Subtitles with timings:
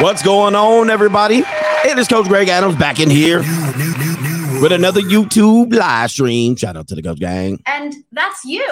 [0.00, 1.42] What's going on, everybody?
[1.44, 3.40] It is Coach Greg Adams back in here
[4.62, 6.56] with another YouTube live stream.
[6.56, 7.60] Shout out to the Coach Gang.
[7.66, 8.66] And that's you.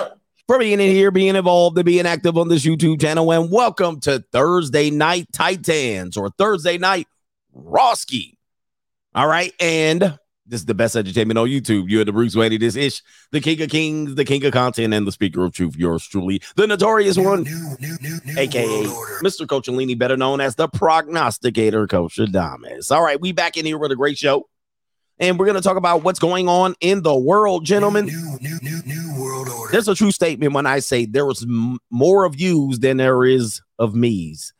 [0.46, 3.30] For being in here, being involved, and being active on this YouTube channel.
[3.30, 7.06] And welcome to Thursday Night Titans or Thursday Night
[7.54, 8.38] Roski.
[9.14, 9.52] All right.
[9.60, 10.18] And
[10.48, 11.84] this is the best entertainment on YouTube.
[11.88, 12.58] You're the Bruce Wayne.
[12.58, 13.02] This is
[13.32, 15.76] the King of Kings, the King of Content, and the Speaker of Truth.
[15.76, 17.46] Yours truly, the notorious one,
[18.36, 18.84] aka
[19.22, 19.46] Mr.
[19.46, 22.90] Coach Alini, better known as the prognosticator, Coach Adams.
[22.90, 24.48] All right, we back in here with a great show.
[25.20, 28.06] And we're going to talk about what's going on in the world, gentlemen.
[28.06, 29.72] New, new, new, new world order.
[29.72, 33.24] There's a true statement when I say there was m- more of yous than there
[33.24, 34.52] is of me's.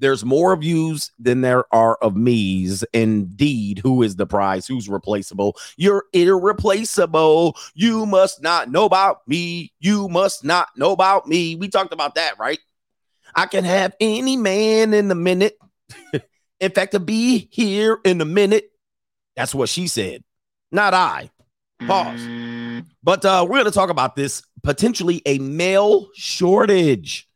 [0.00, 2.82] There's more of yous than there are of me's.
[2.94, 4.66] Indeed, who is the prize?
[4.66, 5.56] Who's replaceable?
[5.76, 7.56] You're irreplaceable.
[7.74, 9.72] You must not know about me.
[9.78, 11.54] You must not know about me.
[11.54, 12.58] We talked about that, right?
[13.34, 15.58] I can have any man in a minute.
[16.60, 18.70] in fact, to be here in a minute.
[19.36, 20.24] That's what she said,
[20.72, 21.30] not I.
[21.86, 22.84] Pause.
[23.02, 27.28] But uh, we're going to talk about this potentially a male shortage,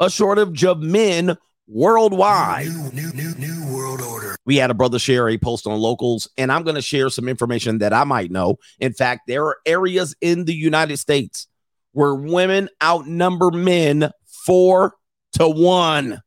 [0.00, 1.36] a shortage of men
[1.72, 2.66] worldwide.
[2.66, 4.36] New, new, new, new world order.
[4.44, 7.28] We had a brother share a post on locals, and I'm going to share some
[7.28, 8.56] information that I might know.
[8.78, 11.48] In fact, there are areas in the United States
[11.92, 14.10] where women outnumber men
[14.44, 14.94] four
[15.34, 16.20] to one.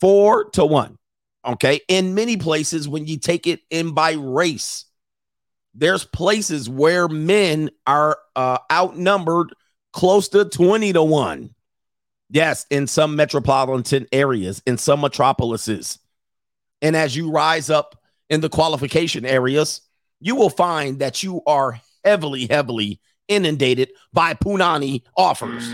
[0.00, 0.98] Four to one.
[1.44, 1.80] Okay.
[1.88, 4.84] In many places, when you take it in by race,
[5.74, 9.54] there's places where men are uh, outnumbered
[9.92, 11.54] close to 20 to 1.
[12.32, 15.98] Yes, in some metropolitan areas, in some metropolises.
[16.80, 17.94] And as you rise up
[18.30, 19.82] in the qualification areas,
[20.18, 25.68] you will find that you are heavily, heavily inundated by Punani offers.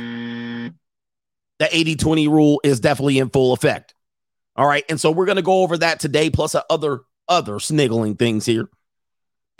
[1.60, 3.94] The 80 20 rule is definitely in full effect.
[4.56, 4.84] All right.
[4.88, 8.68] And so we're going to go over that today, plus other other sniggling things here.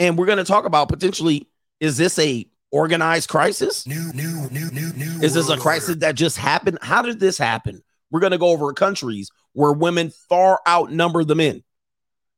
[0.00, 1.48] And we're going to talk about potentially
[1.78, 3.86] is this a organized crisis?
[3.86, 5.22] New, new, new, new, new.
[5.22, 6.78] Is this a crisis that just happened?
[6.82, 7.82] How did this happen?
[8.10, 11.62] We're going to go over countries where women far outnumber the men,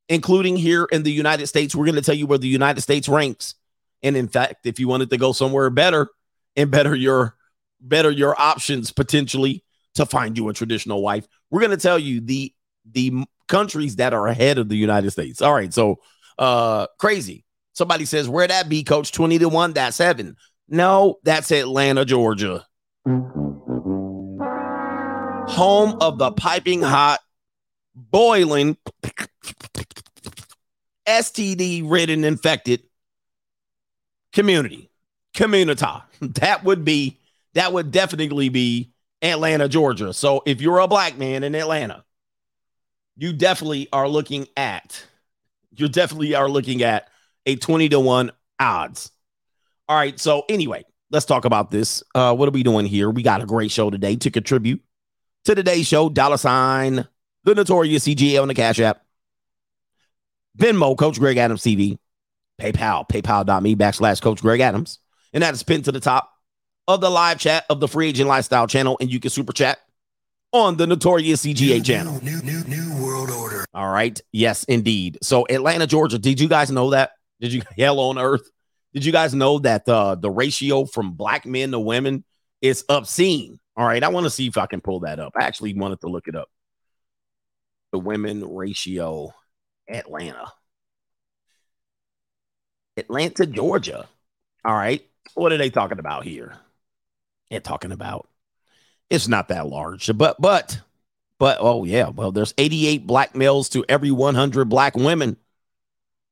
[0.08, 1.74] including here in the United States.
[1.74, 3.54] We're going to tell you where the United States ranks.
[4.02, 6.08] And in fact, if you wanted to go somewhere better
[6.56, 7.36] and better your
[7.80, 9.64] better your options potentially
[9.94, 12.52] to find you a traditional wife, we're going to tell you the
[12.90, 15.42] the countries that are ahead of the United States.
[15.42, 16.00] All right, so
[16.38, 17.44] uh crazy.
[17.80, 19.10] Somebody says, "Where that be, Coach?
[19.10, 19.72] Twenty to one.
[19.72, 20.36] That's seven.
[20.68, 22.66] No, that's Atlanta, Georgia,
[25.48, 27.20] home of the piping hot,
[27.94, 28.76] boiling,
[31.08, 32.82] STD ridden, infected
[34.34, 34.90] community,
[35.34, 36.02] communita.
[36.20, 37.18] That would be
[37.54, 38.92] that would definitely be
[39.22, 40.12] Atlanta, Georgia.
[40.12, 42.04] So if you're a black man in Atlanta,
[43.16, 45.02] you definitely are looking at
[45.74, 47.08] you definitely are looking at
[47.46, 49.10] a 20 to 1 odds.
[49.88, 50.18] All right.
[50.20, 52.02] So anyway, let's talk about this.
[52.14, 53.10] Uh, what are we doing here?
[53.10, 54.82] We got a great show today to contribute
[55.44, 56.08] to today's show.
[56.08, 57.06] Dollar sign,
[57.44, 59.02] the notorious CGA on the Cash App.
[60.58, 61.98] Venmo, Coach Greg Adams TV.
[62.60, 64.98] PayPal, paypal.me backslash Coach Greg Adams.
[65.32, 66.30] And that is pinned to the top
[66.86, 68.98] of the live chat of the Free Agent Lifestyle channel.
[69.00, 69.78] And you can super chat
[70.52, 72.22] on the notorious CGA New, channel.
[72.22, 73.64] New, new, new world order.
[73.72, 74.20] All right.
[74.32, 75.18] Yes, indeed.
[75.22, 76.18] So Atlanta, Georgia.
[76.18, 77.12] Did you guys know that?
[77.40, 78.48] Did you hell on earth?
[78.92, 82.24] Did you guys know that uh, the ratio from black men to women
[82.60, 83.58] is obscene?
[83.76, 84.02] All right.
[84.02, 85.32] I want to see if I can pull that up.
[85.36, 86.48] I actually wanted to look it up.
[87.92, 89.32] The women ratio,
[89.88, 90.52] Atlanta.
[92.96, 94.08] Atlanta, Georgia.
[94.64, 95.06] All right.
[95.34, 96.54] What are they talking about here?
[97.50, 98.28] They're talking about
[99.08, 100.80] it's not that large, but but
[101.38, 105.36] but oh yeah, well, there's 88 black males to every 100 black women.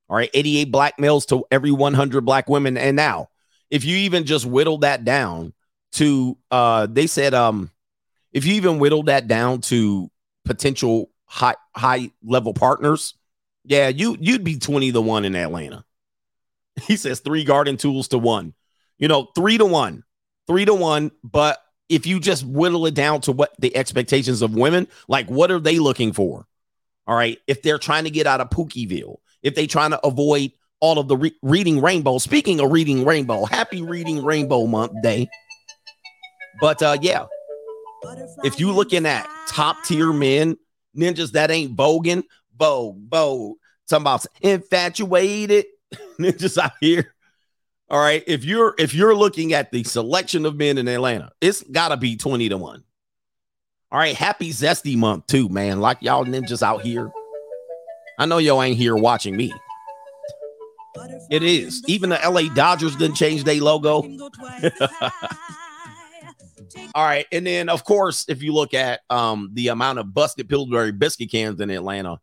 [0.08, 2.78] All right, 88 black males to every 100 black women.
[2.78, 3.28] And now,
[3.70, 5.52] if you even just whittle that down
[5.92, 7.70] to, uh, they said, um,
[8.32, 10.10] if you even whittle that down to
[10.44, 13.14] potential high high level partners,
[13.64, 15.84] yeah, you you'd be 20 to one in Atlanta.
[16.86, 18.54] He says three garden tools to one,
[18.98, 20.04] you know, three to one,
[20.46, 21.10] three to one.
[21.24, 25.50] But if you just whittle it down to what the expectations of women, like what
[25.50, 26.46] are they looking for?
[27.08, 27.38] All right.
[27.48, 31.08] If they're trying to get out of Pookieville, if they trying to avoid all of
[31.08, 32.18] the re- reading rainbow.
[32.18, 35.28] Speaking of reading rainbow, happy reading rainbow month day.
[36.60, 37.26] But uh yeah,
[38.44, 40.56] if you looking at top tier men,
[40.96, 42.24] ninjas that ain't bogan,
[42.56, 43.56] vogue, vogue,
[43.88, 45.66] talking about infatuated
[46.20, 47.14] ninjas out here.
[47.90, 48.22] All right.
[48.26, 52.16] If you're if you're looking at the selection of men in Atlanta, it's gotta be
[52.16, 52.84] 20 to 1.
[53.90, 55.80] All right, happy zesty month too, man.
[55.80, 57.10] Like y'all ninjas out here.
[58.18, 59.52] I know y'all ain't here watching me.
[61.30, 61.82] It is.
[61.86, 64.02] Even the LA Dodgers didn't change their logo.
[66.94, 70.48] All right, and then of course, if you look at um the amount of busted
[70.48, 72.18] Pillsbury biscuit cans in Atlanta,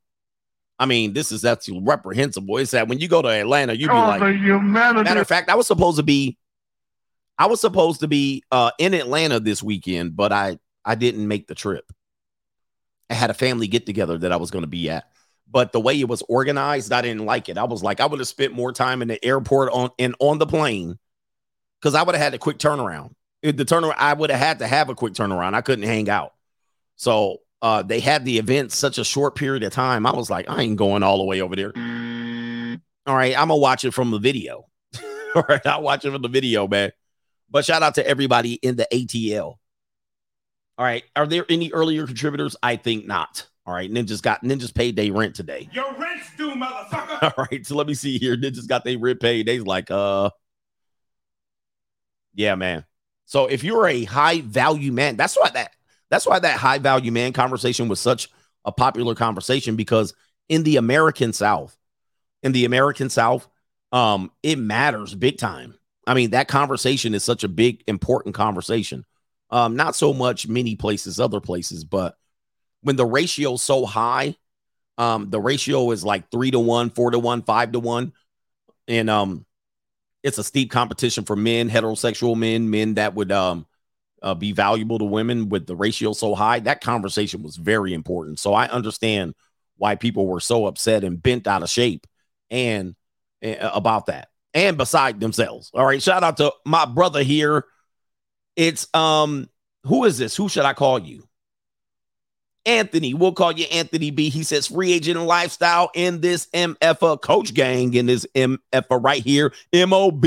[0.78, 2.58] I mean, this is that's reprehensible.
[2.58, 5.04] It's that when you go to Atlanta, you'd be Oh, like, humanity.
[5.04, 6.38] Matter of fact, I was supposed to be,
[7.38, 11.48] I was supposed to be uh, in Atlanta this weekend, but I I didn't make
[11.48, 11.90] the trip.
[13.10, 15.06] I had a family get together that I was going to be at,
[15.50, 17.58] but the way it was organized, I didn't like it.
[17.58, 20.38] I was like, I would have spent more time in the airport on and on
[20.38, 20.98] the plane
[21.80, 23.14] because I would have had a quick turnaround.
[23.42, 25.54] The turnaround, I would have had to have a quick turnaround.
[25.54, 26.34] I couldn't hang out.
[26.96, 30.06] So uh, they had the event such a short period of time.
[30.06, 31.74] I was like, I ain't going all the way over there.
[33.08, 34.66] All right, I'm gonna watch it from the video.
[35.36, 36.92] all right, I'll watch it from the video, man.
[37.50, 39.58] But shout out to everybody in the ATL.
[40.78, 42.56] All right, are there any earlier contributors?
[42.64, 43.48] I think not.
[43.66, 45.68] All right, Ninjas got Ninjas paid their rent today.
[45.72, 47.24] Your rent's due, motherfucker.
[47.38, 48.38] All right, so let me see here.
[48.38, 49.48] Ninjas got their rent paid.
[49.48, 50.30] They's like, uh,
[52.36, 52.86] yeah, man.
[53.26, 55.72] So if you're a high value man, that's why that
[56.10, 58.30] that's why that high value man conversation was such
[58.66, 60.14] a popular conversation because
[60.48, 61.76] in the American South,
[62.44, 63.48] in the American South,
[63.92, 65.76] um, it matters big time.
[66.06, 69.06] I mean, that conversation is such a big, important conversation.
[69.50, 72.16] Um, not so much many places, other places, but
[72.86, 74.36] when the ratio's so high,
[74.98, 78.14] um, the ratio is like three to one, four to one, five to one,
[78.88, 79.46] and um,
[80.24, 83.66] it's a steep competition for men, heterosexual men, men that would um
[84.22, 86.60] uh, be valuable to women with the ratio so high.
[86.60, 88.40] That conversation was very important.
[88.40, 89.36] So I understand
[89.78, 92.08] why people were so upset and bent out of shape
[92.50, 92.96] and
[93.44, 95.70] uh, about that and beside themselves.
[95.74, 97.66] All right, shout out to my brother here.
[98.56, 99.50] It's um,
[99.84, 100.36] who is this?
[100.36, 101.28] Who should I call you?
[102.66, 104.30] Anthony, we'll call you Anthony B.
[104.30, 109.54] He says free agent lifestyle in this MF coach gang in this MF right here,
[109.74, 110.26] MOB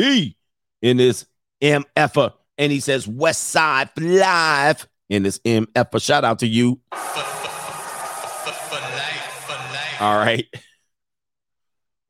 [0.81, 1.27] in this
[1.61, 2.33] MF.
[2.57, 6.01] And he says West Side life in this MF.
[6.01, 6.81] Shout out to you.
[10.01, 10.47] All right.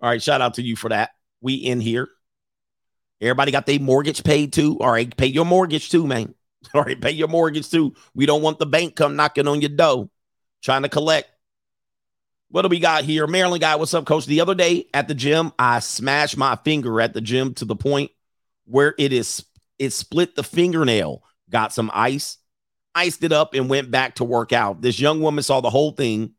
[0.01, 0.23] All right.
[0.23, 1.11] Shout out to you for that.
[1.41, 2.09] We in here.
[3.21, 4.79] Everybody got their mortgage paid too.
[4.81, 5.15] All right.
[5.17, 6.35] Pay your mortgage too, man.
[6.75, 7.01] All right.
[7.01, 7.95] Pay your mortgage too.
[8.15, 10.11] We don't want the bank come knocking on your door
[10.63, 11.29] trying to collect.
[12.51, 13.27] What do we got here?
[13.27, 14.25] Maryland guy, what's up, coach?
[14.25, 17.77] The other day at the gym, I smashed my finger at the gym to the
[17.77, 18.11] point
[18.65, 19.45] where it is
[19.79, 21.23] it split the fingernail.
[21.51, 22.39] Got some ice,
[22.95, 24.83] iced it up, and went back to work out.
[24.83, 26.35] This young woman saw the whole thing.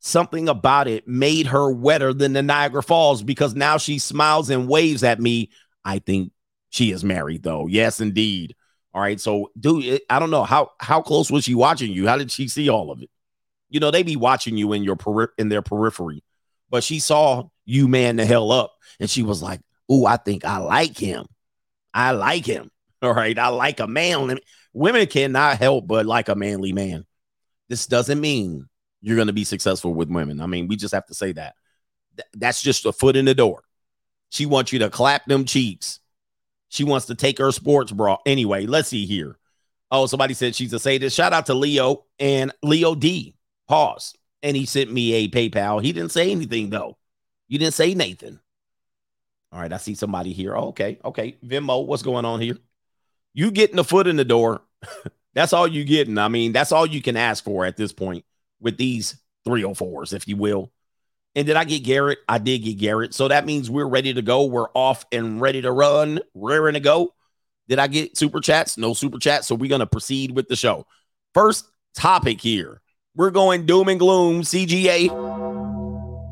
[0.00, 4.66] Something about it made her wetter than the Niagara Falls because now she smiles and
[4.66, 5.50] waves at me.
[5.84, 6.32] I think
[6.70, 7.66] she is married, though.
[7.66, 8.56] Yes, indeed.
[8.94, 9.20] All right.
[9.20, 12.08] So, dude, I don't know how how close was she watching you?
[12.08, 13.10] How did she see all of it?
[13.70, 16.22] You know, they be watching you in your peri- in their periphery,
[16.68, 20.44] but she saw you man the hell up, and she was like, "Ooh, I think
[20.44, 21.26] I like him.
[21.94, 22.70] I like him.
[23.02, 24.38] All right, I like a man.
[24.72, 27.06] Women cannot help but like a manly man.
[27.68, 28.68] This doesn't mean
[29.00, 30.40] you're going to be successful with women.
[30.40, 31.54] I mean, we just have to say that.
[32.16, 33.62] Th- that's just a foot in the door.
[34.30, 36.00] She wants you to clap them cheeks.
[36.68, 38.18] She wants to take her sports bra.
[38.26, 39.38] Anyway, let's see here.
[39.90, 41.16] Oh, somebody said she's a sadist.
[41.16, 43.34] Shout out to Leo and Leo D.
[43.70, 44.14] Pause.
[44.42, 45.80] And he sent me a PayPal.
[45.80, 46.98] He didn't say anything though.
[47.46, 48.40] You didn't say Nathan.
[49.52, 50.56] All right, I see somebody here.
[50.56, 51.36] Oh, okay, okay.
[51.44, 52.56] Venmo, what's going on here?
[53.32, 54.62] You getting the foot in the door.
[55.34, 56.18] that's all you getting.
[56.18, 58.24] I mean, that's all you can ask for at this point
[58.60, 60.72] with these 304s, if you will.
[61.36, 62.18] And did I get Garrett?
[62.28, 63.14] I did get Garrett.
[63.14, 64.46] So that means we're ready to go.
[64.46, 67.14] We're off and ready to run, raring to go.
[67.68, 68.76] Did I get super chats?
[68.76, 69.46] No super chats.
[69.46, 70.88] So we're going to proceed with the show.
[71.34, 72.82] First topic here.
[73.16, 75.08] We're going doom and gloom CGA.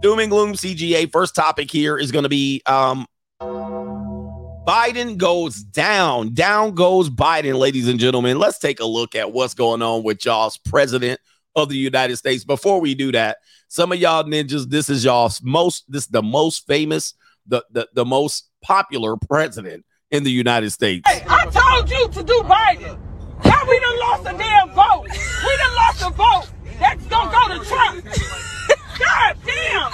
[0.00, 1.10] Doom and gloom CGA.
[1.10, 3.06] First topic here is going to be um
[3.40, 6.34] Biden goes down.
[6.34, 8.38] Down goes Biden, ladies and gentlemen.
[8.38, 11.18] Let's take a look at what's going on with y'all's president
[11.56, 12.44] of the United States.
[12.44, 16.22] Before we do that, some of y'all ninjas, this is y'all's most, this is the
[16.22, 17.14] most famous,
[17.46, 21.10] the, the, the most popular president in the United States.
[21.10, 22.98] Hey, I told you to do Biden.
[23.44, 25.06] Now we done lost a damn vote.
[25.08, 26.57] We done lost a vote.
[26.78, 28.04] That's gonna go to Trump.
[28.98, 29.92] God damn.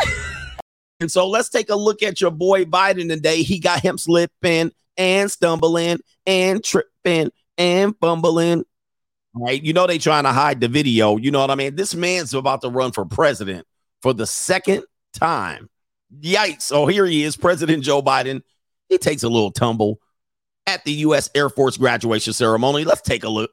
[1.00, 3.42] And so let's take a look at your boy Biden today.
[3.42, 8.64] He got him slipping and stumbling and tripping and fumbling.
[9.34, 9.62] Right?
[9.62, 11.16] You know they trying to hide the video.
[11.16, 11.74] You know what I mean?
[11.74, 13.66] This man's about to run for president
[14.00, 15.68] for the second time.
[16.20, 16.62] Yikes.
[16.62, 18.42] So here he is, President Joe Biden.
[18.88, 19.98] He takes a little tumble
[20.66, 21.30] at the U.S.
[21.34, 22.84] Air Force graduation ceremony.
[22.84, 23.50] Let's take a look.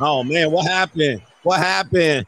[0.00, 1.22] Oh man, what happened?
[1.42, 2.26] What happened?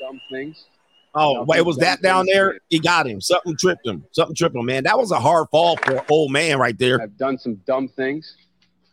[0.00, 0.66] Dumb things.
[1.14, 2.58] Oh, wait, was that down there?
[2.70, 3.20] He got him.
[3.20, 4.04] Something tripped him.
[4.12, 4.84] Something tripped him, man.
[4.84, 7.02] That was a hard fall for an old man right there.
[7.02, 8.36] I've done some dumb things.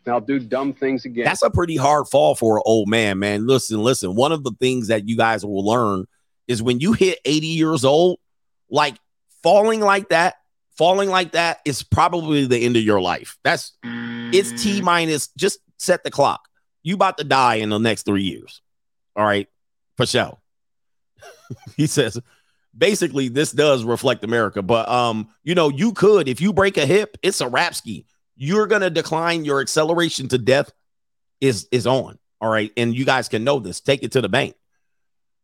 [0.05, 1.25] And I'll do dumb things again.
[1.25, 3.47] That's a pretty hard fall for an old man, man.
[3.47, 4.15] Listen, listen.
[4.15, 6.05] One of the things that you guys will learn
[6.47, 8.19] is when you hit 80 years old,
[8.69, 8.95] like
[9.43, 10.35] falling like that,
[10.77, 13.37] falling like that is probably the end of your life.
[13.43, 15.27] That's it's T minus.
[15.37, 16.48] Just set the clock.
[16.83, 18.61] You about to die in the next three years.
[19.15, 19.47] All right,
[19.97, 20.37] for sure.
[21.77, 22.19] he says
[22.77, 26.85] basically this does reflect America, but um, you know, you could if you break a
[26.85, 28.05] hip, it's a rap ski.
[28.35, 30.71] You're gonna decline your acceleration to death
[31.41, 32.17] is is on.
[32.41, 33.81] All right, and you guys can know this.
[33.81, 34.55] Take it to the bank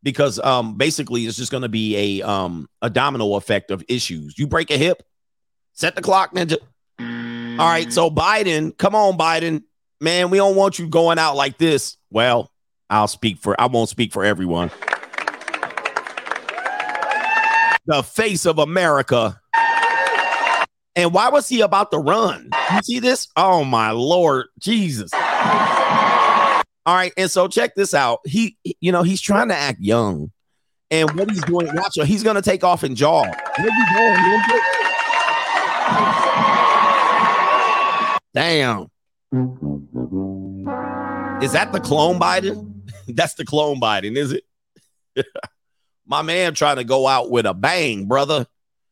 [0.05, 4.37] because um basically it's just going to be a um a domino effect of issues.
[4.37, 5.03] You break a hip,
[5.73, 6.57] set the clock, ninja.
[7.59, 9.63] All right, so Biden, come on, Biden,
[9.99, 11.97] man, we don't want you going out like this.
[12.09, 12.51] Well,
[12.89, 14.71] I'll speak for I won't speak for everyone.
[17.87, 19.39] The face of America.
[20.95, 22.49] And why was he about to run?
[22.73, 23.27] You see this?
[23.35, 25.11] Oh my lord, Jesus.
[26.87, 28.19] All right, and so check this out.
[28.25, 30.31] He, you know, he's trying to act young,
[30.91, 33.23] and what he's doing, watch, he's gonna take off and jaw.
[33.23, 34.61] Where you going?
[38.35, 38.87] Damn.
[41.43, 42.83] Is that the clone Biden?
[43.07, 44.45] That's the clone Biden, is it?
[46.05, 48.45] My man trying to go out with a bang, brother.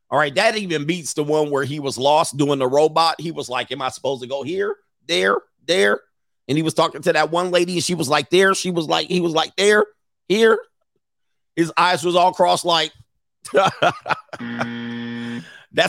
[0.09, 3.21] All right, that even beats the one where he was lost doing the robot.
[3.21, 4.75] He was like, Am I supposed to go here,
[5.07, 6.01] there, there?
[6.47, 8.53] And he was talking to that one lady, and she was like, There.
[8.53, 9.85] She was like, He was like, There,
[10.27, 10.59] here.
[11.55, 12.91] His eyes was all crossed, like,
[13.53, 13.83] That's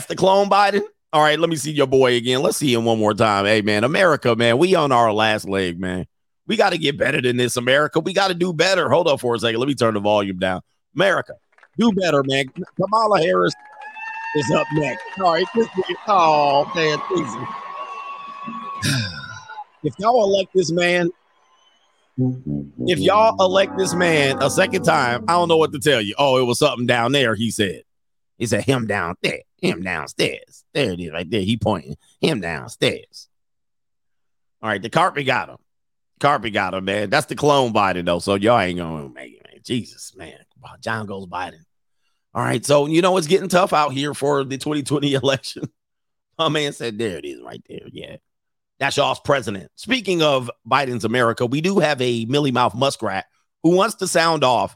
[0.07, 0.83] the clone Biden.
[1.15, 2.41] All right, let me see your boy again.
[2.41, 3.45] Let's see him one more time.
[3.45, 6.07] Hey, man, America, man, we on our last leg, man.
[6.45, 8.01] We got to get better than this, America.
[8.01, 8.89] We got to do better.
[8.89, 9.61] Hold up for a second.
[9.61, 10.59] Let me turn the volume down.
[10.93, 11.35] America,
[11.77, 12.47] do better, man.
[12.75, 13.53] Kamala Harris
[14.35, 15.05] is up next.
[15.21, 15.69] All right, this
[16.09, 16.99] oh man.
[19.83, 21.11] If y'all elect this man,
[22.17, 26.13] if y'all elect this man a second time, I don't know what to tell you.
[26.17, 27.35] Oh, it was something down there.
[27.35, 27.83] He said.
[28.37, 30.65] He said him down there, him downstairs.
[30.73, 31.41] There it is, right there.
[31.41, 33.29] He pointing him downstairs.
[34.61, 35.57] All right, the carpet got him.
[36.19, 37.09] Carpet got him, man.
[37.09, 38.19] That's the clone Biden, though.
[38.19, 39.61] So y'all ain't gonna make it, man.
[39.63, 40.37] Jesus, man.
[40.81, 41.59] John goes Biden.
[42.33, 45.63] All right, so you know it's getting tough out here for the 2020 election.
[46.37, 48.17] My man said, "There it is, right there." Yeah,
[48.79, 49.71] that's y'all's president.
[49.75, 53.25] Speaking of Biden's America, we do have a Millie Mouth Muskrat
[53.63, 54.75] who wants to sound off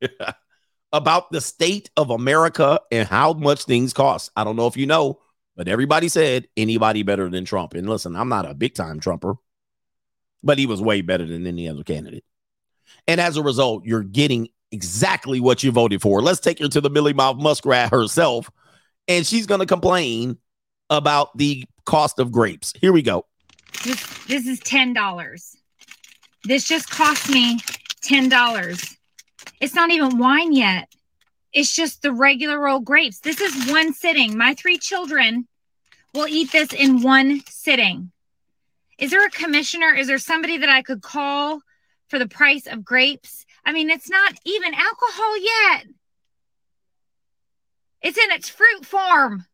[0.92, 4.30] about the state of America and how much things cost.
[4.36, 5.20] I don't know if you know,
[5.56, 7.74] but everybody said anybody better than Trump.
[7.74, 9.34] And listen, I'm not a big time Trumper,
[10.42, 12.24] but he was way better than any other candidate.
[13.06, 16.22] And as a result, you're getting exactly what you voted for.
[16.22, 18.50] Let's take her to the Millie Mouth Muskrat herself,
[19.06, 20.38] and she's going to complain
[20.90, 22.72] about the cost of grapes.
[22.80, 23.26] Here we go.
[23.84, 25.56] This this is ten dollars.
[26.44, 27.60] This just cost me
[28.02, 28.97] ten dollars.
[29.60, 30.92] It's not even wine yet.
[31.52, 33.20] It's just the regular old grapes.
[33.20, 34.36] This is one sitting.
[34.36, 35.48] My three children
[36.14, 38.12] will eat this in one sitting.
[38.98, 39.94] Is there a commissioner?
[39.94, 41.60] Is there somebody that I could call
[42.08, 43.46] for the price of grapes?
[43.64, 45.86] I mean, it's not even alcohol yet.
[48.02, 49.46] It's in its fruit form.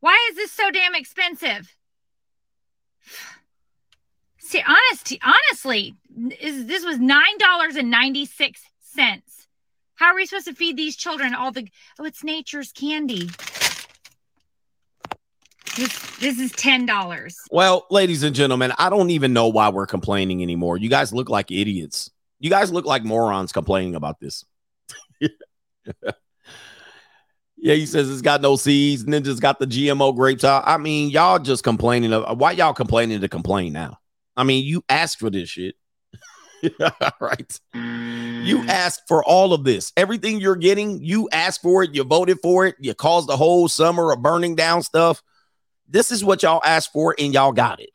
[0.00, 1.74] Why is this so damn expensive?
[4.38, 5.94] See, honest, honestly,
[6.40, 8.56] is, this was $9.96
[8.92, 9.46] sense.
[9.94, 11.68] How are we supposed to feed these children all the
[11.98, 13.30] oh, it's nature's candy?
[15.76, 17.38] This, this is ten dollars.
[17.50, 20.76] Well, ladies and gentlemen, I don't even know why we're complaining anymore.
[20.76, 22.10] You guys look like idiots.
[22.40, 24.44] You guys look like morons complaining about this.
[25.20, 25.28] yeah,
[27.74, 29.04] he says it's got no seeds.
[29.04, 30.44] Ninja's got the GMO grapes.
[30.44, 32.10] I, I mean, y'all just complaining.
[32.10, 33.98] Why y'all complaining to complain now?
[34.36, 35.76] I mean, you asked for this shit.
[36.80, 37.60] All right.
[38.42, 39.92] You asked for all of this.
[39.96, 41.94] Everything you're getting, you asked for it.
[41.94, 42.74] You voted for it.
[42.80, 45.22] You caused the whole summer of burning down stuff.
[45.88, 47.90] This is what y'all asked for, and y'all got it.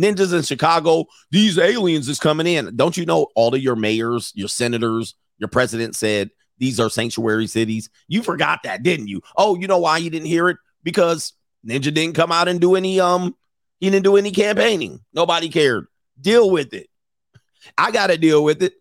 [0.00, 2.74] Ninjas in Chicago, these aliens is coming in.
[2.74, 7.46] Don't you know all of your mayors, your senators, your president said these are sanctuary
[7.46, 7.90] cities?
[8.08, 9.20] You forgot that, didn't you?
[9.36, 10.56] Oh, you know why you didn't hear it?
[10.82, 11.34] Because
[11.66, 13.36] Ninja didn't come out and do any um
[13.80, 15.00] he didn't do any campaigning.
[15.12, 15.86] Nobody cared.
[16.20, 16.88] Deal with it.
[17.76, 18.74] I got to deal with it.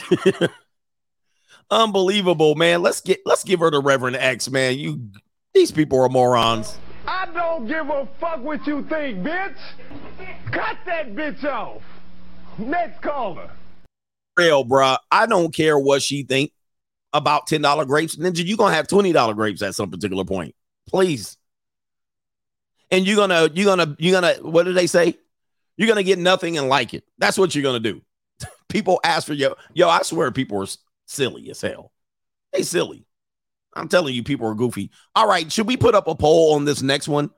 [1.70, 2.82] Unbelievable, man.
[2.82, 4.78] Let's get let's give her the Reverend X, man.
[4.78, 5.10] You
[5.54, 6.78] these people are morons.
[7.06, 9.56] I don't give a fuck what you think, bitch.
[10.50, 11.82] Cut that bitch off.
[12.58, 13.50] Next caller.
[14.36, 14.98] Real, bruh.
[15.10, 16.52] I don't care what she think
[17.12, 18.16] about ten dollar grapes.
[18.16, 20.54] Ninja, you gonna have twenty dollar grapes at some particular point,
[20.88, 21.36] please.
[22.90, 25.16] And you're gonna you're gonna you're gonna what do they say?
[25.76, 27.04] You're gonna get nothing and like it.
[27.18, 28.02] That's what you're gonna do.
[28.68, 29.88] People ask for yo yo.
[29.88, 30.66] I swear people are
[31.06, 31.92] silly as hell.
[32.52, 33.06] They silly.
[33.74, 34.90] I'm telling you, people are goofy.
[35.14, 37.30] All right, should we put up a poll on this next one?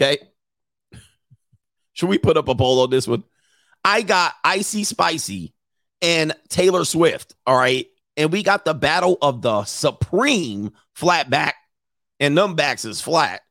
[0.00, 0.18] Okay.
[1.92, 3.22] Should we put up a poll on this one?
[3.84, 5.54] I got Icy Spicy
[6.02, 7.34] and Taylor Swift.
[7.46, 7.86] All right.
[8.16, 11.56] And we got the battle of the supreme flat back,
[12.20, 13.42] and them backs is flat.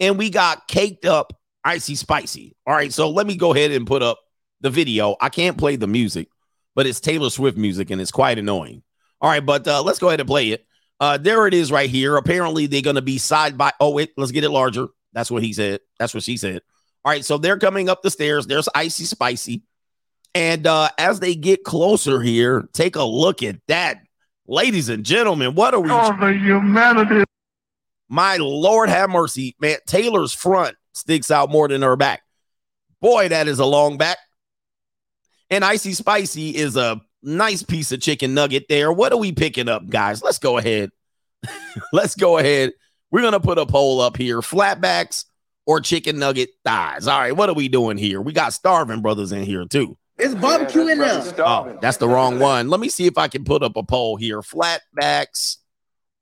[0.00, 1.32] And we got caked up
[1.64, 2.56] Icy Spicy.
[2.66, 2.92] All right.
[2.92, 4.18] So let me go ahead and put up
[4.60, 5.16] the video.
[5.20, 6.28] I can't play the music,
[6.78, 8.84] but it's Taylor Swift music and it's quite annoying.
[9.20, 9.44] All right.
[9.44, 10.64] But uh, let's go ahead and play it.
[11.00, 12.16] Uh, there it is right here.
[12.16, 13.72] Apparently, they're going to be side by.
[13.80, 14.12] Oh, wait.
[14.16, 14.86] Let's get it larger.
[15.12, 15.80] That's what he said.
[15.98, 16.62] That's what she said.
[17.04, 17.24] All right.
[17.24, 18.46] So they're coming up the stairs.
[18.46, 19.64] There's Icy Spicy.
[20.36, 23.98] And uh, as they get closer here, take a look at that.
[24.46, 25.88] Ladies and gentlemen, what are we?
[25.88, 27.24] the humanity.
[28.08, 29.78] My Lord have mercy, man.
[29.88, 32.22] Taylor's front sticks out more than her back.
[33.00, 34.18] Boy, that is a long back.
[35.50, 38.92] And Icy Spicy is a nice piece of chicken nugget there.
[38.92, 40.22] What are we picking up, guys?
[40.22, 40.90] Let's go ahead.
[41.92, 42.72] Let's go ahead.
[43.10, 45.24] We're going to put a poll up here flatbacks
[45.66, 47.06] or chicken nugget thighs.
[47.06, 48.20] All right, what are we doing here?
[48.20, 49.96] We got starving brothers in here, too.
[50.18, 51.22] It's barbecue in there.
[51.38, 52.68] Oh, that's the wrong one.
[52.68, 54.40] Let me see if I can put up a poll here.
[54.40, 55.58] Flatbacks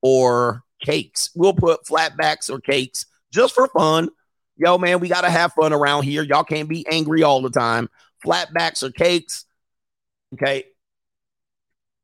[0.02, 1.30] or cakes.
[1.34, 4.10] We'll put flatbacks or cakes just for fun.
[4.58, 6.22] Yo, man, we got to have fun around here.
[6.22, 7.88] Y'all can't be angry all the time.
[8.26, 9.44] Flatbacks or cakes.
[10.34, 10.64] Okay.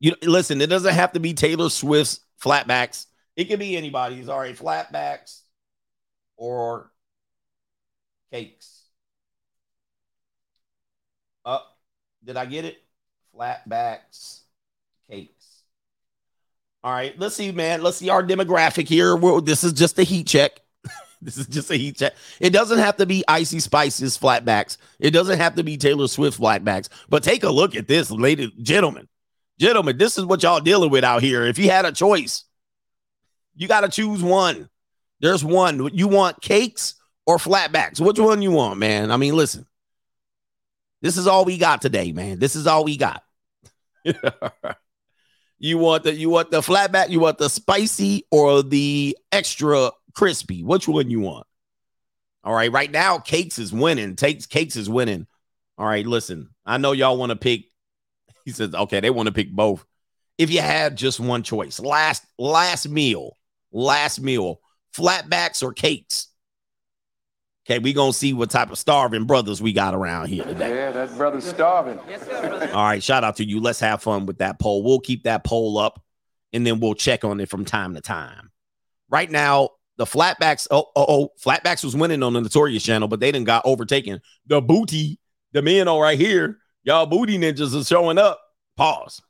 [0.00, 3.06] You listen, it doesn't have to be Taylor Swift's flatbacks.
[3.36, 4.28] It can be anybody's.
[4.28, 5.42] All right, flatbacks
[6.36, 6.90] or
[8.32, 8.82] cakes.
[11.44, 11.76] Up.
[12.24, 12.82] Did I get it?
[13.36, 14.40] Flatbacks,
[15.08, 15.62] cakes.
[16.84, 17.82] All right, let's see, man.
[17.82, 19.14] Let's see our demographic here.
[19.14, 20.61] We're, this is just a heat check.
[21.24, 22.14] this is just a heat check.
[22.40, 24.76] It doesn't have to be Icy Spices flatbacks.
[24.98, 26.88] It doesn't have to be Taylor Swift flatbacks.
[27.08, 29.08] But take a look at this, ladies, gentlemen.
[29.58, 31.44] Gentlemen, this is what y'all dealing with out here.
[31.44, 32.44] If you had a choice,
[33.54, 34.68] you got to choose one.
[35.20, 35.90] There's one.
[35.94, 36.94] You want cakes
[37.26, 38.00] or flatbacks?
[38.00, 39.12] Which one you want, man?
[39.12, 39.66] I mean, listen.
[41.02, 42.40] This is all we got today, man.
[42.40, 43.22] This is all we got.
[45.58, 50.62] you want the you want the flatback, you want the spicy or the extra crispy.
[50.62, 51.46] Which one you want?
[52.44, 54.16] All right, right now cakes is winning.
[54.16, 55.26] Takes cakes is winning.
[55.78, 56.50] All right, listen.
[56.66, 57.64] I know y'all want to pick.
[58.44, 59.84] He says, okay, they want to pick both.
[60.38, 63.36] If you had just one choice, last last meal,
[63.70, 64.60] last meal,
[64.96, 66.28] flatbacks or cakes.
[67.64, 70.74] Okay, we gonna see what type of starving brothers we got around here today.
[70.74, 71.98] Yeah, that brother's starving.
[72.72, 73.60] All right, shout out to you.
[73.60, 74.82] Let's have fun with that poll.
[74.82, 76.02] We'll keep that poll up
[76.52, 78.50] and then we'll check on it from time to time.
[79.08, 83.20] Right now, the flatbacks, oh, oh, oh, flatbacks was winning on the Notorious channel, but
[83.20, 84.20] they didn't got overtaken.
[84.46, 85.18] The booty,
[85.52, 88.40] the men on right here, y'all booty ninjas is showing up.
[88.76, 89.22] Pause.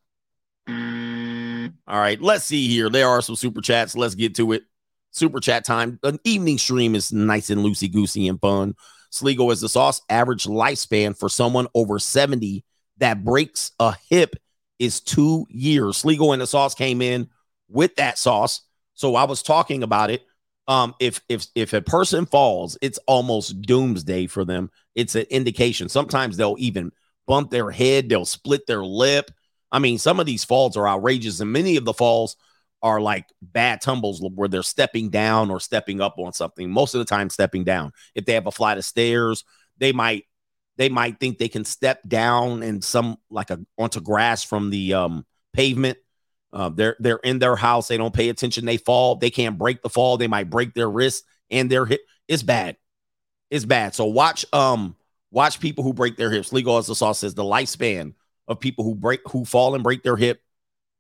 [0.69, 2.89] All right, let's see here.
[2.89, 3.97] There are some super chats.
[3.97, 4.63] Let's get to it.
[5.11, 5.99] Super chat time.
[6.05, 8.75] An evening stream is nice and loosey goosey and fun.
[9.11, 10.01] Sligo is the sauce.
[10.09, 12.65] Average lifespan for someone over 70
[12.99, 14.37] that breaks a hip
[14.79, 15.99] is two years.
[15.99, 17.29] Sligo and the sauce came in
[17.69, 18.63] with that sauce.
[18.95, 20.23] So I was talking about it.
[20.69, 24.71] Um, if if if a person falls, it's almost doomsday for them.
[24.95, 25.89] It's an indication.
[25.89, 26.93] Sometimes they'll even
[27.27, 29.31] bump their head, they'll split their lip.
[29.71, 32.37] I mean, some of these falls are outrageous, and many of the falls
[32.83, 36.71] are like bad tumbles where they're stepping down or stepping up on something.
[36.71, 37.93] Most of the time, stepping down.
[38.15, 39.45] If they have a flight of stairs,
[39.79, 40.25] they might
[40.77, 44.95] they might think they can step down and some like a onto grass from the
[44.95, 45.99] um pavement.
[46.53, 47.89] Uh, they're they're in their house.
[47.89, 48.67] They don't pay attention.
[48.67, 49.17] They fall.
[49.17, 50.17] They can't break the fall.
[50.17, 52.01] They might break their wrist and their hip.
[52.29, 52.77] It's bad.
[53.51, 53.95] It's bad.
[53.95, 54.97] So watch um
[55.31, 56.53] watch people who break their hips.
[56.53, 58.15] Legal as the sauce says the lifespan
[58.49, 60.41] of people who break who fall and break their hip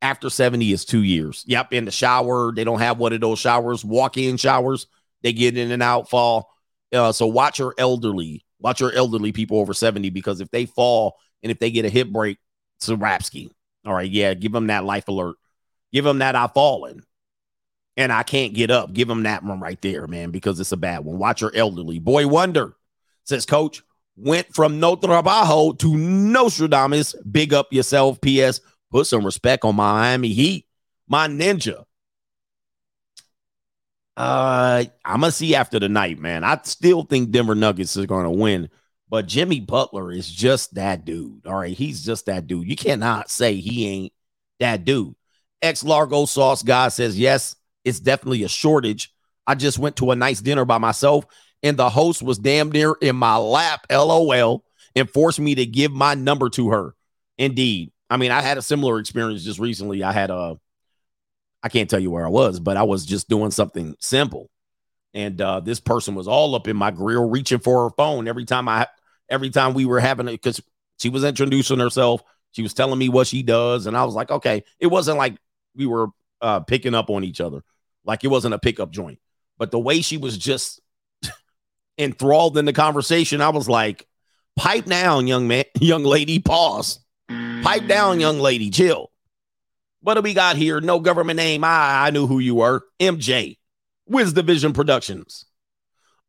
[0.01, 1.45] after 70 is two years.
[1.47, 2.53] Yep, in the shower.
[2.55, 4.87] They don't have one of those showers, walk-in showers.
[5.23, 6.51] They get in and out, fall.
[6.93, 11.17] Uh, so watch your elderly, watch your elderly people over 70 because if they fall
[11.43, 12.39] and if they get a hip break,
[12.79, 13.51] it's a rap ski.
[13.87, 15.37] All right, yeah, give them that life alert.
[15.93, 17.03] Give them that I've fallen
[17.97, 18.93] and I can't get up.
[18.93, 21.19] Give them that one right there, man, because it's a bad one.
[21.19, 21.99] Watch your elderly.
[21.99, 22.75] Boy Wonder
[23.25, 23.83] says, Coach,
[24.17, 27.15] went from no trabajo to Nostradamus.
[27.31, 28.21] Big up yourself.
[28.21, 28.61] P.S.
[28.91, 30.67] Put some respect on Miami Heat,
[31.09, 31.85] my ninja.
[34.17, 36.45] Uh, I'm gonna see after the night, man.
[36.45, 38.69] I still think Denver Nuggets is gonna win,
[39.09, 41.47] But Jimmy Butler is just that dude.
[41.47, 41.77] All right.
[41.77, 42.69] He's just that dude.
[42.69, 44.13] You cannot say he ain't
[44.61, 45.15] that dude.
[45.63, 49.13] Ex Largo Sauce guy says, yes, it's definitely a shortage.
[49.47, 51.25] I just went to a nice dinner by myself
[51.63, 55.93] and the host was damn near in my lap, lol, and forced me to give
[55.93, 56.95] my number to her.
[57.39, 57.93] Indeed.
[58.11, 60.03] I mean, I had a similar experience just recently.
[60.03, 60.59] I had a,
[61.63, 64.51] I can't tell you where I was, but I was just doing something simple.
[65.15, 68.45] And uh, this person was all up in my grill, reaching for her phone every
[68.45, 68.87] time I,
[69.29, 70.61] every time we were having it, because
[70.99, 72.23] she was introducing herself.
[72.53, 73.87] She was telling me what she does.
[73.87, 75.37] And I was like, okay, it wasn't like
[75.75, 76.09] we were
[76.41, 77.63] uh, picking up on each other.
[78.05, 79.19] Like it wasn't a pickup joint.
[79.59, 80.81] But the way she was just
[81.99, 84.07] enthralled in the conversation, I was like,
[84.57, 86.99] pipe down, young man, young lady, pause.
[87.63, 89.11] Pipe down, young lady, chill.
[90.01, 90.81] What do we got here?
[90.81, 91.63] No government name.
[91.63, 92.83] I, I knew who you were.
[93.01, 93.59] MJ,
[94.07, 95.45] Wiz Division Productions.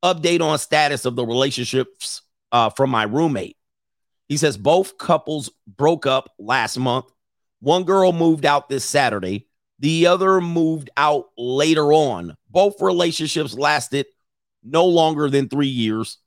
[0.04, 3.58] Update on status of the relationships uh, from my roommate.
[4.30, 7.06] He says both couples broke up last month.
[7.64, 9.48] One girl moved out this Saturday.
[9.80, 12.36] The other moved out later on.
[12.50, 14.06] Both relationships lasted
[14.62, 16.18] no longer than three years.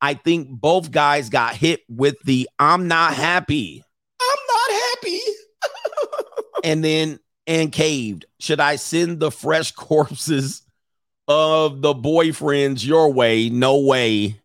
[0.00, 3.84] I think both guys got hit with the I'm not happy.
[4.20, 5.20] I'm not happy.
[6.64, 8.24] and then and caved.
[8.40, 10.62] Should I send the fresh corpses
[11.28, 13.50] of the boyfriends your way?
[13.50, 14.40] No way.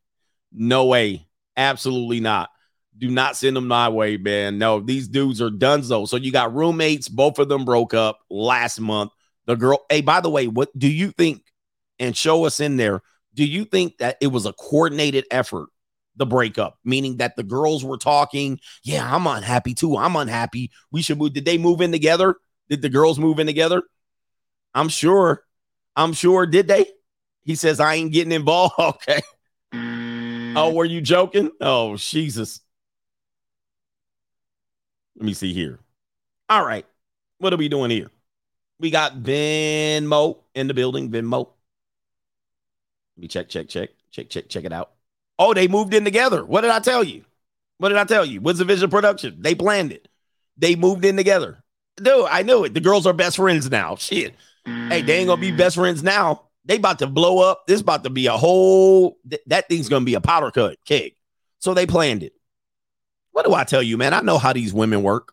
[0.52, 1.28] No way.
[1.56, 2.52] Absolutely not.
[2.98, 4.58] Do not send them my way, man.
[4.58, 6.08] No, these dudes are donezo.
[6.08, 9.12] So you got roommates, both of them broke up last month.
[9.46, 11.44] The girl, hey, by the way, what do you think?
[12.00, 13.02] And show us in there.
[13.34, 15.70] Do you think that it was a coordinated effort,
[16.16, 18.60] the breakup, meaning that the girls were talking?
[18.84, 19.96] Yeah, I'm unhappy too.
[19.96, 20.72] I'm unhappy.
[20.92, 21.34] We should move.
[21.34, 22.36] Did they move in together?
[22.70, 23.84] Did the girls move in together?
[24.74, 25.44] I'm sure.
[25.96, 26.46] I'm sure.
[26.46, 26.88] Did they?
[27.44, 28.76] He says, I ain't getting involved.
[28.80, 29.22] Okay.
[30.56, 31.52] Oh, were you joking?
[31.62, 32.62] Oh, Jesus.
[35.18, 35.80] Let me see here.
[36.48, 36.86] All right.
[37.40, 38.10] What are we doing here?
[38.80, 41.10] We got Venmo in the building.
[41.10, 41.50] Venmo.
[43.16, 44.92] Let me check, check, check, check, check, check it out.
[45.40, 46.46] Oh, they moved in together.
[46.46, 47.26] What did I tell you?
[47.80, 48.42] What did I tell you?
[48.42, 49.38] What's the vision production?
[49.40, 50.08] They planned it.
[50.58, 51.64] They moved in together.
[51.98, 52.74] Dude, I knew it.
[52.74, 53.96] The girls are best friends now.
[53.96, 54.36] Shit.
[54.66, 56.44] Hey, they ain't gonna be best friends now.
[56.66, 57.66] They about to blow up.
[57.66, 59.18] This about to be a whole.
[59.28, 61.14] Th- that thing's gonna be a powder cut keg.
[61.60, 62.34] So they planned it.
[63.38, 64.16] What do I tell you, man?
[64.16, 65.32] I know how these women work.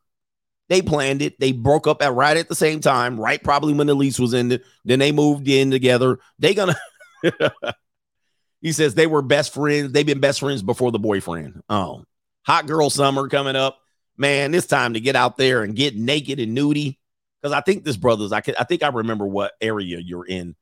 [0.69, 1.41] They planned it.
[1.41, 3.43] They broke up at right at the same time, right?
[3.43, 4.63] Probably when the lease was ended.
[4.85, 6.19] Then they moved in together.
[6.39, 6.77] They gonna.
[8.61, 9.93] he says they were best friends.
[9.93, 11.63] They've been best friends before the boyfriend.
[11.71, 12.05] Oh,
[12.43, 13.79] hot girl summer coming up,
[14.19, 14.55] man.
[14.55, 16.99] It's time to get out there and get naked and nudie.
[17.41, 20.57] Because I think this brothers, I can, I think I remember what area you're in,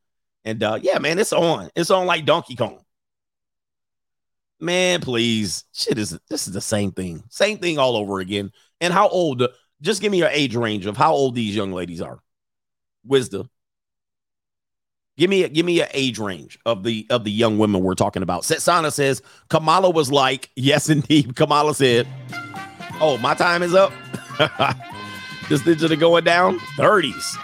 [0.44, 1.70] and uh, yeah, man, it's on.
[1.74, 2.85] It's on like Donkey Kong.
[4.62, 8.53] Man, please, shit is this is the same thing, same thing all over again.
[8.81, 9.42] And how old?
[9.81, 12.20] Just give me your age range of how old these young ladies are.
[13.05, 13.51] Wisdom.
[15.16, 17.96] Give me a give me an age range of the of the young women we're
[17.96, 18.42] talking about.
[18.44, 21.35] Setsana says Kamala was like, yes, indeed.
[21.35, 22.07] Kamala said,
[23.01, 23.92] Oh, my time is up.
[25.48, 26.61] this digital going down.
[26.77, 27.37] 30s.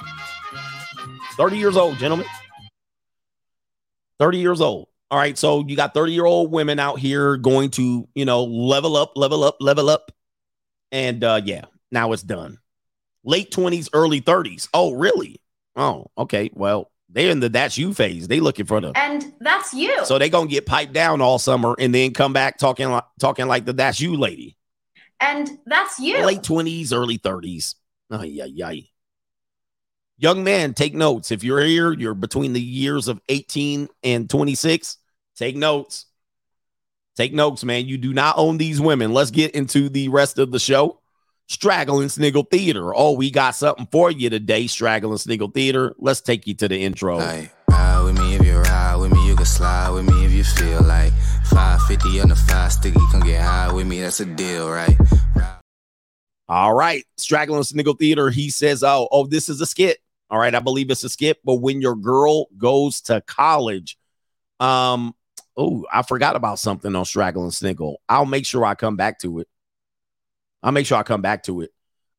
[1.37, 2.27] 30 years old, gentlemen.
[4.21, 4.87] 30 years old.
[5.11, 5.39] All right.
[5.39, 9.13] So you got 30 year old women out here going to, you know, level up,
[9.17, 10.13] level up, level up.
[10.93, 12.59] And uh yeah, now it's done.
[13.25, 14.69] Late 20s, early 30s.
[14.73, 15.41] Oh, really?
[15.77, 16.51] Oh, okay.
[16.55, 18.29] Well, they're in the that's you phase.
[18.29, 20.05] They looking for the And that's you.
[20.05, 23.47] so they gonna get piped down all summer and then come back talking like talking
[23.47, 24.57] like the that's you lady.
[25.21, 26.23] and that's you.
[26.25, 27.75] Late twenties, early thirties.
[28.11, 28.73] Oh yeah, yeah.
[30.21, 31.31] Young man, take notes.
[31.31, 34.99] If you're here, you're between the years of 18 and 26.
[35.37, 36.07] Take notes.
[37.17, 37.87] Take notes, man.
[37.87, 39.13] You do not own these women.
[39.13, 41.01] Let's get into the rest of the show.
[41.47, 42.93] Straggle and Sniggle Theater.
[42.95, 45.95] Oh, we got something for you today, Straggle and Sniggle Theater.
[45.99, 47.19] Let's take you to the intro.
[47.19, 50.33] Like, ride with me if you ride with me, you can slide with me if
[50.33, 51.13] you feel like
[51.51, 54.97] 550 on the five sticky, come get high with me, that's a deal, right?
[56.49, 58.31] All right, Straggle and Sniggle Theater.
[58.31, 59.99] He says, "Oh, oh, this is a skit.
[60.31, 61.39] All right, I believe it's a skit.
[61.45, 63.99] But when your girl goes to college,
[64.61, 65.15] um,
[65.57, 68.01] oh, I forgot about something on Straggle and Sniggle.
[68.09, 69.49] I'll make sure I come back to it.
[70.63, 71.73] I'll make sure I come back to it.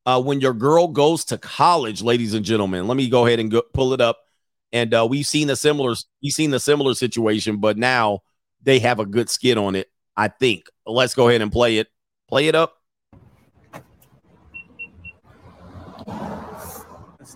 [0.06, 3.50] Uh, when your girl goes to college, ladies and gentlemen, let me go ahead and
[3.50, 4.18] go, pull it up.
[4.72, 8.20] And uh, we've seen a similar, we've seen a similar situation, but now
[8.62, 9.88] they have a good skit on it.
[10.16, 10.66] I think.
[10.84, 11.88] Let's go ahead and play it.
[12.28, 12.76] Play it up.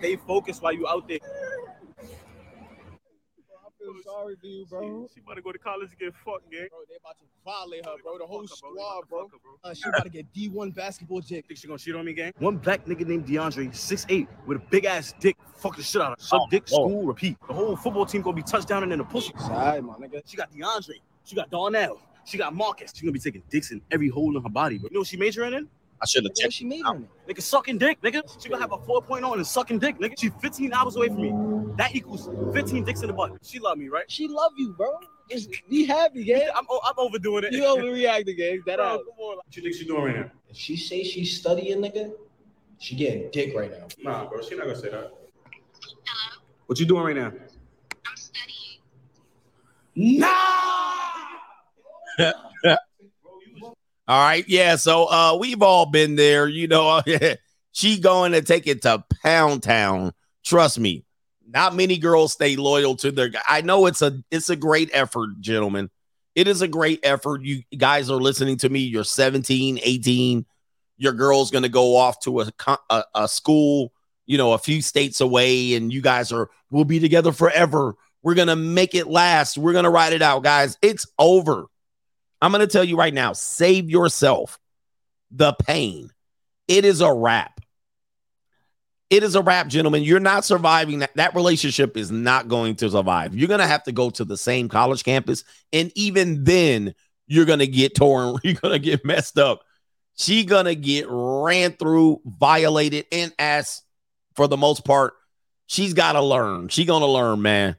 [0.05, 1.19] Stay focused while you out there.
[1.23, 2.03] I
[3.79, 5.09] feel sorry for you, bro.
[5.15, 6.69] She about to go to college and get fucked, gang.
[6.69, 8.19] Bro, they about to violate her, bro.
[8.19, 8.75] The whole Fuck her, bro.
[8.75, 9.23] They squad, bro.
[9.23, 9.71] her, bro.
[9.71, 11.47] Uh, she about to get D1 basketball jig.
[11.47, 12.33] Think she gonna cheat on me, gang?
[12.39, 16.13] One black nigga named DeAndre, 6'8", with a big ass dick, fuck the shit out
[16.13, 16.25] of her.
[16.27, 16.91] Suck Oh, dick, Lord.
[16.91, 17.39] school, repeat.
[17.49, 19.33] The whole football team gonna be touchdowning in the pussy.
[19.39, 20.21] Sorry, my nigga.
[20.27, 20.97] She got DeAndre.
[21.25, 21.99] She got Darnell.
[22.27, 22.93] She got Marcus.
[22.95, 24.77] She gonna be taking dicks in every hole in her body.
[24.77, 25.69] But you know what she majoring in?
[26.03, 26.53] I should have What checked.
[26.55, 26.97] she made out.
[26.97, 27.35] on it?
[27.35, 28.23] Nigga, sucking dick, nigga.
[28.43, 30.15] She gonna have a 4.0 and a sucking dick, nigga.
[30.19, 31.33] She's 15 hours away from me.
[31.77, 33.33] That equals 15 dicks in the butt.
[33.43, 34.05] She love me, right?
[34.11, 34.99] She love you, bro.
[35.31, 36.51] Just be happy, gang.
[36.55, 37.53] I'm, I'm overdoing it.
[37.53, 38.63] You overreacting, gang.
[38.67, 39.01] That Bro, out.
[39.07, 39.37] come on.
[39.39, 40.31] What you think she doing right now?
[40.51, 42.13] If she say she's studying, nigga,
[42.79, 43.87] she getting dick right now.
[44.03, 45.11] Nah, bro, she not gonna say that.
[46.05, 46.43] Hello?
[46.67, 47.33] What you doing right now?
[48.07, 48.81] I'm studying.
[54.07, 54.77] All right, yeah.
[54.77, 57.03] So uh we've all been there, you know.
[57.73, 60.13] she going to take it to Pound Town.
[60.45, 61.05] Trust me.
[61.47, 63.43] Not many girls stay loyal to their guy.
[63.49, 65.91] I know it's a it's a great effort, gentlemen.
[66.35, 67.43] It is a great effort.
[67.43, 68.81] You guys are listening to me.
[68.81, 70.45] You're 17, 18.
[70.97, 72.51] Your girl's going to go off to a,
[72.91, 73.93] a a school,
[74.27, 77.95] you know, a few states away and you guys are we'll be together forever.
[78.23, 79.59] We're to make it last.
[79.59, 80.79] We're to ride it out, guys.
[80.83, 81.67] It's over.
[82.45, 84.59] I'm going to tell you right now save yourself
[85.31, 86.11] the pain.
[86.69, 87.59] It is a wrap.
[89.09, 90.03] It is a wrap, gentlemen.
[90.03, 91.15] You're not surviving that.
[91.17, 93.35] That relationship is not going to survive.
[93.35, 95.43] You're going to have to go to the same college campus.
[95.73, 96.95] And even then,
[97.27, 98.37] you're going to get torn.
[98.45, 99.63] You're going to get messed up.
[100.17, 103.81] She going to get ran through, violated, and as
[104.37, 105.15] for the most part,
[105.67, 106.69] she's got to learn.
[106.69, 107.77] She going to learn, man.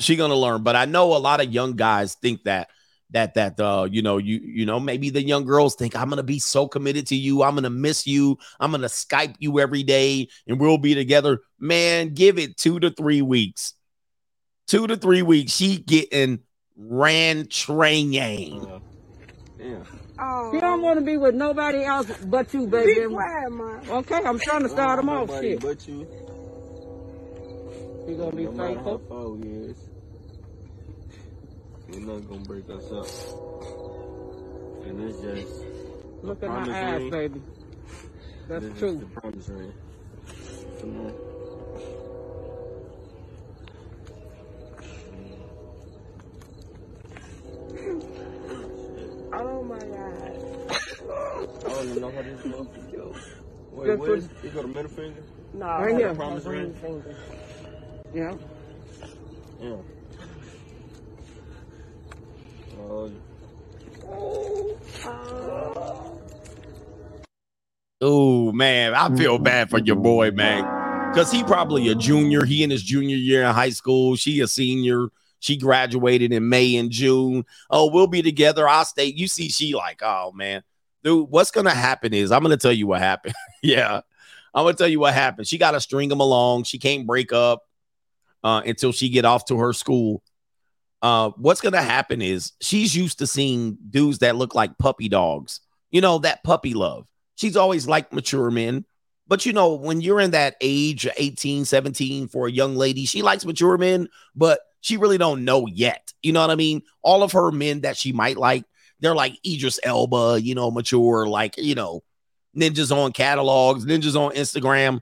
[0.00, 0.62] She going to learn.
[0.62, 2.70] But I know a lot of young guys think that
[3.10, 6.22] that that uh you know you you know maybe the young girls think i'm gonna
[6.22, 10.28] be so committed to you i'm gonna miss you i'm gonna skype you every day
[10.46, 13.74] and we'll be together man give it two to three weeks
[14.66, 16.40] two to three weeks she getting
[16.76, 18.66] ran training
[19.58, 19.76] Yeah.
[20.18, 20.50] Oh.
[20.52, 22.94] He don't want to be with nobody else but you, baby.
[22.94, 23.82] Be quiet, man.
[23.88, 25.28] Okay, I'm trying to start him off.
[25.28, 25.60] Shit.
[25.60, 26.06] But you,
[28.06, 28.98] He gonna be no matter how
[31.86, 31.86] faithful.
[31.86, 33.08] far we is, we're not gonna break us up.
[34.86, 35.64] And it's just
[36.22, 37.10] Look at my eyes, ring.
[37.10, 37.42] baby.
[38.48, 39.72] That's this is the promise ring.
[40.80, 41.14] Come on.
[49.32, 50.32] Oh my God.
[51.64, 53.14] I don't even know how this motherfucker go.
[53.72, 55.22] Wait, Just where's you go to middle finger?
[55.54, 56.14] No, right here.
[56.14, 56.74] Promise ring?
[58.14, 58.34] Yeah.
[59.60, 59.76] Yeah.
[68.00, 70.64] Oh, man, I feel bad for your boy, man.
[71.14, 72.44] Cause he probably a junior.
[72.44, 74.16] He in his junior year in high school.
[74.16, 75.08] She a senior.
[75.38, 77.44] She graduated in May and June.
[77.70, 78.68] Oh, we'll be together.
[78.68, 79.06] I'll stay.
[79.06, 80.62] You see, she like, oh man.
[81.02, 83.34] Dude, what's gonna happen is I'm gonna tell you what happened.
[83.62, 84.02] yeah.
[84.54, 85.46] I'm gonna tell you what happened.
[85.46, 86.64] She gotta string him along.
[86.64, 87.62] She can't break up
[88.44, 90.22] uh, until she get off to her school.
[91.02, 95.60] Uh, what's gonna happen is she's used to seeing dudes that look like puppy dogs.
[95.90, 97.06] You know, that puppy love.
[97.36, 98.84] She's always liked mature men.
[99.28, 103.22] But you know, when you're in that age, 18, 17, for a young lady, she
[103.22, 106.12] likes mature men, but she really don't know yet.
[106.22, 106.82] You know what I mean?
[107.02, 108.64] All of her men that she might like,
[109.00, 112.02] they're like Idris Elba, you know, mature, like, you know,
[112.56, 115.00] ninjas on catalogs, ninjas on Instagram.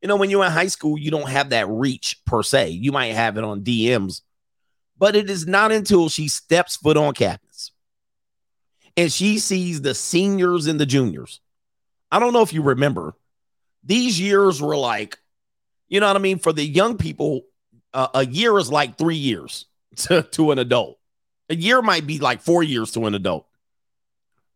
[0.00, 2.70] You know, when you're in high school, you don't have that reach per se.
[2.70, 4.22] You might have it on DMs,
[4.98, 7.72] but it is not until she steps foot on campus
[8.98, 11.40] and she sees the seniors and the juniors.
[12.10, 13.14] I don't know if you remember,
[13.84, 15.18] these years were like,
[15.88, 16.40] you know what I mean?
[16.40, 17.42] For the young people,
[17.94, 20.98] uh, a year is like three years to, to an adult.
[21.48, 23.46] A year might be like four years to an adult.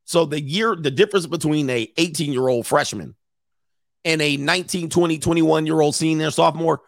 [0.05, 3.14] So the year, the difference between a 18 year old freshman
[4.05, 6.83] and a 19, 20, 21 year old senior, sophomore,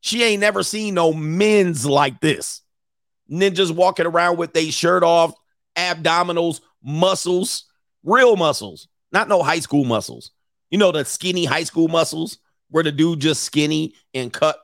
[0.00, 2.62] she ain't never seen no men's like this.
[3.30, 5.34] Ninjas walking around with a shirt off,
[5.76, 7.64] abdominals, muscles,
[8.04, 10.30] real muscles, not no high school muscles.
[10.70, 12.38] You know, the skinny high school muscles
[12.70, 14.58] where the dude just skinny and cut.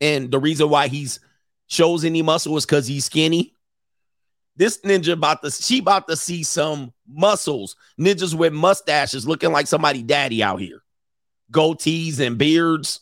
[0.00, 1.20] And the reason why he's
[1.66, 3.54] shows any muscle is because he's skinny.
[4.56, 7.76] This ninja about to she about to see some muscles.
[7.98, 10.82] Ninjas with mustaches looking like somebody daddy out here.
[11.52, 13.00] Goatees and beards.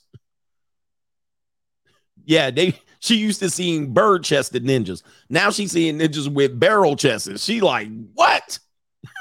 [2.24, 5.02] Yeah, they she used to seeing bird chested ninjas.
[5.30, 7.44] Now she's seeing ninjas with barrel chests.
[7.44, 8.58] She like, what?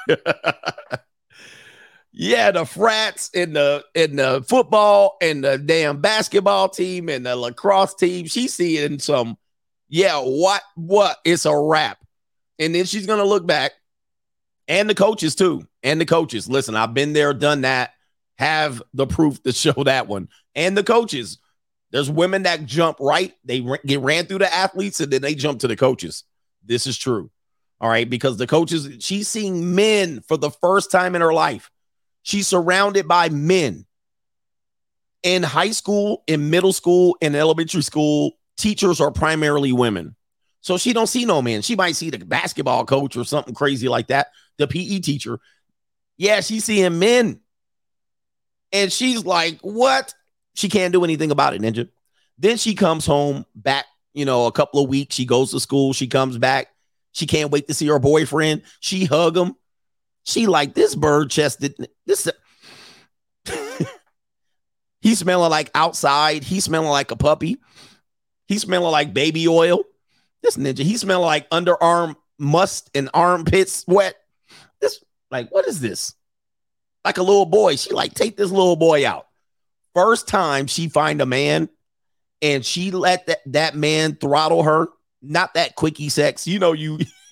[2.11, 7.35] yeah, the frats and the and the football and the damn basketball team and the
[7.35, 8.25] lacrosse team.
[8.25, 9.37] She's seeing some
[9.87, 10.63] Yeah, what?
[10.75, 11.17] What?
[11.23, 11.99] It's a wrap.
[12.57, 13.73] And then she's gonna look back,
[14.67, 16.49] and the coaches too, and the coaches.
[16.49, 17.91] Listen, I've been there, done that.
[18.37, 21.37] Have the proof to show that one, and the coaches.
[21.95, 23.33] There's women that jump right.
[23.45, 26.25] They ra- get ran through the athletes, and then they jump to the coaches.
[26.61, 27.31] This is true.
[27.79, 31.71] All right, because the coaches, she's seeing men for the first time in her life.
[32.21, 33.85] She's surrounded by men.
[35.23, 40.17] In high school, in middle school, in elementary school, teachers are primarily women.
[40.59, 41.61] So she don't see no men.
[41.61, 44.27] She might see the basketball coach or something crazy like that,
[44.57, 45.39] the PE teacher.
[46.17, 47.39] Yeah, she's seeing men.
[48.73, 50.13] And she's like, what?
[50.55, 51.89] She can't do anything about it, Ninja.
[52.37, 55.15] Then she comes home back, you know, a couple of weeks.
[55.15, 55.93] She goes to school.
[55.93, 56.67] She comes back.
[57.11, 58.63] She can't wait to see her boyfriend.
[58.79, 59.55] She hug him.
[60.23, 61.75] She like this bird chested.
[62.05, 62.27] This
[65.01, 66.43] he's smelling like outside.
[66.43, 67.57] He's smelling like a puppy.
[68.47, 69.83] He's smelling like baby oil.
[70.41, 74.15] This ninja, he smelling like underarm must and armpit sweat.
[74.81, 76.15] This like what is this?
[77.03, 77.75] Like a little boy.
[77.75, 79.27] She like take this little boy out.
[79.95, 81.69] First time she find a man
[82.41, 84.89] and she let that, that man throttle her.
[85.21, 86.45] Not that quickie sex.
[86.45, 86.99] You know you.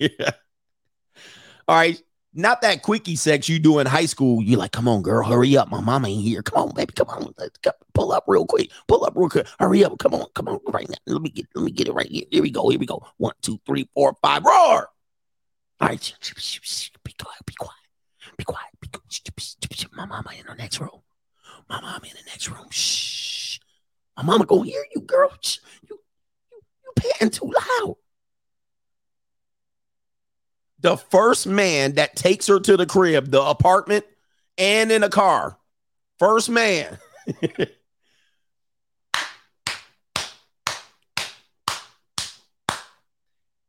[1.68, 2.00] All right.
[2.36, 4.42] Not that quickie sex you do in high school.
[4.42, 5.70] You like, come on, girl, hurry up.
[5.70, 6.42] My mama ain't here.
[6.42, 7.32] Come on, baby, come on.
[7.38, 7.70] Let's go.
[7.92, 8.72] Pull up real quick.
[8.88, 9.46] Pull up real quick.
[9.60, 9.96] Hurry up.
[10.00, 10.96] Come on, come on, right now.
[11.06, 12.24] Let me get, let me get it right here.
[12.32, 12.68] Here we go.
[12.70, 13.06] Here we go.
[13.18, 14.44] One, two, three, four, five.
[14.44, 14.88] Roar.
[15.80, 16.14] All right.
[16.34, 17.38] Be quiet.
[17.46, 17.72] Be quiet.
[18.36, 18.70] Be quiet.
[18.80, 19.86] Be quiet.
[19.92, 21.03] My mama in the next room.
[21.68, 22.68] My mama in the next room.
[22.70, 23.58] Shh.
[24.16, 25.30] My mama gonna hear you, girl.
[25.40, 25.58] Shh.
[25.88, 25.98] You,
[26.50, 27.96] you, you paying too loud.
[30.80, 34.04] The first man that takes her to the crib, the apartment,
[34.58, 35.58] and in a car.
[36.18, 36.98] First man.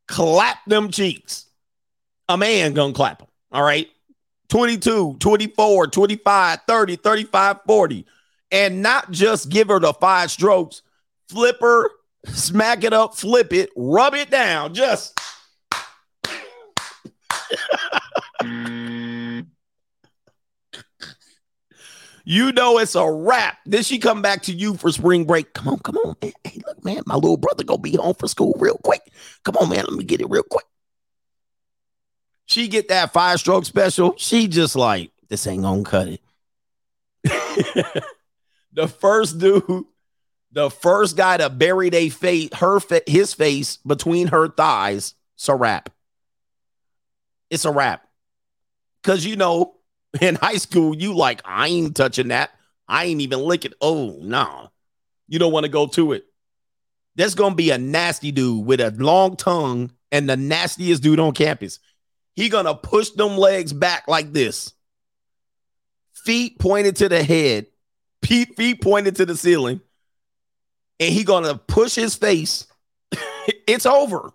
[0.07, 1.45] clap them cheeks.
[2.27, 3.27] A man gonna clap them.
[3.51, 3.87] All right.
[4.49, 8.05] 22, 24, 25, 30, 35, 40.
[8.51, 10.81] And not just give her the five strokes,
[11.29, 11.89] flip her,
[12.27, 14.73] smack it up, flip it, rub it down.
[14.73, 15.19] Just
[22.23, 23.57] you know it's a wrap.
[23.65, 25.53] Then she come back to you for spring break.
[25.53, 26.33] Come on, come on, man.
[26.43, 29.01] Hey, look, man, my little brother gonna be home for school real quick.
[29.43, 30.65] Come on, man, let me get it real quick.
[32.45, 34.15] She get that five stroke special.
[34.17, 36.21] She just like this ain't gonna cut it.
[38.73, 39.85] the first dude,
[40.51, 45.15] the first guy to bury a face, her his face between her thighs.
[45.35, 45.89] It's a wrap.
[47.49, 48.07] It's a wrap.
[49.03, 49.75] Cause you know,
[50.21, 52.51] in high school, you like, I ain't touching that.
[52.87, 53.73] I ain't even licking.
[53.81, 54.69] Oh, no.
[55.27, 56.25] You don't want to go to it.
[57.15, 61.33] There's gonna be a nasty dude with a long tongue and the nastiest dude on
[61.33, 61.79] campus.
[62.35, 64.73] He gonna push them legs back like this.
[66.13, 67.67] Feet pointed to the head,
[68.23, 69.79] feet, pointed to the ceiling,
[70.99, 72.67] and he gonna push his face.
[73.67, 74.31] it's over.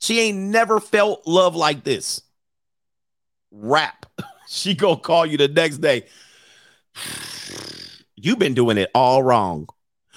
[0.00, 2.22] She ain't never felt love like this.
[3.50, 4.06] Rap.
[4.50, 6.06] She gonna call you the next day.
[8.16, 9.68] You've been doing it all wrong.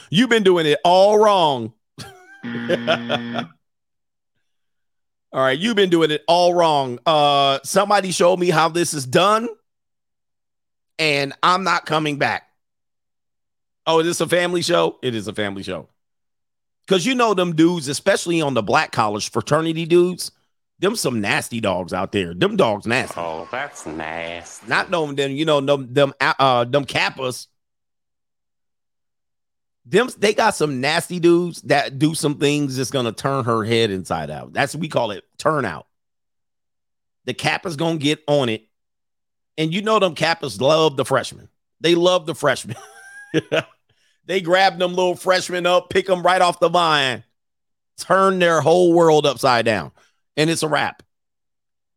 [0.10, 1.74] You've been doing it all wrong.
[2.44, 3.52] Mm.
[5.34, 7.00] All right, you've been doing it all wrong.
[7.06, 9.48] Uh somebody showed me how this is done
[11.00, 12.44] and I'm not coming back.
[13.88, 15.00] Oh, is this a family show?
[15.02, 15.90] It is a family show.
[16.88, 20.32] Cause you know them dudes, especially on the black college fraternity dudes,
[20.80, 22.34] them some nasty dogs out there.
[22.34, 23.20] Them dogs nasty.
[23.20, 24.68] Oh, that's nasty.
[24.68, 27.48] Not knowing them you know them them uh them kappas.
[29.92, 33.92] Them they got some nasty dudes that do some things that's gonna turn her head
[33.92, 34.54] inside out.
[34.54, 35.86] That's we call it turnout.
[37.26, 38.66] The kappa's gonna get on it,
[39.58, 41.50] and you know them kappas love the freshmen.
[41.82, 42.78] They love the freshmen.
[44.26, 47.26] they grab them little freshmen up, pick them right off the vine,
[47.98, 49.92] turn their whole world upside down,
[50.38, 51.04] and it's a wrap.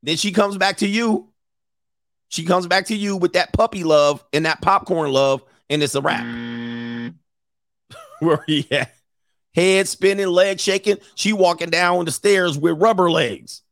[0.03, 1.29] Then she comes back to you.
[2.27, 5.95] She comes back to you with that puppy love and that popcorn love, and it's
[5.95, 6.27] a wrap.
[8.25, 8.95] Where he at?
[9.55, 10.99] Head spinning, leg shaking.
[11.15, 13.63] She walking down the stairs with rubber legs.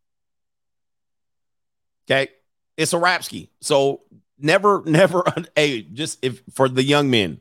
[2.07, 2.31] Okay.
[2.77, 3.49] It's a rapski.
[3.61, 4.03] So
[4.39, 5.25] never, never,
[5.57, 7.41] hey, just if for the young men,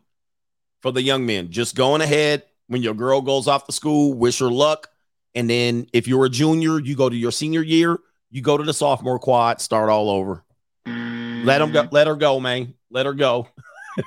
[0.82, 4.39] for the young men, just going ahead when your girl goes off to school, wish
[4.39, 4.89] her luck.
[5.36, 7.97] And then if you're a junior, you go to your senior year,
[8.32, 10.43] you go to the sophomore quad, start all over.
[10.86, 12.74] Let them go, let her go, man.
[12.89, 13.47] Let her go.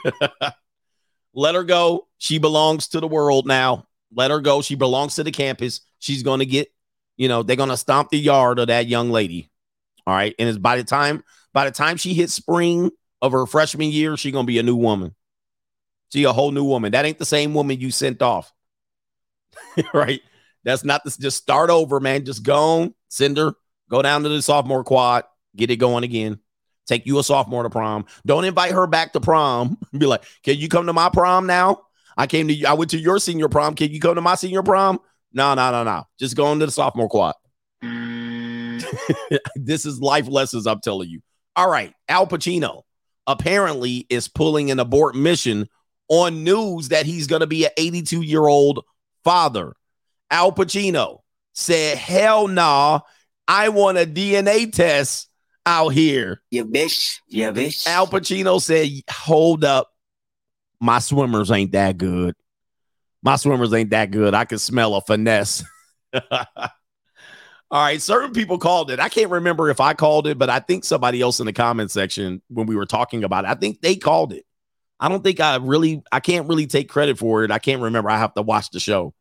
[1.34, 2.08] let her go.
[2.18, 3.86] She belongs to the world now.
[4.12, 4.62] Let her go.
[4.62, 5.80] She belongs to the campus.
[5.98, 6.68] She's going to get,
[7.16, 9.50] you know, they're going to stomp the yard of that young lady.
[10.06, 10.34] All right.
[10.38, 14.16] And it's by the time, by the time she hits spring of her freshman year,
[14.16, 15.14] she's going to be a new woman.
[16.12, 16.92] She a whole new woman.
[16.92, 18.52] That ain't the same woman you sent off.
[19.94, 20.20] right.
[20.62, 21.16] That's not this.
[21.16, 22.24] Just start over, man.
[22.24, 23.54] Just go on, send her,
[23.90, 25.24] go down to the sophomore quad,
[25.56, 26.38] get it going again.
[26.86, 28.06] Take you a sophomore to prom.
[28.26, 29.78] Don't invite her back to prom.
[29.96, 31.82] Be like, can you come to my prom now?
[32.16, 32.64] I came to.
[32.64, 33.74] I went to your senior prom.
[33.74, 35.00] Can you come to my senior prom?
[35.32, 36.04] No, no, no, no.
[36.18, 37.34] Just go into the sophomore quad.
[39.56, 41.20] this is life lessons I'm telling you.
[41.56, 41.92] All right.
[42.08, 42.82] Al Pacino
[43.26, 45.68] apparently is pulling an abort mission
[46.08, 48.84] on news that he's going to be an 82 year old
[49.24, 49.74] father.
[50.30, 51.20] Al Pacino
[51.54, 53.00] said, Hell nah,
[53.48, 55.28] I want a DNA test
[55.66, 56.42] out here.
[56.50, 57.20] Yeah, bitch.
[57.28, 57.86] Yeah, bitch.
[57.86, 59.90] Al Pacino said, Hold up.
[60.80, 62.34] My swimmers ain't that good.
[63.22, 64.34] My swimmers ain't that good.
[64.34, 65.64] I can smell a finesse.
[67.70, 69.00] All right, certain people called it.
[69.00, 71.90] I can't remember if I called it, but I think somebody else in the comment
[71.90, 74.44] section when we were talking about it, I think they called it.
[75.00, 77.50] I don't think I really, I can't really take credit for it.
[77.50, 78.10] I can't remember.
[78.10, 79.14] I have to watch the show.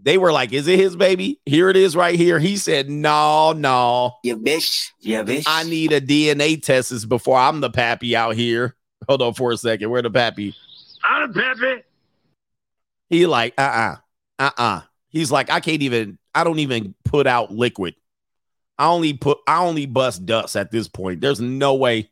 [0.00, 1.40] They were like, "Is it his baby?
[1.46, 4.90] Here it is, right here." He said, "No, no, Yeah, bitch.
[5.00, 5.44] Yeah, bitch.
[5.46, 8.76] I need a DNA test before I'm the pappy out here."
[9.08, 9.90] Hold on for a second.
[9.90, 10.54] Where the pappy?
[11.04, 11.82] I'm the peppy.
[13.08, 13.96] He like, uh, uh-uh,
[14.38, 14.80] uh, uh
[15.16, 16.18] He's like, I can't even.
[16.34, 17.94] I don't even put out liquid.
[18.78, 19.38] I only put.
[19.46, 21.22] I only bust dust at this point.
[21.22, 22.10] There's no way.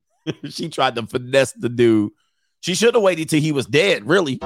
[0.48, 2.12] she tried to finesse the dude.
[2.60, 4.06] She should have waited till he was dead.
[4.08, 4.38] Really,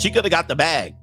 [0.00, 0.94] she could have got the bag.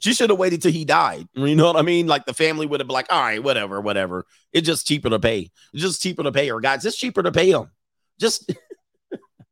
[0.00, 1.28] She should have waited till he died.
[1.34, 2.06] You know what I mean?
[2.06, 4.26] Like the family would have been like, all right, whatever, whatever.
[4.52, 5.50] It's just cheaper to pay.
[5.72, 6.84] It's just cheaper to pay her, guys.
[6.84, 7.70] It's cheaper to pay him.
[8.18, 8.52] Just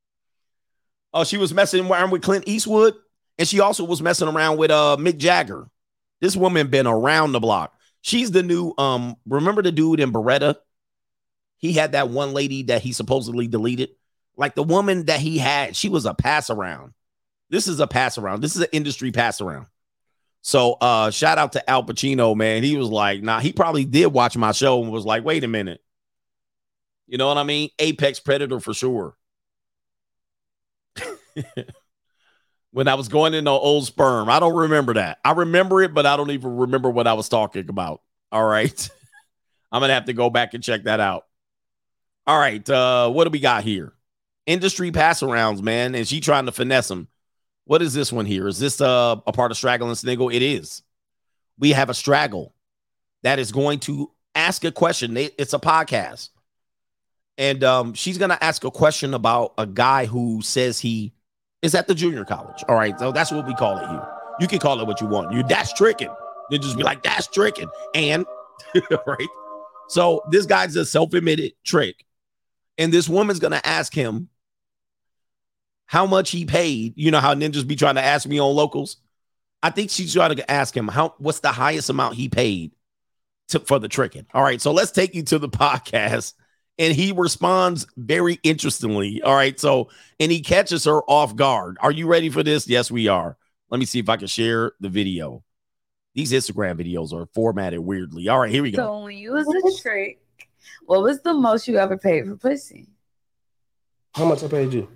[1.13, 2.95] oh, she was messing around with Clint Eastwood,
[3.39, 5.69] and she also was messing around with uh Mick Jagger.
[6.21, 7.75] This woman been around the block.
[8.01, 9.17] She's the new um.
[9.27, 10.57] Remember the dude in Baretta?
[11.59, 13.91] He had that one lady that he supposedly deleted.
[14.37, 16.95] Like the woman that he had, she was a pass around.
[17.51, 18.41] This is a pass around.
[18.41, 19.67] This is an industry pass around.
[20.43, 22.63] So uh shout out to Al Pacino, man.
[22.63, 25.49] He was like, nah, he probably did watch my show and was like, wait a
[25.49, 25.83] minute.
[27.07, 27.71] You know what I mean?
[27.79, 29.17] Apex Predator for sure.
[32.73, 34.29] when I was going in into old sperm.
[34.29, 35.19] I don't remember that.
[35.25, 38.03] I remember it, but I don't even remember what I was talking about.
[38.31, 38.91] All right.
[39.73, 41.27] I'm gonna have to go back and check that out.
[42.27, 42.69] All right.
[42.69, 43.93] Uh, what do we got here?
[44.47, 45.95] Industry pass arounds, man.
[45.95, 47.09] And she trying to finesse them.
[47.69, 48.49] What is this one here?
[48.49, 50.31] Is this uh, a part of Straggle and Sniggle?
[50.31, 50.83] It is.
[51.59, 52.55] We have a straggle
[53.25, 55.13] that is going to ask a question.
[55.13, 56.31] They- It's a podcast.
[57.37, 61.13] And um, she's going to ask a question about a guy who says he
[61.61, 62.65] is at the junior college.
[62.71, 62.99] All right.
[62.99, 64.09] So that's what we call it here.
[64.41, 65.33] You can call it what you want.
[65.35, 66.13] You that's tricking.
[66.51, 67.69] Then just be like, that's tricking.
[67.95, 68.25] And
[69.07, 69.29] right.
[69.91, 72.07] So this guy's a self-admitted trick.
[72.79, 74.31] And this woman's gonna ask him
[75.89, 76.93] how much he paid.
[76.97, 78.99] You know how ninjas be trying to ask me on locals.
[79.63, 82.73] I think she's trying to ask him how what's the highest amount he paid
[83.49, 84.27] to, for the tricking.
[84.33, 86.35] All right, so let's take you to the podcast.
[86.79, 89.21] And he responds very interestingly.
[89.23, 89.89] All right, so
[90.21, 91.79] and he catches her off guard.
[91.81, 92.69] Are you ready for this?
[92.69, 93.37] Yes, we are.
[93.71, 95.43] Let me see if I can share the video.
[96.15, 98.29] These Instagram videos are formatted weirdly.
[98.29, 98.77] All right, here we go.
[98.77, 100.21] So when you was a trick,
[100.85, 102.89] what was the most you ever paid for pussy?
[104.15, 104.89] How much I paid you?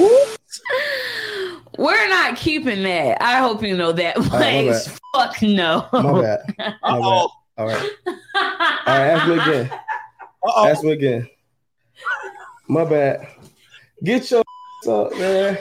[1.78, 3.22] We're not keeping that.
[3.22, 4.18] I hope you know that.
[4.18, 4.98] my Like, bad.
[5.14, 5.86] fuck no.
[5.92, 6.40] My bad.
[6.58, 6.74] My bad.
[6.82, 7.28] All right.
[7.58, 7.90] All right.
[8.86, 9.70] Ask me again.
[10.56, 11.28] Ask me again.
[12.68, 13.26] My bad.
[14.02, 14.40] Get your
[14.88, 15.58] up, man.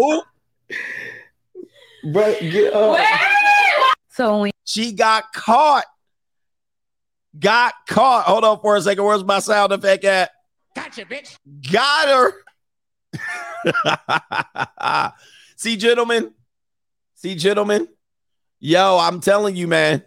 [0.00, 0.22] Oh,
[2.12, 2.98] But get up.
[4.10, 5.84] So when she got caught.
[7.38, 8.24] Got caught.
[8.24, 9.04] Hold on for a second.
[9.04, 10.30] Where's my sound effect at?
[10.82, 11.36] Gotcha, bitch.
[11.72, 12.32] Got her.
[15.56, 16.32] See, gentlemen.
[17.14, 17.88] See, gentlemen.
[18.60, 20.02] Yo, I'm telling you, man.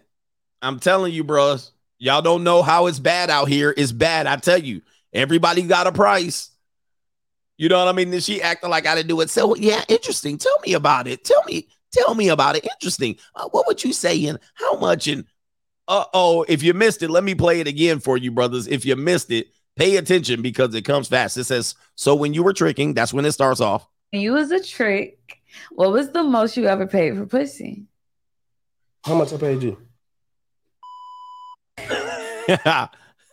[0.60, 1.72] I'm telling you, bros.
[1.98, 3.72] Y'all don't know how it's bad out here.
[3.76, 4.26] It's bad.
[4.26, 4.82] I tell you.
[5.12, 6.50] Everybody got a price.
[7.58, 8.18] You know what I mean?
[8.20, 9.30] She acting like I didn't do it.
[9.30, 10.38] So yeah, interesting.
[10.38, 11.24] Tell me about it.
[11.24, 12.64] Tell me, tell me about it.
[12.64, 13.16] Interesting.
[13.34, 15.06] Uh, what would you say and how much?
[15.06, 15.24] And
[15.86, 18.66] uh oh, if you missed it, let me play it again for you, brothers.
[18.66, 21.36] If you missed it, pay attention because it comes fast.
[21.36, 23.86] It says, so when you were tricking, that's when it starts off.
[24.12, 27.86] you was a trick, what was the most you ever paid for pussy?
[29.04, 29.78] How much I paid you?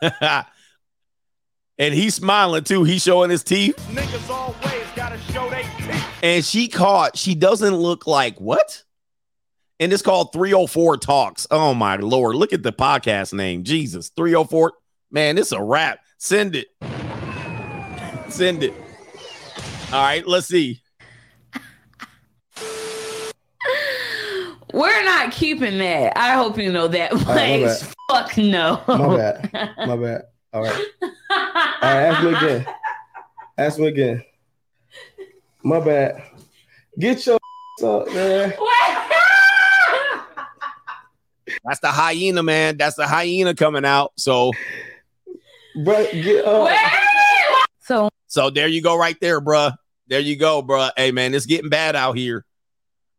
[1.79, 2.83] And he's smiling too.
[2.83, 3.77] He's showing his teeth.
[3.89, 6.03] Niggas always gotta show they teeth.
[6.21, 8.83] And she caught, she doesn't look like what?
[9.79, 11.47] And it's called 304 Talks.
[11.49, 12.35] Oh my lord.
[12.35, 13.63] Look at the podcast name.
[13.63, 14.09] Jesus.
[14.09, 14.73] 304.
[15.09, 15.99] Man, it's a wrap.
[16.21, 16.67] Send it.
[18.27, 18.73] Send it.
[19.93, 20.81] All right, let's see.
[24.73, 26.17] We're not keeping that.
[26.17, 27.13] I hope you know that.
[27.13, 28.83] right, my Please, fuck no.
[28.85, 29.49] My bad.
[29.87, 30.23] My bad.
[30.53, 30.85] All right.
[31.01, 32.65] All right, ask me again.
[33.57, 34.23] Ask me again.
[35.63, 36.21] My bad.
[36.99, 37.39] Get your
[37.83, 38.53] up, man.
[41.63, 42.75] That's the hyena, man.
[42.77, 44.11] That's the hyena coming out.
[44.17, 44.51] So,
[45.83, 46.69] but get up.
[47.81, 49.75] So, so there you go, right there, bruh.
[50.07, 50.91] There you go, bruh.
[50.95, 52.45] Hey, man, it's getting bad out here.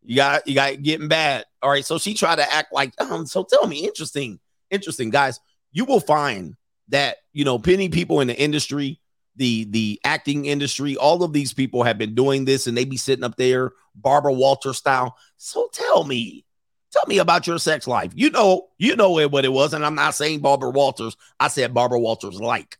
[0.03, 1.45] You got, you got it getting bad.
[1.63, 1.85] All right.
[1.85, 3.27] So she tried to act like, um.
[3.27, 4.41] So tell me, interesting,
[4.71, 5.41] interesting, guys.
[5.73, 6.57] You will find
[6.89, 9.01] that you know many people in the industry,
[9.37, 12.97] the the acting industry, all of these people have been doing this, and they be
[12.97, 15.17] sitting up there, Barbara Walter style.
[15.37, 16.45] So tell me,
[16.93, 18.12] Tell me about your sex life.
[18.14, 21.16] You know, you know what it was, and I'm not saying Barbara Walters.
[21.38, 22.78] I said Barbara Walters like,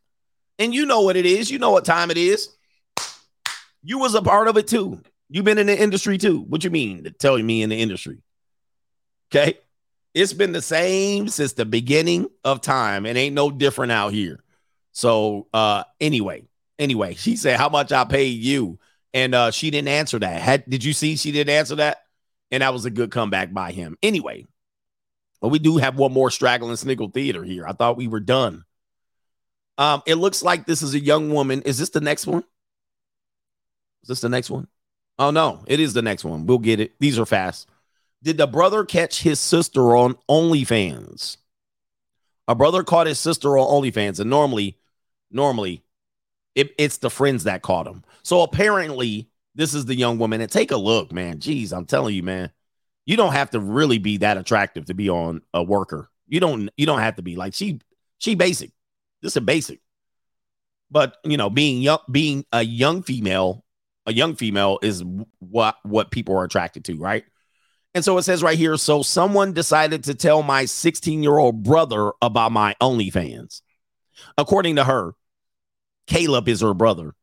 [0.59, 1.51] and you know what it is.
[1.51, 2.49] You know what time it is.
[3.83, 5.01] You was a part of it too.
[5.29, 6.41] You've been in the industry too.
[6.41, 7.15] What you mean?
[7.19, 8.19] Telling me in the industry?
[9.33, 9.59] Okay,
[10.13, 14.43] it's been the same since the beginning of time, and ain't no different out here.
[14.93, 16.49] So, uh, anyway,
[16.81, 18.81] anyway, she said how much I paid you,
[19.15, 20.41] and uh, she didn't answer that.
[20.41, 22.03] Had did you see she didn't answer that?
[22.51, 23.97] And that was a good comeback by him.
[24.03, 24.47] Anyway,
[25.41, 27.67] but we do have one more straggling sniggle theater here.
[27.67, 28.65] I thought we were done.
[29.79, 31.63] Um, it looks like this is a young woman.
[31.63, 32.45] Is this the next one?
[34.03, 34.69] Is this the next one?
[35.19, 36.47] Oh no, it is the next one.
[36.47, 36.93] We'll get it.
[36.99, 37.69] These are fast.
[38.23, 41.39] Did the brother catch his sister on OnlyFans?
[42.47, 44.77] A brother caught his sister on OnlyFans, and normally,
[45.31, 45.83] normally,
[46.55, 48.03] it, it's the friends that caught him.
[48.23, 50.41] So apparently, this is the young woman.
[50.41, 51.39] And take a look, man.
[51.39, 52.51] Jeez, I'm telling you, man.
[53.07, 56.11] You don't have to really be that attractive to be on a worker.
[56.29, 56.71] You don't.
[56.77, 57.81] You don't have to be like she.
[58.19, 58.71] She basic.
[59.23, 59.81] This is basic.
[60.91, 63.65] But you know, being young, being a young female,
[64.07, 65.03] a young female is
[65.39, 67.25] what what people are attracted to, right?
[67.95, 68.77] And so it says right here.
[68.77, 73.63] So someone decided to tell my 16 year old brother about my OnlyFans.
[74.37, 75.15] According to her,
[76.07, 77.15] Caleb is her brother.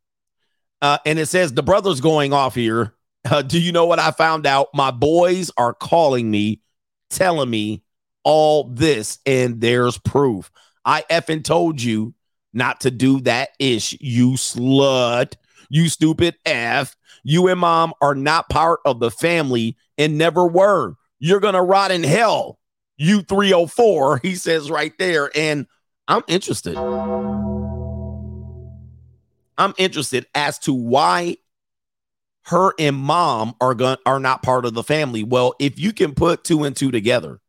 [0.81, 2.93] Uh, and it says the brother's going off here.
[3.29, 4.67] Uh, do you know what I found out?
[4.73, 6.61] My boys are calling me,
[7.09, 7.83] telling me
[8.23, 10.51] all this, and there's proof.
[10.85, 12.13] I effing told you
[12.53, 15.33] not to do that ish, you slut,
[15.69, 16.95] you stupid F.
[17.23, 20.95] You and mom are not part of the family and never were.
[21.19, 22.59] You're going to rot in hell,
[22.97, 25.29] you 304, he says right there.
[25.35, 25.67] And
[26.07, 26.75] I'm interested.
[29.57, 31.37] I'm interested as to why
[32.43, 35.23] her and mom are going are not part of the family.
[35.23, 37.39] Well, if you can put two and two together,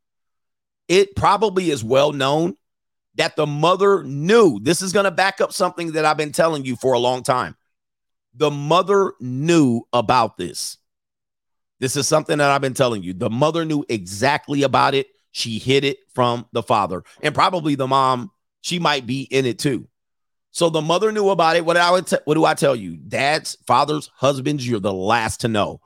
[0.89, 2.57] it probably is well known
[3.15, 4.59] that the mother knew.
[4.61, 7.23] This is going to back up something that I've been telling you for a long
[7.23, 7.57] time.
[8.35, 10.79] The mother knew about this.
[11.81, 13.13] This is something that I've been telling you.
[13.13, 15.09] The mother knew exactly about it.
[15.31, 18.31] She hid it from the father, and probably the mom.
[18.63, 19.87] She might be in it too.
[20.51, 21.65] So the mother knew about it.
[21.65, 22.97] What I would t- what do I tell you?
[22.97, 25.81] Dads, fathers, husbands, you're the last to know.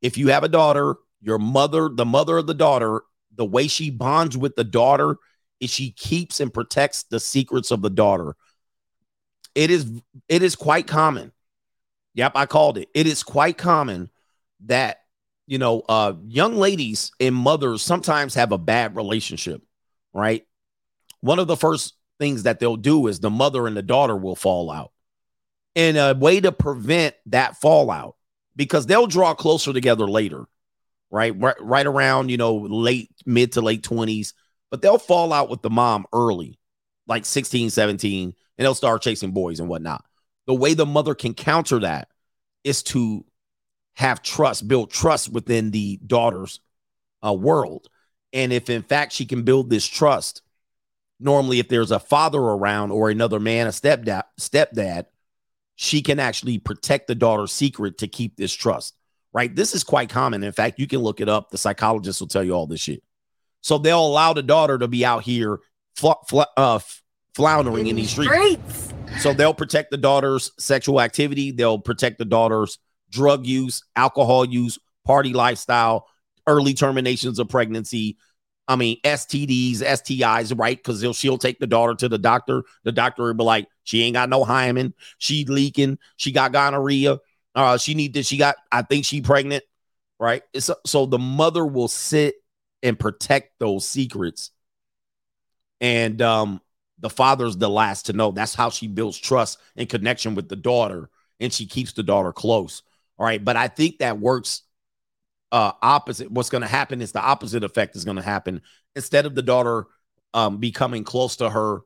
[0.00, 3.02] If you have a daughter, your mother, the mother of the daughter,
[3.34, 5.16] the way she bonds with the daughter
[5.60, 8.34] is she keeps and protects the secrets of the daughter.
[9.54, 9.90] It is
[10.28, 11.32] it is quite common.
[12.14, 12.88] Yep, I called it.
[12.94, 14.10] It is quite common
[14.66, 14.98] that
[15.46, 19.62] you know, uh young ladies and mothers sometimes have a bad relationship,
[20.12, 20.46] right?
[21.20, 24.36] One of the first things that they'll do is the mother and the daughter will
[24.36, 24.92] fall out.
[25.74, 28.14] And a way to prevent that fallout,
[28.54, 30.44] because they'll draw closer together later,
[31.10, 31.34] right?
[31.36, 34.34] Right, right around, you know, late, mid to late 20s,
[34.70, 36.60] but they'll fall out with the mom early,
[37.08, 40.04] like 16, 17, and they'll start chasing boys and whatnot.
[40.46, 42.06] The way the mother can counter that
[42.62, 43.24] is to
[43.94, 46.60] have trust, build trust within the daughter's
[47.26, 47.88] uh, world.
[48.32, 50.42] And if in fact she can build this trust,
[51.22, 55.06] normally if there's a father around or another man, a stepdad, stepdad,
[55.76, 58.94] she can actually protect the daughter's secret to keep this trust.
[59.32, 59.54] Right?
[59.54, 60.42] This is quite common.
[60.44, 61.50] In fact, you can look it up.
[61.50, 63.02] The psychologist will tell you all this shit.
[63.62, 65.60] So they'll allow the daughter to be out here
[65.96, 66.80] fl- fl- uh,
[67.34, 68.30] floundering in these streets.
[69.20, 71.50] So they'll protect the daughter's sexual activity.
[71.50, 72.78] They'll protect the daughter's
[73.10, 76.08] drug use, alcohol use, party lifestyle,
[76.46, 78.18] early terminations of pregnancy,
[78.68, 80.76] I mean, STDs, STIs, right?
[80.76, 82.62] Because she'll take the daughter to the doctor.
[82.84, 84.94] The doctor will be like, she ain't got no hymen.
[85.18, 85.98] She leaking.
[86.16, 87.18] She got gonorrhea.
[87.54, 88.26] Uh, she need this.
[88.26, 89.64] She got, I think she pregnant,
[90.18, 90.42] right?
[90.52, 92.36] It's, so the mother will sit
[92.82, 94.50] and protect those secrets.
[95.80, 96.60] And um,
[97.00, 98.30] the father's the last to know.
[98.30, 101.10] That's how she builds trust and connection with the daughter,
[101.40, 102.82] and she keeps the daughter close.
[103.18, 103.44] All right.
[103.44, 104.62] But I think that works
[105.52, 106.30] uh opposite.
[106.30, 108.62] What's going to happen is the opposite effect is going to happen.
[108.96, 109.86] Instead of the daughter
[110.34, 111.82] um becoming close to her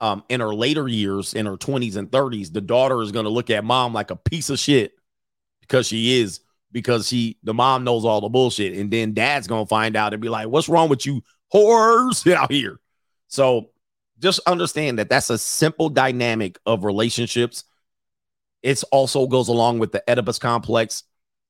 [0.00, 3.30] um in her later years, in her 20s and 30s, the daughter is going to
[3.30, 4.92] look at mom like a piece of shit
[5.60, 6.40] because she is
[6.72, 10.12] because she the mom knows all the bullshit and then dad's going to find out
[10.12, 11.22] and be like what's wrong with you
[11.52, 12.78] whores out here
[13.28, 13.70] so
[14.18, 17.64] just understand that that's a simple dynamic of relationships
[18.62, 21.04] it also goes along with the oedipus complex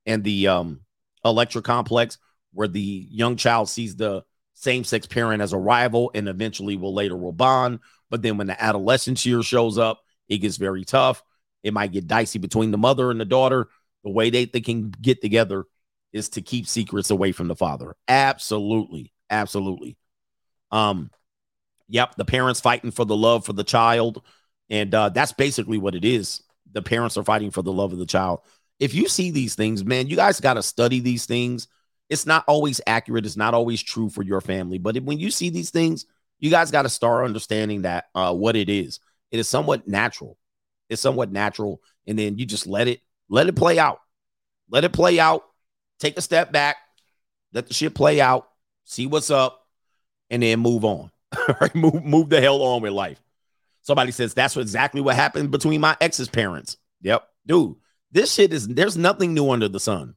[0.07, 0.81] and the um
[1.25, 2.19] Electra complex
[2.53, 7.17] where the young child sees the same-sex parent as a rival and eventually will later
[7.17, 7.79] will bond.
[8.11, 11.23] But then when the adolescence year shows up it gets very tough.
[11.63, 13.69] It might get dicey between the mother and the daughter.
[14.05, 15.65] The way they, they can get together
[16.13, 17.97] is to keep secrets away from the father.
[18.09, 19.13] Absolutely.
[19.29, 19.97] Absolutely.
[20.71, 21.11] Um
[21.89, 24.23] yep the parents fighting for the love for the child.
[24.69, 26.43] And uh that's basically what it is.
[26.73, 28.41] The parents are fighting for the love of the child
[28.81, 31.69] if you see these things man you guys got to study these things.
[32.09, 33.25] It's not always accurate.
[33.25, 34.79] It's not always true for your family.
[34.79, 36.07] But if, when you see these things
[36.41, 38.99] you guys got to start understanding that uh what it is.
[39.31, 40.37] It is somewhat natural.
[40.89, 41.81] It's somewhat natural.
[42.07, 44.01] And then you just let it let it play out.
[44.69, 45.45] Let it play out.
[46.01, 46.77] Take a step back.
[47.53, 48.49] Let the shit play out.
[48.85, 49.67] See what's up.
[50.31, 51.11] And then move on.
[51.75, 53.23] Move move the hell on with life.
[53.83, 56.77] Somebody says that's exactly what happened between my ex's parents.
[57.03, 57.77] Yep dude
[58.13, 60.15] this shit is there's nothing new under the sun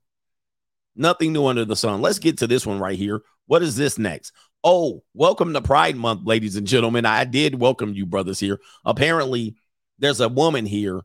[0.96, 3.98] nothing new under the sun let's get to this one right here what is this
[3.98, 4.32] next
[4.64, 9.56] oh welcome to pride month ladies and gentlemen i did welcome you brothers here apparently
[10.00, 11.02] there's a woman here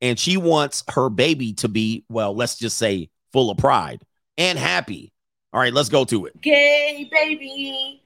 [0.00, 4.02] and she wants her baby to be well let's just say full of pride
[4.38, 5.12] and happy
[5.52, 8.02] all right let's go to it Gay baby.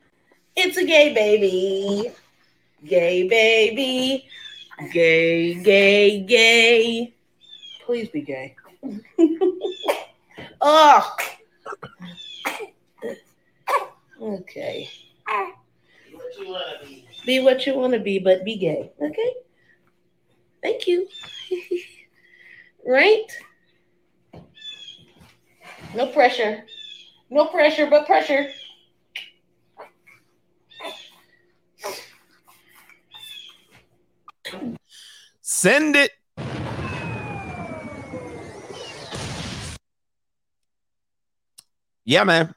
[0.57, 2.13] It's a gay baby.
[2.85, 4.29] Gay baby.
[4.93, 7.14] Gay, gay, gay.
[7.85, 8.57] Please be gay.
[10.61, 11.17] oh.
[14.21, 14.89] Okay.
[17.27, 18.91] Be what you want to be, but be gay.
[19.01, 19.35] Okay.
[20.63, 21.07] Thank you.
[22.87, 23.27] right?
[25.95, 26.65] No pressure.
[27.31, 28.51] No pressure, but pressure.
[35.43, 36.11] Send it.
[42.15, 42.55] Yeah, man.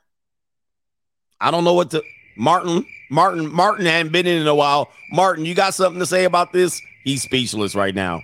[1.41, 2.03] I don't know what to
[2.37, 2.85] Martin.
[3.09, 4.91] Martin, Martin hadn't been in in a while.
[5.11, 6.79] Martin, you got something to say about this?
[7.03, 8.21] He's speechless right now.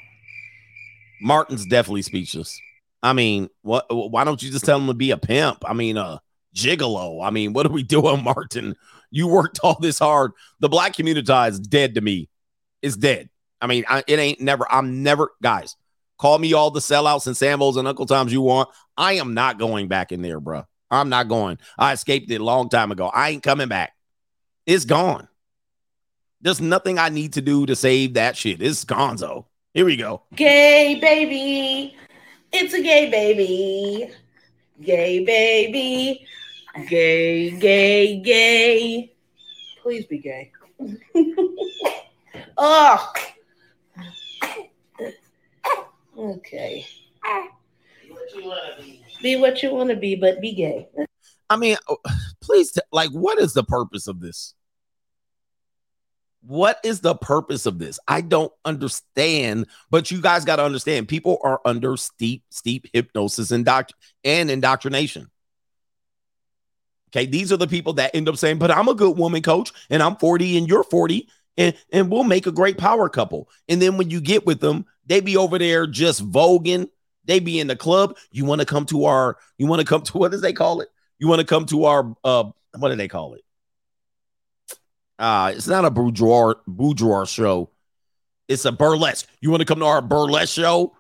[1.24, 2.56] Martin's definitely speechless.
[3.02, 5.64] I mean, what why don't you just tell him to be a pimp?
[5.66, 6.20] I mean, uh
[6.56, 7.26] gigolo.
[7.26, 8.76] I mean, what are we doing, Martin?
[9.10, 10.34] You worked all this hard.
[10.60, 12.30] The black community is dead to me.
[12.84, 13.32] It's dead.
[13.60, 14.72] I mean, I, it ain't never.
[14.72, 15.78] I'm never, guys.
[16.20, 18.70] Call me all the sellouts and Sambos and Uncle Toms you want.
[18.96, 20.66] I am not going back in there, bro.
[20.94, 21.58] I'm not going.
[21.78, 23.08] I escaped it a long time ago.
[23.08, 23.94] I ain't coming back.
[24.66, 25.28] It's gone.
[26.42, 28.62] There's nothing I need to do to save that shit.
[28.62, 29.46] It's gonzo.
[29.74, 30.24] Here we go.
[30.36, 31.96] Gay baby.
[32.52, 34.14] It's a gay baby.
[34.82, 36.28] Gay baby.
[36.88, 39.14] Gay, gay, gay.
[39.82, 40.52] Please be gay.
[42.58, 43.14] oh.
[46.18, 46.86] Okay.
[49.24, 50.90] Be what you want to be, but be gay.
[51.50, 51.98] I mean, oh,
[52.42, 54.54] please, t- like, what is the purpose of this?
[56.42, 58.00] What is the purpose of this?
[58.06, 63.52] I don't understand, but you guys got to understand people are under steep, steep hypnosis
[63.52, 63.68] and,
[64.26, 65.32] and indoctrination.
[67.10, 69.72] Okay, these are the people that end up saying, But I'm a good woman, coach,
[69.90, 73.48] and I'm 40 and you're 40, and, and we'll make a great power couple.
[73.70, 76.90] And then when you get with them, they be over there just voguing.
[77.26, 78.18] They be in the club.
[78.32, 80.82] You want to come to our, you want to come to what does they call
[80.82, 80.90] it?
[81.20, 82.46] You want to come to our uh
[82.78, 83.42] what do they call it?
[85.20, 87.70] Uh, it's not a boudoir boudoir show.
[88.48, 89.28] It's a burlesque.
[89.40, 90.96] You want to come to our burlesque show?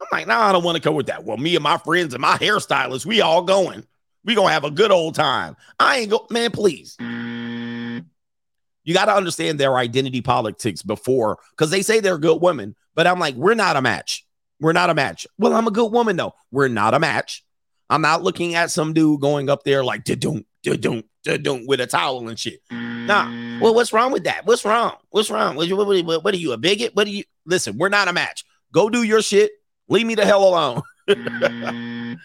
[0.00, 1.24] I'm like, no, nah, I don't want to come with that.
[1.24, 3.84] Well, me and my friends and my hairstylist, we all going.
[4.24, 5.56] We gonna have a good old time.
[5.80, 6.50] I ain't go, man.
[6.50, 12.76] Please, you got to understand their identity politics before, because they say they're good women,
[12.94, 14.24] but I'm like, we're not a match.
[14.60, 15.26] We're not a match.
[15.38, 16.34] Well, I'm a good woman though.
[16.50, 17.44] We're not a match.
[17.90, 21.04] I'm not looking at some dude going up there like da-doom, da-doom,
[21.36, 22.60] doing with a towel and shit.
[22.70, 23.60] Nah.
[23.60, 24.46] Well, what's wrong with that?
[24.46, 24.96] What's wrong?
[25.10, 25.56] What's wrong?
[25.56, 26.94] What, what, what, what are you, a bigot?
[26.94, 27.24] What are you?
[27.46, 28.44] Listen, we're not a match.
[28.72, 29.52] Go do your shit.
[29.88, 30.82] Leave me the hell alone.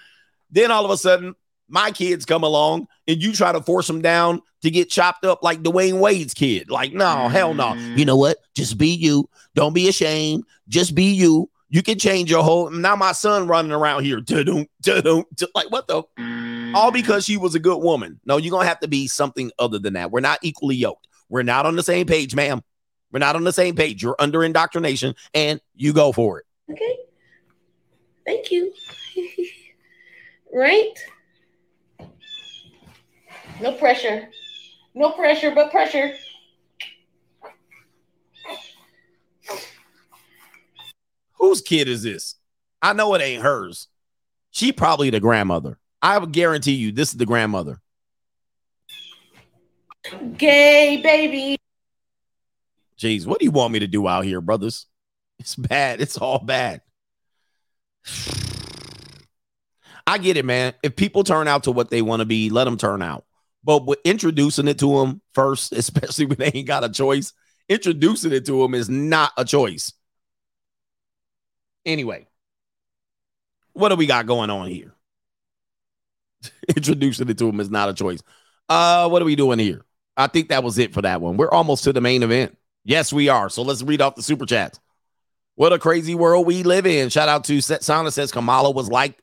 [0.52, 1.36] then all of a sudden,
[1.70, 5.44] my kids come along and you try to force them down to get chopped up
[5.44, 6.70] like Dwyane Wade's kid.
[6.70, 7.74] Like, no, hell no.
[7.74, 8.38] You know what?
[8.54, 9.30] Just be you.
[9.56, 10.44] Don't be ashamed.
[10.68, 11.50] Just be you.
[11.74, 12.70] You can change your whole.
[12.70, 15.96] Now my son running around here, da-dum, da-dum, da- like what the?
[15.96, 16.94] All mm.
[16.94, 18.20] because she was a good woman.
[18.28, 20.12] No, you're gonna have to be something other than that.
[20.12, 21.08] We're not equally yoked.
[21.30, 22.62] We're not on the same page, ma'am.
[23.12, 24.04] We're not on the same page.
[24.04, 26.46] You're under indoctrination, and you go for it.
[26.72, 26.96] Okay.
[28.24, 28.72] Thank you.
[30.54, 30.94] right?
[33.60, 34.30] No pressure.
[34.94, 36.14] No pressure, but pressure.
[41.44, 42.36] Whose kid is this?
[42.82, 43.90] I know it ain't hers.
[44.52, 45.78] She probably the grandmother.
[46.02, 47.82] I would guarantee you this is the grandmother.
[50.38, 51.58] Gay baby.
[52.98, 54.86] Jeez, what do you want me to do out here, brothers?
[55.38, 56.00] It's bad.
[56.00, 56.80] It's all bad.
[60.08, 60.76] I get it, man.
[60.82, 63.26] If people turn out to what they want to be, let them turn out.
[63.66, 67.34] But with introducing it to them first, especially when they ain't got a choice,
[67.68, 69.92] introducing it to them is not a choice.
[71.86, 72.28] Anyway,
[73.74, 74.94] what do we got going on here?
[76.76, 78.22] introducing it to him is not a choice.
[78.70, 79.86] Uh, what are we doing here?
[80.16, 81.38] I think that was it for that one.
[81.38, 82.58] We're almost to the main event.
[82.84, 83.50] Yes, we are.
[83.50, 84.80] So let's read off the super chats.
[85.56, 87.10] What a crazy world we live in.
[87.10, 89.20] Shout out to Sana says Kamala was like,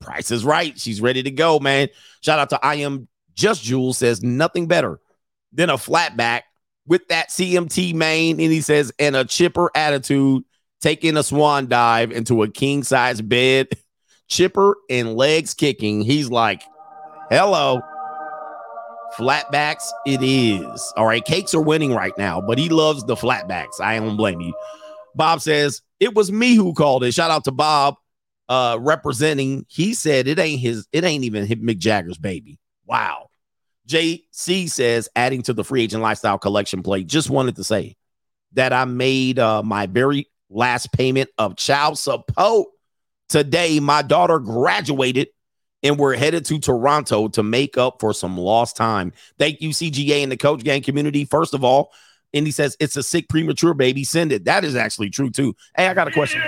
[0.00, 0.78] Price is right.
[0.78, 1.88] She's ready to go, man.
[2.22, 5.00] Shout out to I am just Jules says nothing better
[5.52, 6.42] than a flatback
[6.86, 8.40] with that CMT main.
[8.40, 10.44] And he says, and a chipper attitude,
[10.82, 13.68] taking a swan dive into a king size bed,
[14.28, 16.02] chipper and legs kicking.
[16.02, 16.62] He's like,
[17.30, 17.80] hello.
[19.16, 20.92] Flatbacks, it is.
[20.96, 21.24] All right.
[21.24, 23.80] Cakes are winning right now, but he loves the flatbacks.
[23.80, 24.54] I don't blame you.
[25.14, 27.12] Bob says, it was me who called it.
[27.12, 27.94] Shout out to Bob
[28.48, 29.64] uh representing.
[29.68, 32.58] He said it ain't his, it ain't even Mick Jagger's baby.
[32.86, 33.28] Wow.
[33.86, 37.96] JC says, adding to the free agent lifestyle collection plate, just wanted to say
[38.52, 42.68] that I made uh, my very last payment of child support
[43.28, 43.80] today.
[43.80, 45.28] My daughter graduated
[45.82, 49.12] and we're headed to Toronto to make up for some lost time.
[49.38, 51.24] Thank you, CGA and the coach gang community.
[51.24, 51.92] First of all,
[52.34, 54.04] and he says it's a sick premature baby.
[54.04, 54.44] Send it.
[54.44, 55.54] That is actually true too.
[55.76, 56.42] Hey, I got a question.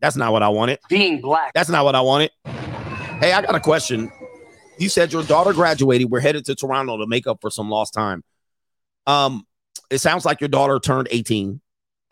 [0.00, 0.80] That's not what I wanted.
[0.88, 1.52] Being black.
[1.54, 2.30] That's not what I wanted.
[2.44, 4.10] Hey, I got a question.
[4.78, 6.10] You said your daughter graduated.
[6.10, 8.22] We're headed to Toronto to make up for some lost time.
[9.06, 9.46] Um,
[9.90, 11.60] it sounds like your daughter turned 18.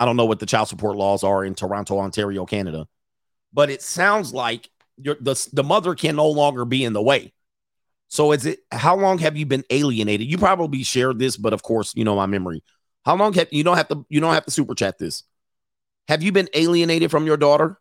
[0.03, 2.89] I don't know what the child support laws are in Toronto, Ontario, Canada,
[3.53, 7.33] but it sounds like the, the mother can no longer be in the way.
[8.09, 10.27] So is it how long have you been alienated?
[10.27, 12.65] You probably shared this, but of course, you know my memory.
[13.05, 15.23] How long have you don't have to you don't have to super chat this?
[16.09, 17.79] Have you been alienated from your daughter?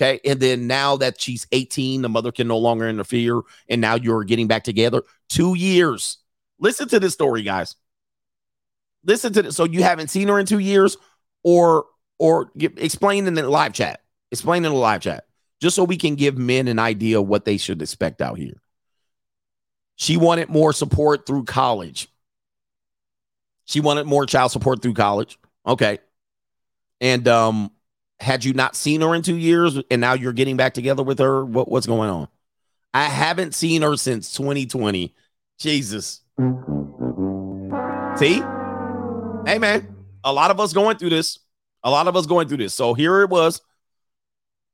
[0.00, 0.20] Okay.
[0.24, 3.40] And then now that she's 18, the mother can no longer interfere.
[3.68, 5.02] And now you're getting back together.
[5.28, 6.18] Two years.
[6.60, 7.74] Listen to this story, guys.
[9.04, 9.56] Listen to this.
[9.56, 10.96] So you haven't seen her in two years,
[11.42, 11.86] or
[12.18, 14.02] or explain in the live chat.
[14.30, 15.26] Explain in the live chat.
[15.60, 18.60] Just so we can give men an idea of what they should expect out here.
[19.96, 22.08] She wanted more support through college.
[23.64, 25.38] She wanted more child support through college.
[25.66, 25.98] Okay.
[27.00, 27.70] And um
[28.20, 31.18] had you not seen her in two years and now you're getting back together with
[31.20, 31.44] her?
[31.44, 32.28] What, what's going on?
[32.92, 35.14] I haven't seen her since 2020.
[35.58, 36.22] Jesus.
[38.16, 38.42] See?
[39.46, 41.38] Hey, man, a lot of us going through this.
[41.84, 42.74] A lot of us going through this.
[42.74, 43.60] So here it was.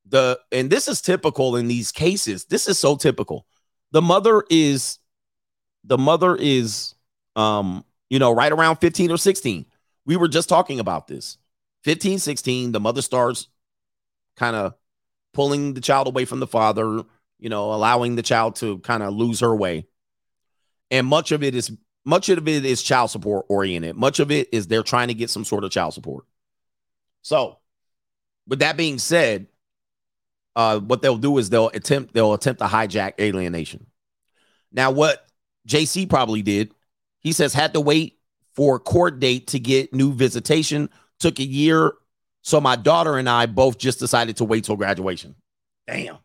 [0.07, 2.45] The and this is typical in these cases.
[2.47, 3.47] This is so typical.
[3.93, 4.99] The mother is
[5.85, 6.95] the mother is
[7.37, 9.67] um, you know, right around 15 or 16.
[10.07, 11.39] We were just talking about this
[11.85, 13.49] 15, 16, the mother starts
[14.37, 14.75] kind of
[15.33, 17.03] pulling the child away from the father,
[17.39, 19.87] you know, allowing the child to kind of lose her way.
[20.91, 21.73] And much of it is
[22.05, 23.97] much of it is child support oriented.
[23.97, 26.25] Much of it is they're trying to get some sort of child support.
[27.23, 27.59] So,
[28.47, 29.47] with that being said,
[30.57, 33.87] uh, what they'll do is they'll attempt they'll attempt to hijack alienation.
[34.71, 35.27] Now, what
[35.67, 36.75] JC probably did,
[37.21, 38.19] he says had to wait
[38.55, 41.93] for court date to get new visitation took a year.
[42.43, 45.35] So my daughter and I both just decided to wait till graduation.
[45.87, 46.19] Damn.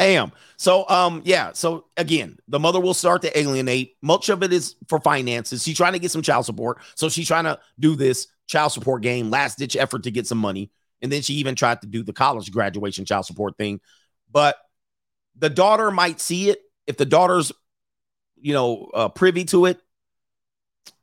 [0.00, 0.32] Damn.
[0.56, 3.96] So um yeah, so again, the mother will start to alienate.
[4.00, 5.62] Much of it is for finances.
[5.62, 6.78] She's trying to get some child support.
[6.94, 10.38] So she's trying to do this child support game, last ditch effort to get some
[10.38, 10.70] money.
[11.02, 13.80] And then she even tried to do the college graduation child support thing.
[14.32, 14.56] But
[15.36, 17.52] the daughter might see it if the daughter's
[18.40, 19.80] you know, uh, privy to it,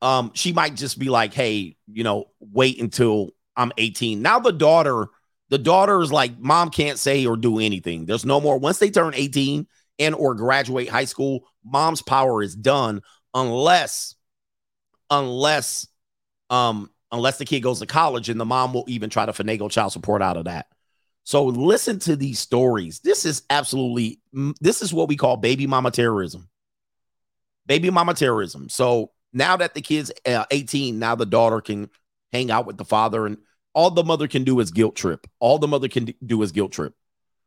[0.02, 4.52] um, she might just be like, "Hey, you know, wait until I'm 18." Now the
[4.52, 5.08] daughter,
[5.50, 8.58] the daughter is like, "Mom can't say or do anything." There's no more.
[8.58, 9.68] Once they turn 18
[10.00, 13.02] and or graduate high school, mom's power is done
[13.34, 14.16] unless,
[15.10, 15.88] unless,
[16.50, 19.72] um, unless the kid goes to college and the mom will even try to finagle
[19.72, 20.68] child support out of that.
[21.24, 23.00] So listen to these stories.
[23.00, 24.22] This is absolutely
[24.62, 26.50] this is what we call baby mama terrorism.
[27.66, 28.70] Baby mama terrorism.
[28.70, 31.90] So now that the kid's uh, 18, now the daughter can
[32.32, 33.40] hang out with the father and
[33.78, 35.28] all the mother can do is guilt trip.
[35.40, 36.96] All the mother can do is guilt trip.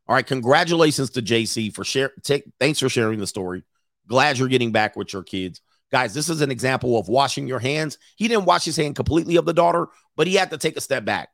[0.06, 3.64] All right, congratulations to JC for share take thanks for sharing the story.
[4.06, 5.60] Glad you're getting back with your kids.
[5.90, 7.98] Guys, this is an example of washing your hands.
[8.14, 10.80] He didn't wash his hand completely of the daughter, but he had to take a
[10.80, 11.30] step back.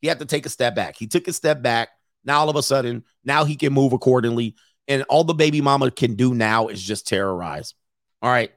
[0.00, 0.96] He had to take a step back.
[0.96, 1.88] He took a step back.
[2.24, 4.54] Now, all of a sudden, now he can move accordingly.
[4.86, 7.74] And all the baby mama can do now is just terrorize.
[8.22, 8.52] All right.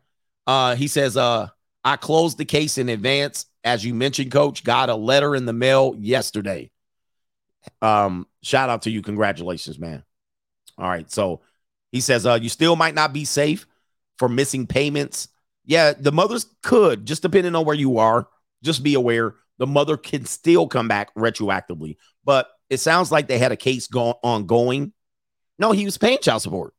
[0.46, 1.48] Uh, he says, uh,
[1.84, 3.48] I closed the case in advance.
[3.64, 6.70] As you mentioned, coach, got a letter in the mail yesterday.
[7.82, 9.02] Um, shout out to you.
[9.02, 10.04] Congratulations, man.
[10.78, 11.10] All right.
[11.10, 11.42] So
[11.92, 13.66] he says, uh, you still might not be safe
[14.18, 15.30] for missing payments.
[15.66, 18.28] Yeah, the mothers could, just depending on where you are.
[18.64, 21.98] Just be aware the mother can still come back retroactively.
[22.24, 24.94] But it sounds like they had a case go- ongoing.
[25.60, 26.74] No, he was paying child support.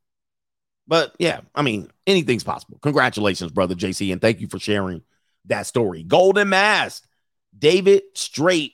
[0.87, 2.79] But yeah, I mean, anything's possible.
[2.83, 5.03] Congratulations, brother JC, and thank you for sharing
[5.47, 6.03] that story.
[6.03, 7.05] Golden Mask,
[7.57, 8.73] David Straight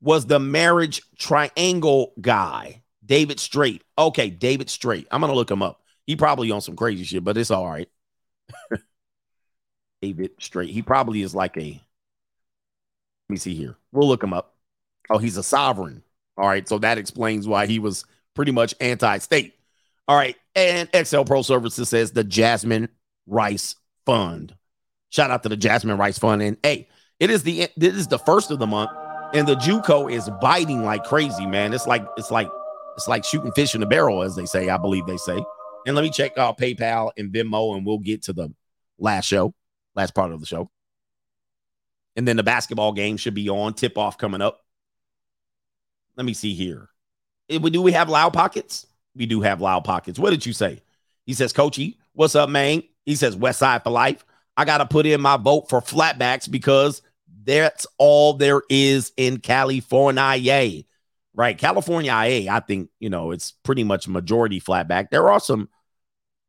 [0.00, 2.82] was the marriage triangle guy.
[3.04, 3.82] David Straight.
[3.98, 5.06] Okay, David Straight.
[5.10, 5.80] I'm gonna look him up.
[6.06, 7.88] He probably on some crazy shit, but it's all right.
[10.02, 10.70] David Straight.
[10.70, 11.80] He probably is like a Let
[13.28, 13.76] me see here.
[13.92, 14.56] We'll look him up.
[15.10, 16.02] Oh, he's a sovereign.
[16.36, 16.68] All right.
[16.68, 18.04] So that explains why he was
[18.34, 19.54] pretty much anti state.
[20.08, 20.36] All right.
[20.54, 22.88] And XL Pro Services says the Jasmine
[23.26, 23.76] Rice
[24.06, 24.54] Fund.
[25.12, 26.40] Shout out to the Jasmine Rice Fund.
[26.40, 26.88] And hey,
[27.20, 28.90] it is the this is the first of the month,
[29.34, 31.74] and the JUCO is biting like crazy, man.
[31.74, 32.48] It's like it's like
[32.96, 34.70] it's like shooting fish in a barrel, as they say.
[34.70, 35.44] I believe they say.
[35.86, 38.54] And let me check out PayPal and Venmo, and we'll get to the
[38.98, 39.52] last show,
[39.94, 40.70] last part of the show.
[42.16, 43.74] And then the basketball game should be on.
[43.74, 44.60] Tip off coming up.
[46.16, 46.88] Let me see here.
[47.50, 48.86] Eh, do we have loud pockets?
[49.14, 50.18] We do have loud pockets.
[50.18, 50.80] What did you say?
[51.26, 52.82] He says, Coachy, what's up, man?
[53.04, 54.24] He says, West Side for life.
[54.56, 57.02] I got to put in my vote for flatbacks because
[57.44, 60.82] that's all there is in California.
[61.34, 61.56] Right.
[61.56, 65.08] California IA, I think, you know, it's pretty much majority flatback.
[65.10, 65.70] There are some,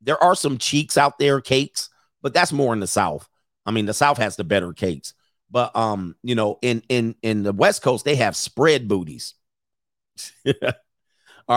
[0.01, 1.89] there are some cheeks out there, cakes,
[2.22, 3.30] but that's more in the South.
[3.66, 5.14] I mean, the South has the better cakes.
[5.49, 9.36] But um, you know, in in in the West Coast, they have spread booties.
[10.47, 10.54] All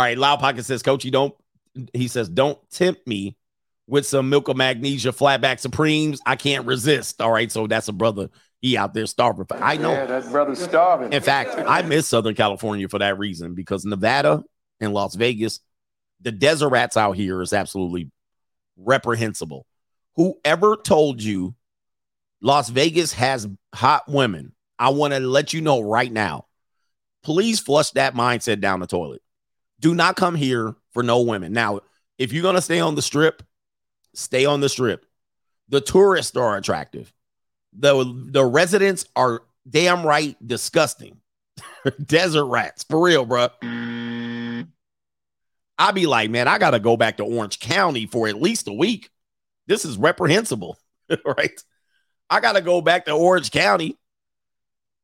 [0.01, 1.35] right, Loud Pocket says, Coach, you don't.
[1.95, 3.37] He says, don't tempt me
[3.87, 6.21] with some milk of magnesia flatback supremes.
[6.27, 7.21] I can't resist.
[7.21, 8.29] All right, so that's a brother.
[8.61, 9.47] He out there starving.
[9.53, 11.13] I know Yeah, that brother's starving.
[11.13, 14.43] in fact, I miss Southern California for that reason because Nevada
[14.81, 15.61] and Las Vegas,
[16.21, 18.11] the desert rats out here is absolutely
[18.77, 19.67] reprehensible.
[20.17, 21.55] Whoever told you
[22.41, 26.47] Las Vegas has hot women, I want to let you know right now.
[27.23, 29.23] Please flush that mindset down the toilet.
[29.81, 31.53] Do not come here for no women.
[31.53, 31.81] Now,
[32.19, 33.43] if you're going to stay on the strip,
[34.17, 35.07] stay on the strip.
[35.69, 37.13] The tourists are attractive.
[37.79, 41.19] The the residents are damn right disgusting.
[42.05, 43.49] Desert rats, for real, bro.
[45.79, 48.69] I'd be like, man, I got to go back to Orange County for at least
[48.69, 49.11] a week.
[49.67, 50.79] This is reprehensible,
[51.25, 51.63] right?
[52.31, 53.99] I got to go back to Orange County.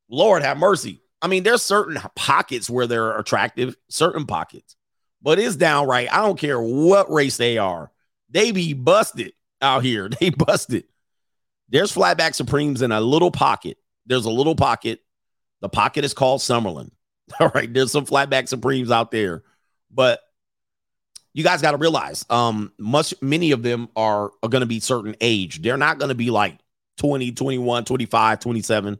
[0.09, 1.01] Lord have mercy.
[1.21, 4.75] I mean, there's certain pockets where they're attractive, certain pockets,
[5.21, 6.11] but it's downright.
[6.11, 7.91] I don't care what race they are.
[8.33, 10.09] They be busted out here.
[10.19, 10.85] They busted.
[11.69, 13.77] There's flatback supremes in a little pocket.
[14.05, 14.99] There's a little pocket.
[15.61, 16.91] The pocket is called Summerlin.
[17.39, 17.71] All right.
[17.71, 19.43] There's some flatback supremes out there,
[19.89, 20.19] but
[21.33, 24.79] you guys got to realize, um, much many of them are, are going to be
[24.79, 25.61] certain age.
[25.61, 26.59] They're not going to be like
[26.97, 28.99] 20, 21, 25, 27.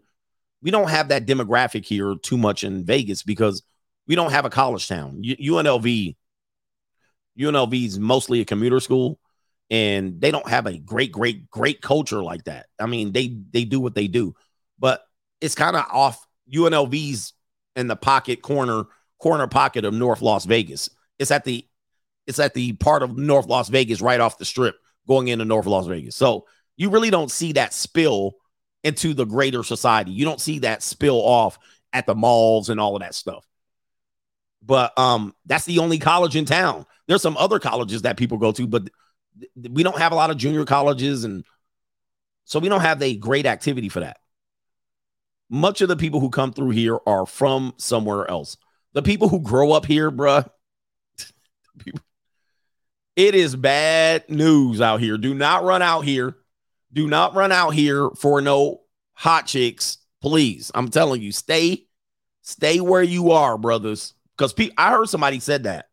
[0.63, 3.61] We don't have that demographic here too much in Vegas because
[4.07, 5.19] we don't have a college town.
[5.21, 6.15] U- UNLV,
[7.37, 9.19] UNLV is mostly a commuter school
[9.69, 12.67] and they don't have a great, great, great culture like that.
[12.79, 14.35] I mean, they they do what they do,
[14.79, 15.03] but
[15.41, 17.33] it's kind of off UNLV's
[17.75, 18.85] in the pocket corner,
[19.19, 20.89] corner pocket of North Las Vegas.
[21.19, 21.65] It's at the
[22.27, 24.75] it's at the part of North Las Vegas right off the strip
[25.07, 26.15] going into North Las Vegas.
[26.15, 26.45] So
[26.77, 28.35] you really don't see that spill
[28.83, 30.11] into the greater society.
[30.11, 31.59] You don't see that spill off
[31.91, 33.45] at the malls and all of that stuff.
[34.65, 36.85] But um, that's the only college in town.
[37.07, 38.89] There's some other colleges that people go to, but
[39.55, 41.43] we don't have a lot of junior colleges, and
[42.45, 44.17] so we don't have a great activity for that.
[45.49, 48.57] Much of the people who come through here are from somewhere else.
[48.93, 50.49] The people who grow up here, bruh,
[53.15, 55.17] it is bad news out here.
[55.17, 56.35] Do not run out here.
[56.91, 58.81] Do not run out here for no
[59.13, 60.71] hot chicks, please.
[60.75, 61.85] I'm telling you, stay,
[62.41, 64.13] stay where you are, brothers.
[64.37, 65.87] Because pe- I heard somebody said that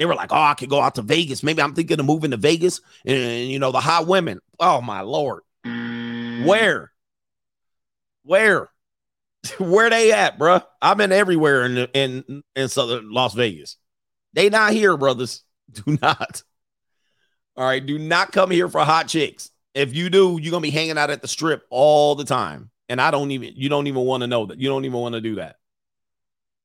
[0.00, 1.42] they were like, "Oh, I could go out to Vegas.
[1.42, 4.40] Maybe I'm thinking of moving to Vegas." And you know, the hot women.
[4.58, 6.46] Oh my lord, mm.
[6.46, 6.90] where,
[8.22, 8.70] where,
[9.58, 10.64] where they at, bruh?
[10.80, 13.76] I've been everywhere in in in southern Las Vegas.
[14.32, 15.44] They not here, brothers.
[15.72, 16.42] Do not.
[17.56, 19.50] All right, do not come here for hot chicks.
[19.74, 22.70] If you do, you're gonna be hanging out at the strip all the time.
[22.88, 24.58] And I don't even, you don't even want to know that.
[24.58, 25.56] You don't even want to do that.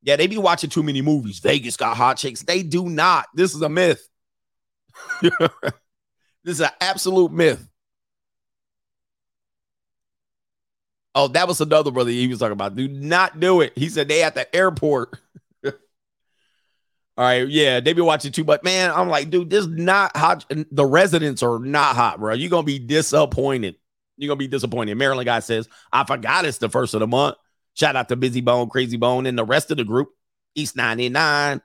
[0.05, 1.39] Yeah, they be watching too many movies.
[1.39, 2.43] Vegas got hot chicks.
[2.43, 3.25] They do not.
[3.33, 4.07] This is a myth.
[5.21, 5.31] this
[6.45, 7.67] is an absolute myth.
[11.15, 12.75] Oh, that was another brother he was talking about.
[12.75, 13.73] Do not do it.
[13.75, 15.17] He said they at the airport.
[15.65, 15.73] All
[17.17, 18.61] right, yeah, they be watching too much.
[18.61, 20.45] Man, I'm like, dude, this is not hot.
[20.49, 22.35] The residents are not hot, bro.
[22.35, 23.75] You're gonna be disappointed.
[24.17, 24.95] You're gonna be disappointed.
[24.97, 27.37] Maryland guy says, I forgot it's the first of the month.
[27.75, 30.09] Shout out to Bizzy Bone, Krayzie Bone, and the rest of the group.
[30.55, 31.61] East 99.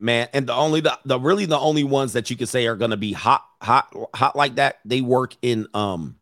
[0.00, 2.76] Man, and the only the, the really the only ones that you can say are
[2.76, 6.18] gonna be hot, hot, hot like that, they work in um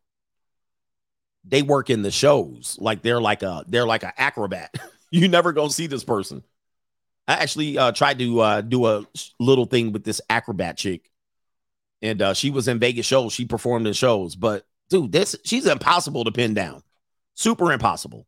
[1.44, 2.78] they work in the shows.
[2.80, 4.74] Like they're like a they're like an acrobat.
[5.10, 6.42] you never gonna see this person.
[7.28, 9.04] I actually uh, tried to uh, do a
[9.38, 11.10] little thing with this acrobat chick,
[12.02, 13.32] and uh, she was in Vegas shows.
[13.32, 16.82] She performed in shows, but dude, this she's impossible to pin down.
[17.34, 18.26] Super impossible.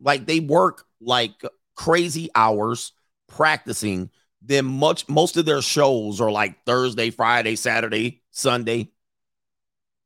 [0.00, 1.32] Like they work like
[1.76, 2.92] crazy hours
[3.28, 4.10] practicing.
[4.42, 8.90] Then much most of their shows are like Thursday, Friday, Saturday, Sunday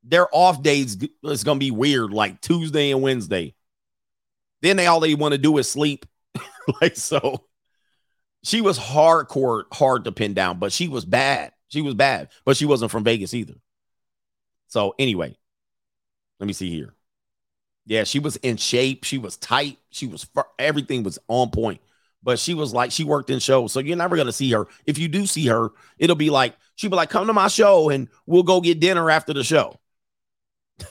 [0.04, 3.54] their off days is gonna be weird, like Tuesday and Wednesday.
[4.62, 6.06] Then they all they want to do is sleep.
[6.80, 7.46] like so.
[8.42, 11.52] She was hardcore, hard to pin down, but she was bad.
[11.74, 13.54] She was bad, but she wasn't from Vegas either.
[14.68, 15.36] So anyway,
[16.38, 16.94] let me see here.
[17.84, 19.02] Yeah, she was in shape.
[19.02, 19.78] She was tight.
[19.90, 20.24] She was
[20.56, 21.80] everything was on point.
[22.22, 24.68] But she was like she worked in shows, so you're never gonna see her.
[24.86, 27.90] If you do see her, it'll be like she'll be like, "Come to my show,
[27.90, 29.80] and we'll go get dinner after the show."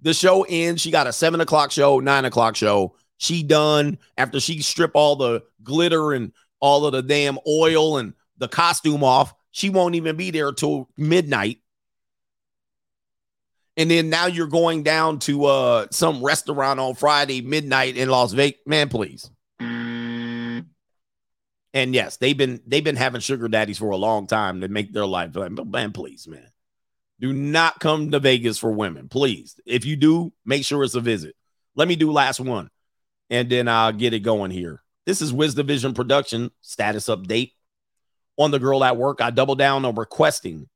[0.00, 0.80] the show ends.
[0.80, 2.94] She got a seven o'clock show, nine o'clock show.
[3.16, 8.14] She done after she strip all the glitter and all of the damn oil and
[8.38, 9.34] the costume off.
[9.52, 11.58] She won't even be there till midnight.
[13.76, 18.32] And then now you're going down to uh some restaurant on Friday midnight in Las
[18.32, 18.60] Vegas.
[18.66, 19.30] Man, please.
[21.74, 24.92] And yes, they've been they've been having sugar daddies for a long time to make
[24.92, 25.34] their life.
[25.34, 26.48] Man, please, man.
[27.20, 29.58] Do not come to Vegas for women, please.
[29.64, 31.36] If you do, make sure it's a visit.
[31.74, 32.68] Let me do last one,
[33.30, 34.82] and then I'll get it going here.
[35.06, 37.52] This is Wiz Division production status update
[38.42, 39.20] on the girl at work.
[39.20, 40.68] I double down on requesting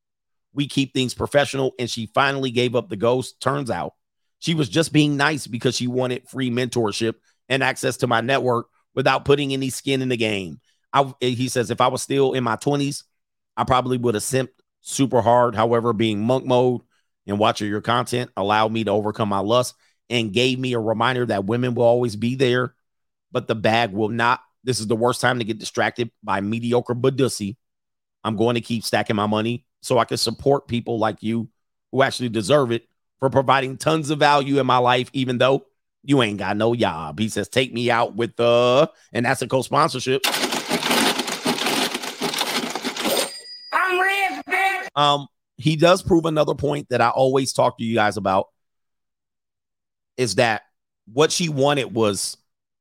[0.56, 3.40] we keep things professional, and she finally gave up the ghost.
[3.40, 3.92] Turns out
[4.38, 7.14] she was just being nice because she wanted free mentorship
[7.48, 10.58] and access to my network without putting any skin in the game.
[10.92, 13.04] I, he says if I was still in my 20s,
[13.56, 14.48] I probably would have simped
[14.80, 15.54] super hard.
[15.54, 16.80] However, being monk mode
[17.26, 19.74] and watching your content allowed me to overcome my lust
[20.08, 22.74] and gave me a reminder that women will always be there,
[23.30, 24.40] but the bag will not.
[24.66, 27.56] This is the worst time to get distracted by mediocre badussy.
[28.24, 31.48] I'm going to keep stacking my money so I can support people like you
[31.92, 32.82] who actually deserve it
[33.20, 35.66] for providing tons of value in my life, even though
[36.02, 37.20] you ain't got no job.
[37.20, 40.22] He says, take me out with the, uh, and that's a co-sponsorship.
[43.72, 44.88] I'm rich, bitch.
[44.96, 48.48] Um, he does prove another point that I always talk to you guys about
[50.16, 50.62] is that
[51.12, 52.36] what she wanted was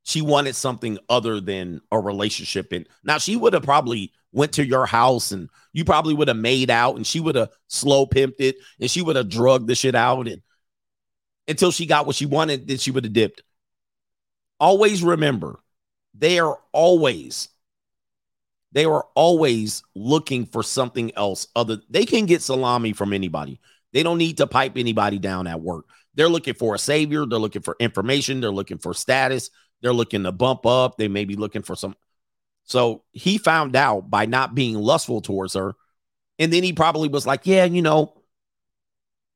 [0.06, 2.72] she wanted something other than a relationship.
[2.72, 6.38] And now she would have probably went to your house and you probably would have
[6.38, 9.74] made out and she would have slow pimped it and she would have drugged the
[9.74, 10.28] shit out.
[10.28, 10.44] And
[11.48, 13.42] until she got what she wanted, then she would have dipped.
[14.60, 15.60] Always remember,
[16.14, 17.50] they are always
[18.74, 23.60] they are always looking for something else other they can get salami from anybody.
[23.92, 25.86] They don't need to pipe anybody down at work.
[26.14, 27.26] They're looking for a savior.
[27.26, 28.40] They're looking for information.
[28.40, 29.50] They're looking for status
[29.82, 31.96] they're looking to bump up they may be looking for some
[32.64, 35.74] so he found out by not being lustful towards her
[36.40, 38.14] and then he probably was like yeah you know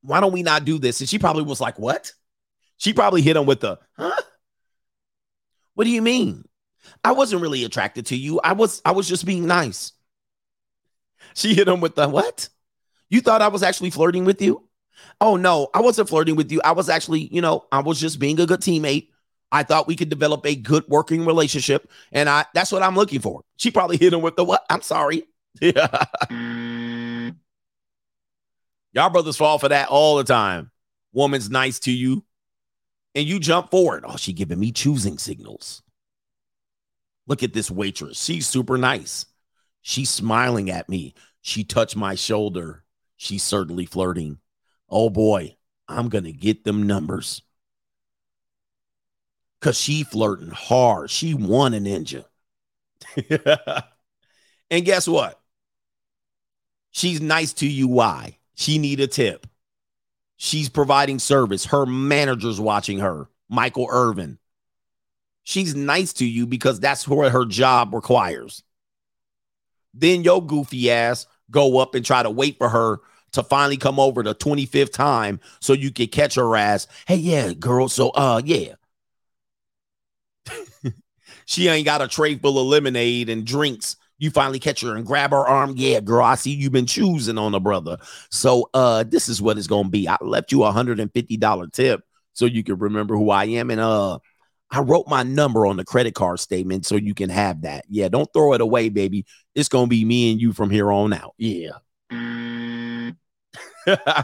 [0.02, 2.12] why don't we not do this and she probably was like what
[2.76, 4.22] she probably hit him with the huh
[5.74, 6.44] what do you mean
[7.04, 8.40] I wasn't really attracted to you.
[8.42, 9.92] I was I was just being nice.
[11.34, 12.48] She hit him with the what?
[13.08, 14.68] You thought I was actually flirting with you?
[15.20, 16.60] Oh no, I wasn't flirting with you.
[16.64, 19.08] I was actually, you know, I was just being a good teammate.
[19.52, 23.20] I thought we could develop a good working relationship, and I that's what I'm looking
[23.20, 23.42] for.
[23.56, 24.64] She probably hit him with the what?
[24.70, 25.24] I'm sorry.
[25.60, 26.04] Yeah.
[28.92, 30.70] Y'all brothers fall for that all the time.
[31.12, 32.24] Woman's nice to you,
[33.14, 34.04] and you jump forward.
[34.06, 35.82] Oh, she giving me choosing signals.
[37.26, 38.22] Look at this waitress.
[38.22, 39.26] She's super nice.
[39.82, 41.14] She's smiling at me.
[41.40, 42.84] She touched my shoulder.
[43.16, 44.38] She's certainly flirting.
[44.88, 45.56] Oh boy,
[45.88, 47.42] I'm gonna get them numbers.
[49.60, 51.10] Cause she flirting hard.
[51.10, 52.24] She won a ninja.
[54.70, 55.40] and guess what?
[56.90, 57.88] She's nice to you.
[57.88, 58.38] Why?
[58.54, 59.46] She need a tip.
[60.36, 61.66] She's providing service.
[61.66, 64.38] Her manager's watching her, Michael Irvin.
[65.42, 68.62] She's nice to you because that's what her job requires.
[69.92, 73.00] Then your goofy ass go up and try to wait for her
[73.32, 76.86] to finally come over the 25th time so you can catch her ass.
[77.06, 77.88] Hey, yeah, girl.
[77.88, 78.74] So, uh, yeah.
[81.50, 85.06] She ain't got a tray full of lemonade and drinks you finally catch her and
[85.06, 85.72] grab her arm.
[85.76, 87.96] Yeah, girl, I see you've been choosing on a brother.
[88.30, 90.08] So uh this is what it's gonna be.
[90.08, 92.02] I left you a hundred and fifty dollar tip
[92.34, 93.70] so you can remember who I am.
[93.70, 94.20] And uh
[94.70, 97.84] I wrote my number on the credit card statement so you can have that.
[97.88, 99.24] Yeah, don't throw it away, baby.
[99.54, 101.34] It's gonna be me and you from here on out.
[101.38, 101.70] Yeah.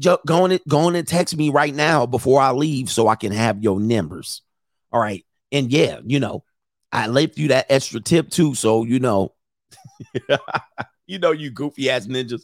[0.00, 3.16] go on and go on and text me right now before I leave so I
[3.16, 4.42] can have your numbers.
[4.90, 5.24] All right.
[5.52, 6.44] And yeah, you know,
[6.92, 8.54] I left you that extra tip too.
[8.54, 9.34] So you know,
[11.06, 12.42] you know, you goofy ass ninjas.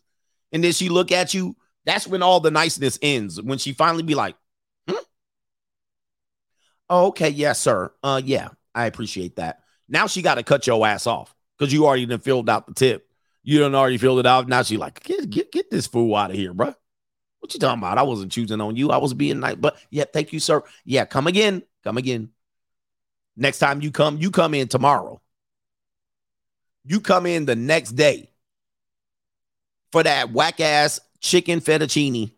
[0.53, 1.57] And then she look at you.
[1.85, 3.41] That's when all the niceness ends.
[3.41, 4.37] When she finally be like,
[4.89, 4.97] hmm?
[6.89, 7.93] oh, okay, yes, sir.
[8.03, 9.61] Uh, yeah, I appreciate that.
[9.89, 12.75] Now she got to cut your ass off because you already done filled out the
[12.75, 13.07] tip.
[13.43, 14.49] You done already filled it out.
[14.49, 16.75] Now she like, get, get, get this fool out of here, bro.
[17.41, 17.99] What you talking about?
[17.99, 18.91] I wasn't choosing on you.
[18.91, 19.57] I was being nice.
[19.57, 20.63] But yeah, thank you, sir.
[20.87, 21.63] Yeah, come again.
[21.83, 22.31] Come again.
[23.37, 25.21] Next time you come, you come in tomorrow.
[26.85, 28.31] You come in the next day
[29.91, 32.33] for that whack ass chicken fettuccine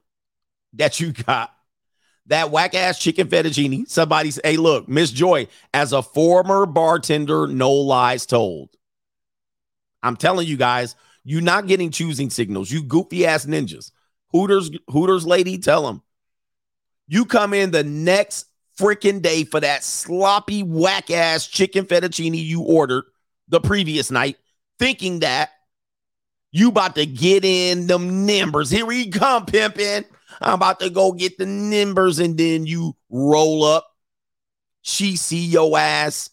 [0.75, 1.53] that you got.
[2.27, 3.89] That whack ass chicken fettuccine.
[3.89, 8.71] Somebody say, hey, look, Miss Joy, as a former bartender, no lies told.
[10.03, 12.71] I'm telling you guys, you're not getting choosing signals.
[12.71, 13.91] You goofy ass ninjas.
[14.33, 16.03] Hooters, Hooters lady, tell them.
[17.09, 18.47] You come in the next
[18.79, 23.05] freaking day for that sloppy, whack ass chicken fettuccine you ordered
[23.49, 24.37] the previous night,
[24.79, 25.51] thinking that
[26.53, 28.71] you about to get in them numbers.
[28.71, 30.05] Here we come, pimping.
[30.41, 33.87] I'm about to go get the numbers, and then you roll up.
[34.83, 36.31] She see your ass,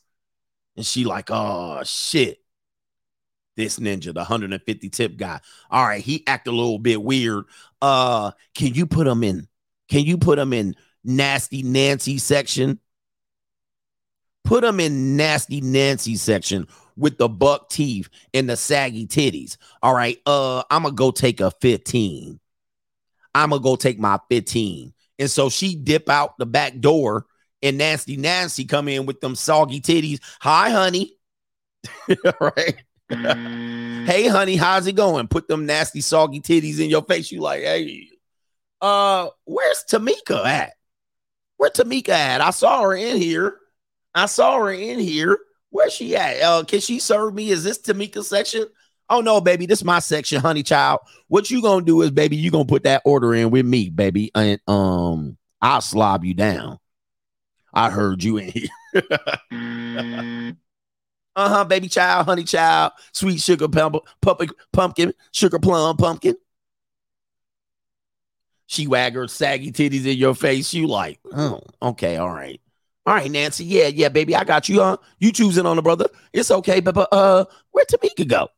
[0.76, 2.40] and she like, oh shit.
[3.56, 5.40] This ninja, the 150 tip guy.
[5.70, 7.46] All right, he act a little bit weird.
[7.82, 9.48] Uh, can you put him in?
[9.90, 12.80] Can you put him in nasty Nancy section.
[14.44, 19.58] Put them in nasty Nancy section with the buck teeth and the saggy titties.
[19.82, 20.20] All right.
[20.26, 22.40] Uh, I'm gonna go take a 15.
[23.36, 24.94] I'm gonna go take my 15.
[25.20, 27.26] And so she dip out the back door
[27.62, 30.20] and nasty Nancy come in with them soggy titties.
[30.42, 31.18] Hi, honey.
[32.40, 32.84] right.
[33.10, 35.28] hey, honey, how's it going?
[35.28, 37.32] Put them nasty soggy titties in your face.
[37.32, 38.10] You like, hey,
[38.82, 40.74] uh, where's Tamika at?
[41.58, 42.42] Where Tamika at?
[42.42, 43.58] I saw her in here.
[44.16, 45.40] I saw her in here.
[45.70, 46.42] Where's she at?
[46.42, 47.50] Uh, can she serve me?
[47.50, 48.66] Is this Tamika section?
[49.10, 51.02] Oh no, baby, this is my section, honey child.
[51.28, 54.32] What you gonna do is, baby, you gonna put that order in with me, baby,
[54.34, 56.80] and um, I'll slob you down.
[57.74, 58.70] I heard you in here.
[61.36, 66.36] uh huh, baby child, honey child, sweet sugar pumpkin, pumpkin, sugar plum pumpkin.
[68.68, 70.74] She wag her saggy titties in your face.
[70.74, 72.60] You like, oh, okay, all right.
[73.06, 73.66] All right, Nancy.
[73.66, 74.36] Yeah, yeah, baby.
[74.36, 74.80] I got you.
[74.80, 74.98] Huh?
[75.20, 76.08] You choosing on the brother.
[76.32, 78.50] It's okay, but, but uh, where'd Tamika go?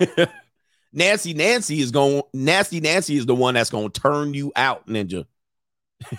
[0.92, 5.26] Nancy, Nancy is going nasty Nancy is the one that's gonna turn you out, ninja.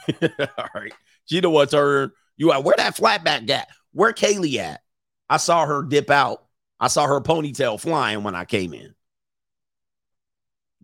[0.22, 0.94] all right.
[1.26, 2.64] She the one turn you out.
[2.64, 3.70] Where that flatback at?
[3.94, 4.82] Where Kaylee at?
[5.30, 6.44] I saw her dip out.
[6.80, 8.94] I saw her ponytail flying when I came in.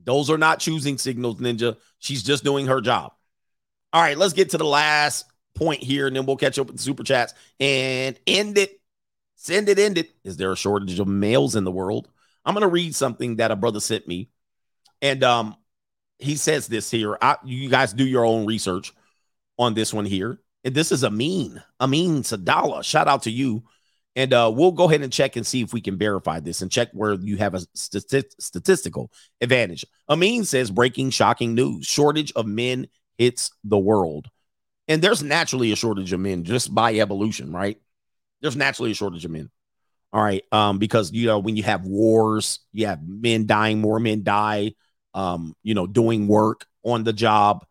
[0.03, 1.78] Those are not choosing signals, Ninja.
[1.99, 3.14] She's just doing her job.
[3.94, 5.26] All right, let's get to the last
[5.56, 8.80] point here, and then we'll catch up with the super chats and end it.
[9.36, 10.11] Send it, end it.
[10.23, 12.10] Is there a shortage of males in the world?
[12.45, 14.30] I'm gonna read something that a brother sent me,
[15.02, 15.56] and um,
[16.19, 17.18] he says this here.
[17.22, 18.94] I, you guys do your own research
[19.57, 20.40] on this one here.
[20.64, 22.84] And this is a mean, Amin, Amin Sadala.
[22.84, 23.64] Shout out to you.
[24.15, 26.69] And uh, we'll go ahead and check and see if we can verify this and
[26.69, 29.09] check where you have a stati- statistical
[29.39, 29.85] advantage.
[30.09, 34.29] Amin says breaking shocking news shortage of men hits the world.
[34.88, 37.79] And there's naturally a shortage of men just by evolution, right?
[38.41, 39.49] There's naturally a shortage of men.
[40.11, 40.43] All right.
[40.51, 44.73] Um, because you know, when you have wars, you have men dying, more men die,
[45.13, 47.65] um, you know, doing work on the job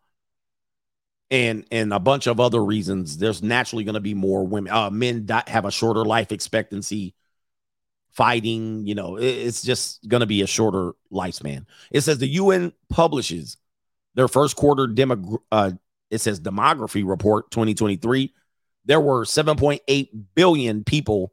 [1.31, 4.89] and and a bunch of other reasons there's naturally going to be more women uh
[4.89, 7.15] men die, have a shorter life expectancy
[8.11, 11.65] fighting you know it, it's just going to be a shorter lifespan.
[11.89, 13.57] It says the un publishes
[14.13, 15.71] their first quarter demo uh
[16.11, 18.33] it says demography report 2023
[18.83, 21.31] there were 7.8 billion people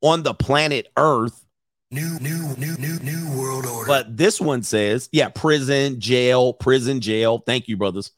[0.00, 1.44] on the planet earth.
[1.90, 3.86] New, new, new, new, new world order.
[3.86, 7.42] but this one says yeah prison jail prison jail.
[7.44, 8.12] Thank you brothers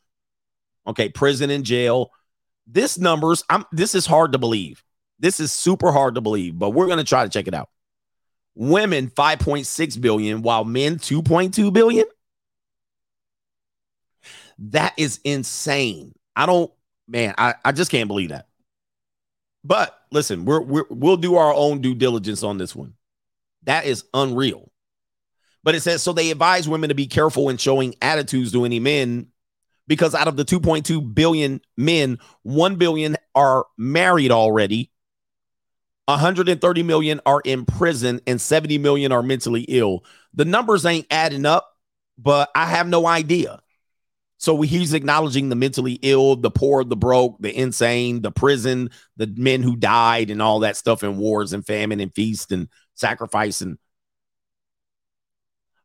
[0.90, 2.10] Okay, prison and jail.
[2.66, 4.82] This numbers, I'm this is hard to believe.
[5.18, 7.68] This is super hard to believe, but we're gonna try to check it out.
[8.54, 12.06] Women 5.6 billion, while men 2.2 billion.
[14.58, 16.12] That is insane.
[16.36, 16.70] I don't,
[17.08, 18.46] man, I, I just can't believe that.
[19.64, 22.94] But listen, we're, we're we'll do our own due diligence on this one.
[23.64, 24.70] That is unreal.
[25.62, 28.80] But it says so they advise women to be careful in showing attitudes to any
[28.80, 29.28] men
[29.90, 34.88] because out of the 2.2 billion men, 1 billion are married already.
[36.04, 40.04] 130 million are in prison and 70 million are mentally ill.
[40.32, 41.76] The numbers ain't adding up,
[42.16, 43.58] but I have no idea.
[44.36, 49.26] So he's acknowledging the mentally ill, the poor, the broke, the insane, the prison, the
[49.26, 53.60] men who died, and all that stuff in wars and famine and feast and sacrifice.
[53.60, 53.76] And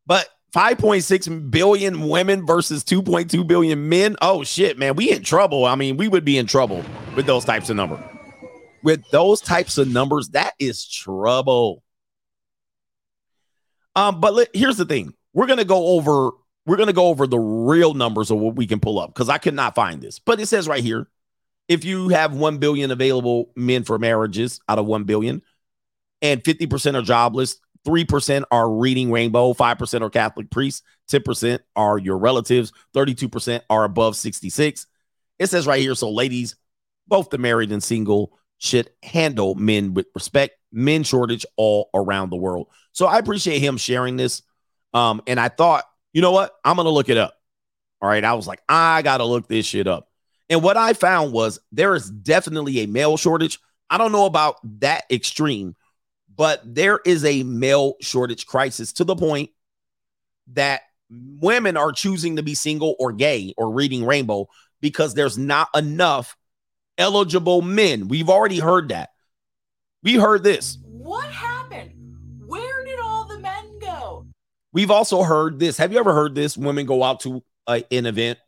[0.06, 4.16] but 5.6 billion women versus 2.2 billion men.
[4.22, 5.64] Oh shit, man, we in trouble.
[5.64, 8.00] I mean, we would be in trouble with those types of numbers.
[8.82, 11.82] With those types of numbers, that is trouble.
[13.96, 16.30] Um, but let, here's the thing: we're gonna go over
[16.66, 19.38] we're gonna go over the real numbers of what we can pull up because I
[19.38, 20.18] could not find this.
[20.18, 21.08] But it says right here,
[21.68, 25.42] if you have one billion available men for marriages out of one billion,
[26.22, 32.18] and 50% are jobless, 3% are reading rainbow, 5% are Catholic priests, 10% are your
[32.18, 34.86] relatives, 32% are above 66.
[35.38, 36.56] It says right here, so ladies,
[37.06, 40.56] both the married and single should handle men with respect.
[40.72, 42.68] Men shortage all around the world.
[42.92, 44.42] So I appreciate him sharing this.
[44.92, 46.52] Um, and I thought, you know what?
[46.64, 47.34] I'm gonna look it up.
[48.00, 48.24] All right.
[48.24, 50.08] I was like, I gotta look this shit up.
[50.48, 53.58] And what I found was there is definitely a male shortage.
[53.90, 55.76] I don't know about that extreme,
[56.36, 59.50] but there is a male shortage crisis to the point
[60.52, 64.48] that women are choosing to be single or gay or reading rainbow
[64.80, 66.36] because there's not enough
[66.98, 68.08] eligible men.
[68.08, 69.10] We've already heard that.
[70.02, 70.78] We heard this.
[70.84, 71.92] What happened?
[72.46, 74.26] Where did all the men go?
[74.72, 75.78] We've also heard this.
[75.78, 76.56] Have you ever heard this?
[76.56, 78.38] Women go out to uh, an event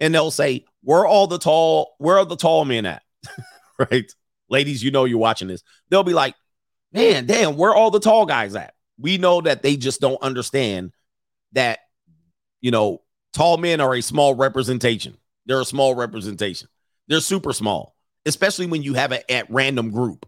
[0.00, 1.94] and they'll say, "Where all the tall?
[1.98, 3.02] Where are the tall men at?"
[3.78, 4.10] right,
[4.48, 5.62] ladies, you know you're watching this.
[5.90, 6.34] They'll be like,
[6.94, 10.92] "Man, damn, where all the tall guys at?" We know that they just don't understand
[11.52, 11.80] that
[12.60, 13.02] you know
[13.32, 15.18] tall men are a small representation.
[15.46, 16.68] They're a small representation.
[17.08, 17.94] They're super small,
[18.24, 20.26] especially when you have a at random group.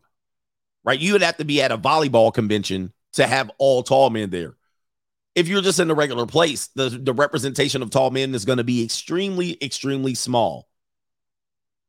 [0.85, 4.31] Right, you would have to be at a volleyball convention to have all tall men
[4.31, 4.57] there
[5.37, 8.57] if you're just in a regular place, the, the representation of tall men is going
[8.57, 10.67] to be extremely, extremely small.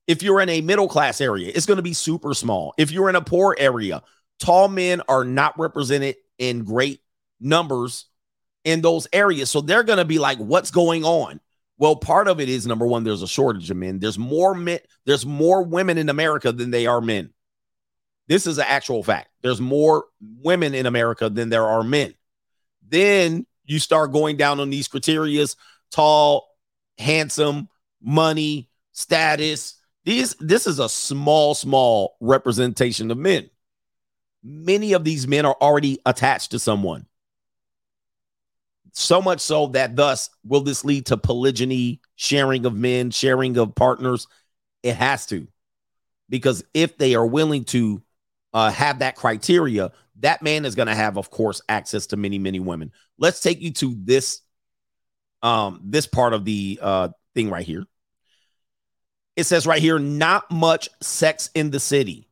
[0.06, 2.74] If you're in a middle class area, it's going to be super small.
[2.78, 4.04] If you're in a poor area,
[4.40, 7.02] tall men are not represented in great
[7.40, 8.06] numbers
[8.64, 9.50] in those areas.
[9.50, 11.40] So they're going to be like, what's going on?
[11.78, 14.00] Well, part of it is number one, there's a shortage of men.
[14.00, 17.32] There's more men, there's more women in America than they are men.
[18.28, 19.30] This is an actual fact.
[19.42, 20.06] There's more
[20.42, 22.14] women in America than there are men.
[22.86, 25.56] Then you start going down on these criterias
[25.92, 26.50] tall,
[26.98, 27.70] handsome,
[28.02, 29.76] money, status.
[30.04, 33.50] These this is a small, small representation of men.
[34.50, 37.06] Many of these men are already attached to someone.
[38.94, 43.76] So much so that thus will this lead to polygyny, sharing of men, sharing of
[43.76, 44.28] partners?
[44.84, 45.48] It has to.
[46.30, 48.02] Because if they are willing to
[48.54, 52.40] uh, have that criteria, that man is going to have, of course, access to many,
[52.40, 52.92] many women.
[53.18, 54.42] Let's take you to this,
[55.44, 57.86] um, this part of the uh thing right here.
[59.36, 62.27] It says right here, not much sex in the city.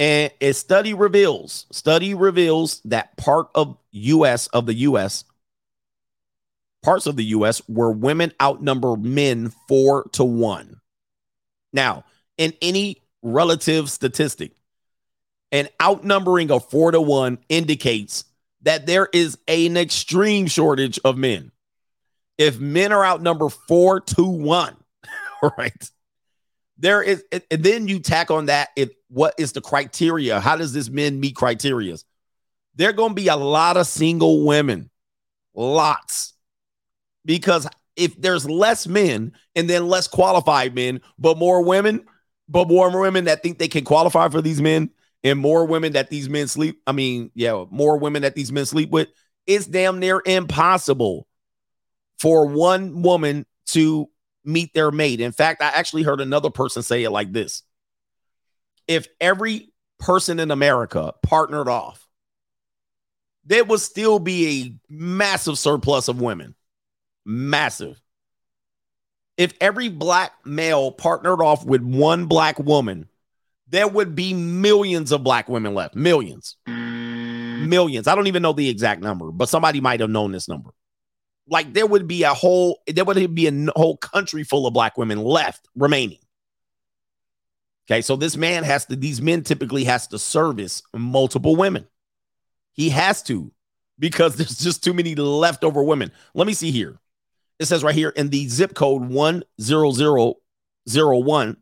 [0.00, 5.24] And a study reveals, study reveals that part of US of the US,
[6.82, 10.80] parts of the US where women outnumber men four to one.
[11.74, 12.06] Now,
[12.38, 14.52] in any relative statistic,
[15.52, 18.24] an outnumbering of four to one indicates
[18.62, 21.52] that there is an extreme shortage of men.
[22.38, 24.76] If men are outnumbered four to one,
[25.58, 25.90] right?
[26.78, 28.70] There is, and then you tack on that.
[28.76, 30.40] If what is the criteria?
[30.40, 31.96] How does this men meet criteria?
[32.76, 34.90] There are going to be a lot of single women,
[35.54, 36.34] lots,
[37.24, 42.06] because if there's less men and then less qualified men, but more women,
[42.48, 44.90] but more women that think they can qualify for these men,
[45.22, 46.80] and more women that these men sleep.
[46.86, 49.08] I mean, yeah, more women that these men sleep with.
[49.46, 51.26] It's damn near impossible
[52.18, 54.08] for one woman to
[54.44, 55.20] meet their mate.
[55.20, 57.62] In fact, I actually heard another person say it like this
[58.90, 62.08] If every person in America partnered off,
[63.44, 64.48] there would still be
[64.90, 66.56] a massive surplus of women.
[67.24, 68.02] Massive.
[69.36, 73.08] If every black male partnered off with one black woman,
[73.68, 75.94] there would be millions of black women left.
[75.94, 76.56] Millions.
[76.66, 78.08] Millions.
[78.08, 80.70] I don't even know the exact number, but somebody might have known this number.
[81.46, 84.98] Like there would be a whole, there would be a whole country full of black
[84.98, 86.18] women left remaining.
[87.90, 91.88] Okay, so this man has to, these men typically has to service multiple women.
[92.72, 93.50] He has to
[93.98, 96.12] because there's just too many leftover women.
[96.32, 97.00] Let me see here.
[97.58, 101.56] It says right here in the zip code 10001,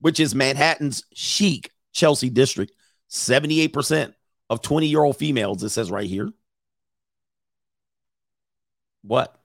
[0.00, 2.72] which is Manhattan's chic Chelsea district,
[3.10, 4.14] 78%
[4.50, 6.30] of 20 year old females, it says right here.
[9.02, 9.36] What?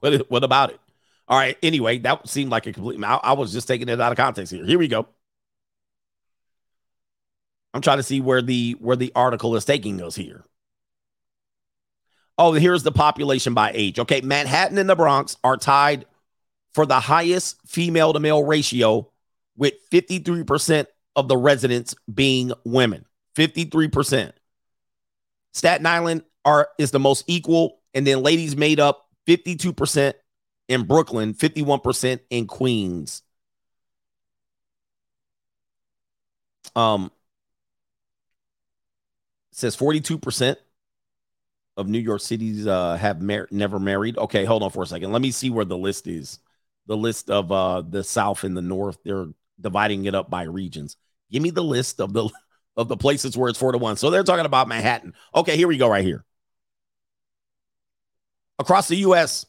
[0.00, 0.80] What, what about it?
[1.28, 1.58] All right.
[1.62, 3.02] Anyway, that seemed like a complete.
[3.04, 4.64] I, I was just taking it out of context here.
[4.64, 5.06] Here we go.
[7.74, 10.44] I'm trying to see where the where the article is taking us here.
[12.38, 13.98] Oh, here's the population by age.
[13.98, 16.06] Okay, Manhattan and the Bronx are tied
[16.72, 19.10] for the highest female to male ratio
[19.56, 20.86] with 53%
[21.16, 23.04] of the residents being women.
[23.36, 24.32] 53%.
[25.52, 30.14] Staten Island are is the most equal and then ladies made up 52%
[30.68, 33.22] in Brooklyn, 51% in Queens.
[36.76, 37.10] Um
[39.52, 40.56] says 42%
[41.76, 44.18] of New York cities uh, have mar- never married.
[44.18, 45.12] Okay, hold on for a second.
[45.12, 46.38] Let me see where the list is.
[46.86, 48.98] The list of uh, the South and the North.
[49.04, 49.26] They're
[49.60, 50.96] dividing it up by regions.
[51.30, 52.28] Give me the list of the
[52.76, 53.96] of the places where it's four to one.
[53.96, 55.14] So they're talking about Manhattan.
[55.34, 55.88] Okay, here we go.
[55.88, 56.24] Right here.
[58.58, 59.46] Across the U.S.,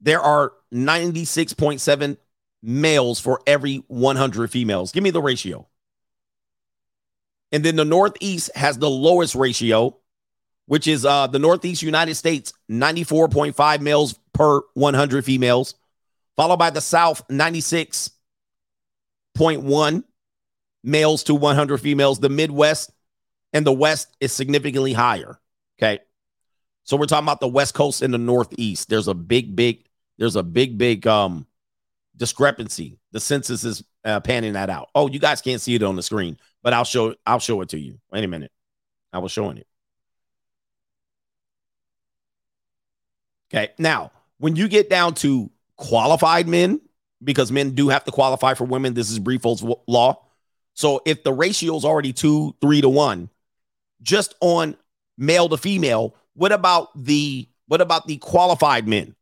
[0.00, 2.16] there are 96.7
[2.62, 4.92] males for every 100 females.
[4.92, 5.66] Give me the ratio.
[7.52, 9.98] And then the Northeast has the lowest ratio,
[10.66, 15.76] which is uh, the Northeast United States, 94.5 males per 100 females,
[16.36, 20.04] followed by the South, 96.1
[20.82, 22.18] males to 100 females.
[22.18, 22.90] The Midwest
[23.52, 25.38] and the West is significantly higher.
[25.78, 26.00] Okay.
[26.84, 28.88] So we're talking about the West Coast and the Northeast.
[28.88, 29.84] There's a big, big,
[30.18, 31.46] there's a big, big um
[32.16, 32.98] discrepancy.
[33.12, 34.90] The census is uh, panning that out.
[34.94, 37.70] Oh, you guys can't see it on the screen, but I'll show I'll show it
[37.70, 37.98] to you.
[38.12, 38.52] Wait a minute.
[39.12, 39.66] I was showing it.
[43.52, 43.72] Okay.
[43.78, 46.80] Now, when you get down to qualified men,
[47.22, 50.20] because men do have to qualify for women, this is Briffault's law.
[50.74, 53.30] So if the ratio is already two, three to one,
[54.02, 54.76] just on
[55.16, 59.14] male to female, what about the what about the qualified men?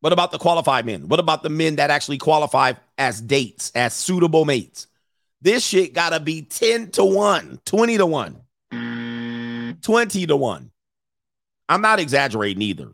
[0.00, 1.08] What about the qualified men?
[1.08, 4.86] What about the men that actually qualify as dates, as suitable mates?
[5.40, 10.70] This shit gotta be 10 to 1, 20 to 1, 20 to 1.
[11.68, 12.92] I'm not exaggerating either.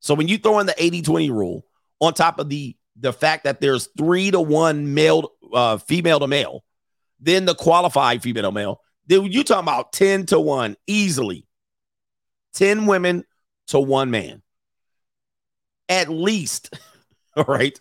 [0.00, 1.64] So when you throw in the 80 20 rule
[2.00, 6.28] on top of the the fact that there's three to one male, uh, female to
[6.28, 6.64] male,
[7.18, 11.46] then the qualified female to male, you talking about 10 to 1 easily.
[12.54, 13.24] 10 women
[13.68, 14.42] to one man.
[15.88, 16.76] At least.
[17.36, 17.78] All right.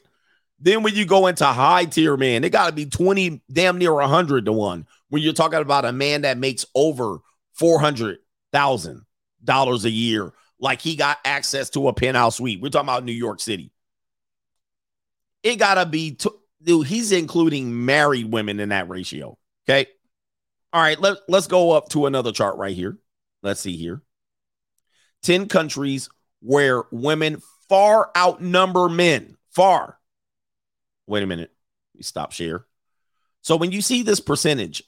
[0.59, 3.93] Then when you go into high tier man, it got to be 20, damn near
[3.93, 4.87] 100 to 1.
[5.09, 7.17] When you're talking about a man that makes over
[7.59, 12.61] $400,000 a year, like he got access to a penthouse suite.
[12.61, 13.71] We're talking about New York City.
[15.43, 16.29] It got to be, t-
[16.63, 19.37] dude, he's including married women in that ratio.
[19.67, 19.87] Okay.
[20.73, 22.97] All right, let, let's go up to another chart right here.
[23.43, 24.01] Let's see here.
[25.21, 26.09] 10 countries
[26.41, 29.37] where women far outnumber men.
[29.51, 29.99] Far.
[31.05, 31.51] Wait a minute.
[31.95, 32.65] Me stop share.
[33.41, 34.83] So when you see this percentage,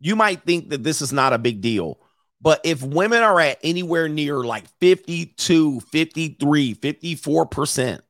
[0.00, 2.00] you might think that this is not a big deal.
[2.40, 8.00] But if women are at anywhere near like 52, 53, 54%,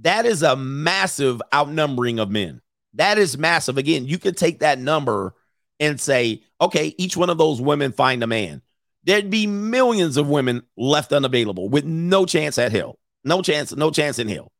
[0.00, 2.60] That is a massive outnumbering of men.
[2.94, 3.78] That is massive.
[3.78, 5.34] Again, you could take that number
[5.78, 8.62] and say, okay, each one of those women find a man.
[9.04, 12.98] There'd be millions of women left unavailable with no chance at hell.
[13.24, 14.52] No chance, no chance in hell.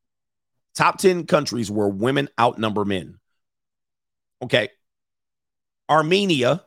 [0.74, 3.18] Top 10 countries where women outnumber men.
[4.42, 4.70] Okay.
[5.88, 6.62] Armenia.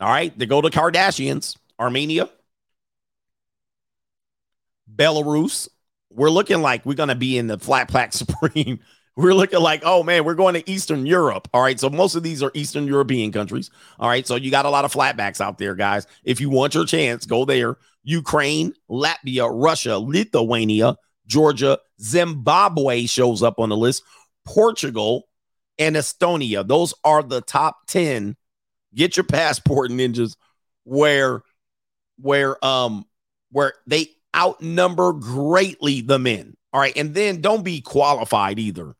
[0.00, 0.36] All right.
[0.36, 1.56] They go to Kardashians.
[1.78, 2.28] Armenia.
[4.92, 5.68] Belarus.
[6.10, 8.80] We're looking like we're going to be in the flatback supreme.
[9.16, 11.48] We're looking like, oh man, we're going to Eastern Europe.
[11.54, 11.80] All right.
[11.80, 13.70] So most of these are Eastern European countries.
[13.98, 14.26] All right.
[14.26, 16.06] So you got a lot of flatbacks out there, guys.
[16.22, 17.78] If you want your chance, go there.
[18.04, 24.02] Ukraine, Latvia, Russia, Lithuania, Georgia, Zimbabwe shows up on the list.
[24.44, 25.28] Portugal
[25.78, 26.66] and Estonia.
[26.66, 28.36] Those are the top 10.
[28.94, 30.36] Get your passport ninjas
[30.84, 31.42] where
[32.18, 33.04] where um
[33.50, 36.54] where they outnumber greatly the men.
[36.72, 36.96] All right.
[36.96, 38.94] And then don't be qualified either.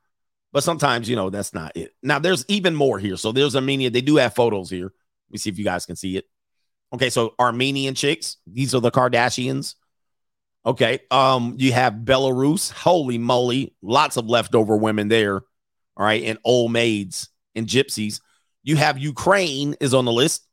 [0.57, 1.95] But sometimes, you know, that's not it.
[2.03, 3.19] Now, there's even more here.
[3.19, 3.91] So there's Armenia.
[3.91, 4.85] They do have photos here.
[4.87, 6.25] Let me see if you guys can see it.
[6.95, 7.11] Okay.
[7.11, 9.75] So Armenian chicks, these are the Kardashians.
[10.65, 11.01] Okay.
[11.11, 12.73] Um, you have Belarus.
[12.73, 13.75] Holy moly.
[13.83, 15.43] Lots of leftover women there.
[15.95, 16.23] All right.
[16.25, 18.23] And old maids and gypsies.
[18.63, 20.49] You have Ukraine is on the list.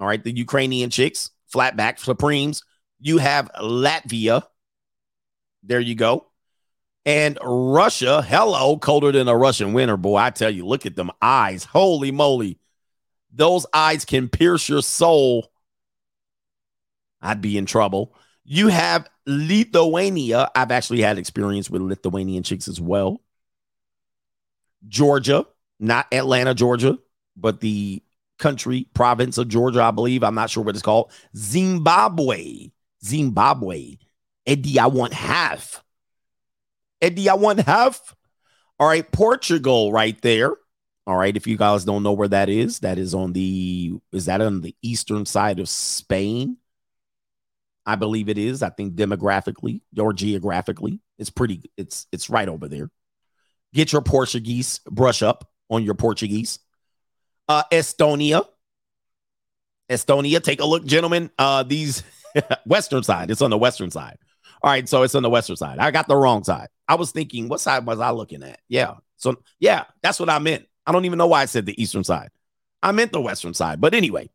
[0.00, 0.24] All right.
[0.24, 2.62] The Ukrainian chicks, flatback Supremes.
[2.98, 4.44] You have Latvia.
[5.62, 6.31] There you go.
[7.04, 10.16] And Russia, hello, colder than a Russian winter, boy.
[10.16, 11.64] I tell you, look at them eyes.
[11.64, 12.58] Holy moly.
[13.32, 15.50] Those eyes can pierce your soul.
[17.20, 18.14] I'd be in trouble.
[18.44, 20.50] You have Lithuania.
[20.54, 23.20] I've actually had experience with Lithuanian chicks as well.
[24.86, 25.46] Georgia,
[25.80, 26.98] not Atlanta, Georgia,
[27.36, 28.02] but the
[28.38, 30.22] country, province of Georgia, I believe.
[30.22, 31.12] I'm not sure what it's called.
[31.36, 32.70] Zimbabwe.
[33.04, 33.96] Zimbabwe.
[34.46, 35.82] Eddie, I want half.
[37.02, 38.14] I want half.
[38.78, 40.54] All right, Portugal right there.
[41.06, 44.26] All right, if you guys don't know where that is, that is on the is
[44.26, 46.58] that on the eastern side of Spain?
[47.84, 48.62] I believe it is.
[48.62, 52.90] I think demographically or geographically, it's pretty it's it's right over there.
[53.74, 56.60] Get your Portuguese brush up on your Portuguese.
[57.48, 58.46] Uh Estonia.
[59.90, 61.30] Estonia, take a look, gentlemen.
[61.36, 62.04] Uh these
[62.66, 63.32] western side.
[63.32, 64.18] It's on the western side.
[64.62, 65.80] All right, so it's on the western side.
[65.80, 66.68] I got the wrong side.
[66.92, 68.60] I was thinking, what side was I looking at?
[68.68, 68.96] Yeah.
[69.16, 70.66] So yeah, that's what I meant.
[70.86, 72.28] I don't even know why I said the eastern side.
[72.82, 73.80] I meant the western side.
[73.80, 74.28] But anyway,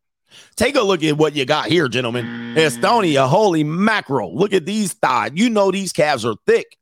[0.56, 2.26] take a look at what you got here, gentlemen.
[2.56, 4.36] Estonia, holy mackerel.
[4.36, 5.34] Look at these thighs.
[5.36, 6.80] You know these calves are thick.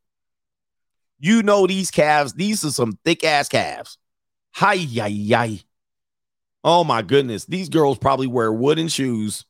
[1.19, 2.31] You know these calves.
[2.31, 3.97] These are some thick ass calves.
[4.53, 5.63] Hi, yi, yi.
[6.63, 7.43] Oh my goodness.
[7.43, 9.43] These girls probably wear wooden shoes.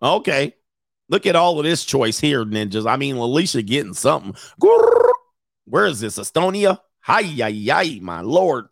[0.00, 0.54] Okay.
[1.08, 2.90] Look at all of this choice here, ninjas.
[2.90, 4.34] I mean, Alicia getting something.
[5.64, 6.18] Where is this?
[6.18, 6.80] Estonia?
[7.00, 8.66] Hi, yi, yi, my lord.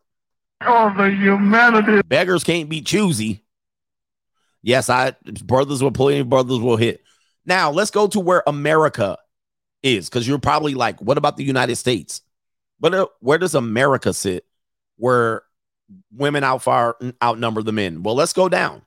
[0.61, 2.03] Oh, the humanity.
[2.07, 3.43] Beggars can't be choosy.
[4.63, 5.15] Yes, I
[5.45, 7.03] brothers will play, brothers will hit.
[7.45, 9.17] Now let's go to where America
[9.83, 12.21] is, because you're probably like, what about the United States?
[12.81, 14.45] But uh, where does America sit?
[14.97, 15.43] Where
[16.13, 18.03] women outfire outnumber the men?
[18.03, 18.83] Well, let's go down.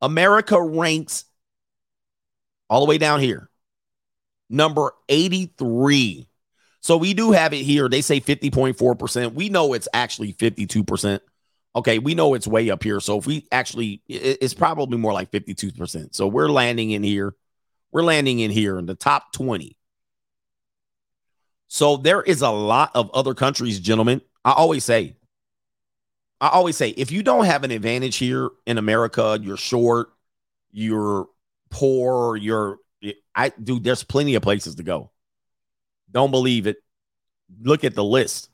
[0.00, 1.25] America ranks
[2.68, 3.50] all the way down here,
[4.50, 6.28] number 83.
[6.80, 7.88] So we do have it here.
[7.88, 9.34] They say 50.4%.
[9.34, 11.20] We know it's actually 52%.
[11.74, 13.00] Okay, we know it's way up here.
[13.00, 16.14] So if we actually, it's probably more like 52%.
[16.14, 17.34] So we're landing in here.
[17.92, 19.76] We're landing in here in the top 20.
[21.68, 24.22] So there is a lot of other countries, gentlemen.
[24.44, 25.16] I always say,
[26.40, 30.10] I always say, if you don't have an advantage here in America, you're short,
[30.70, 31.28] you're
[31.70, 32.78] poor, you're,
[33.34, 35.10] I dude, there's plenty of places to go.
[36.10, 36.76] Don't believe it.
[37.62, 38.50] Look at the list.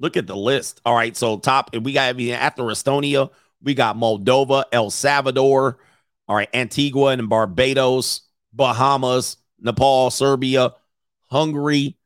[0.00, 0.80] Look at the list.
[0.84, 1.16] All right.
[1.16, 3.30] So top, we got I mean, after Estonia,
[3.62, 5.78] we got Moldova, El Salvador,
[6.28, 8.22] all right, Antigua and Barbados,
[8.52, 10.74] Bahamas, Nepal, Serbia,
[11.30, 11.96] Hungary.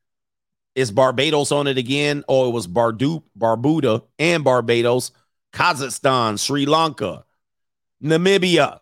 [0.74, 2.24] Is Barbados on it again?
[2.28, 5.12] Oh, it was Bardu, Barbuda and Barbados,
[5.52, 7.26] Kazakhstan, Sri Lanka,
[8.02, 8.80] Namibia,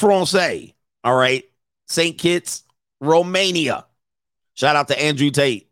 [0.00, 0.74] Francais.
[1.04, 1.44] All right.
[1.86, 2.16] St.
[2.16, 2.64] Kitts,
[3.00, 3.84] Romania.
[4.54, 5.70] Shout out to Andrew Tate.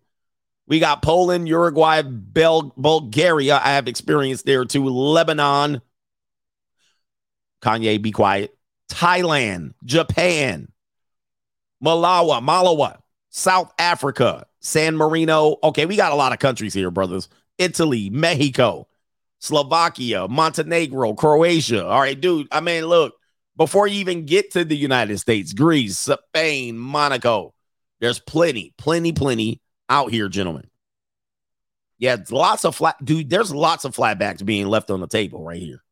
[0.67, 3.57] We got Poland, Uruguay, Bel- Bulgaria.
[3.57, 4.85] I have experience there too.
[4.85, 5.81] Lebanon.
[7.63, 8.57] Kanye, be quiet.
[8.91, 10.69] Thailand, Japan,
[11.83, 12.97] Malawi, Malawi,
[13.31, 15.57] South Africa, San Marino.
[15.63, 17.29] Okay, we got a lot of countries here, brothers.
[17.59, 18.89] Italy, Mexico,
[19.41, 21.87] Slovakia, Montenegro, Croatia.
[21.87, 22.49] All right, dude.
[22.53, 23.18] I mean, look,
[23.59, 27.53] before you even get to the United States, Greece, Spain, Monaco,
[28.01, 30.71] There's plenty, plenty, plenty out here, gentlemen.
[31.99, 33.29] Yeah, lots of flat, dude.
[33.29, 35.83] There's lots of flatbacks being left on the table right here,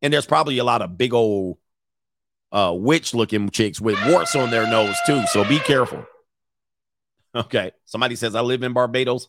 [0.00, 1.58] and there's probably a lot of big old
[2.52, 5.26] uh witch looking chicks with warts on their nose too.
[5.26, 6.06] So be careful.
[7.34, 9.28] Okay, somebody says I live in Barbados.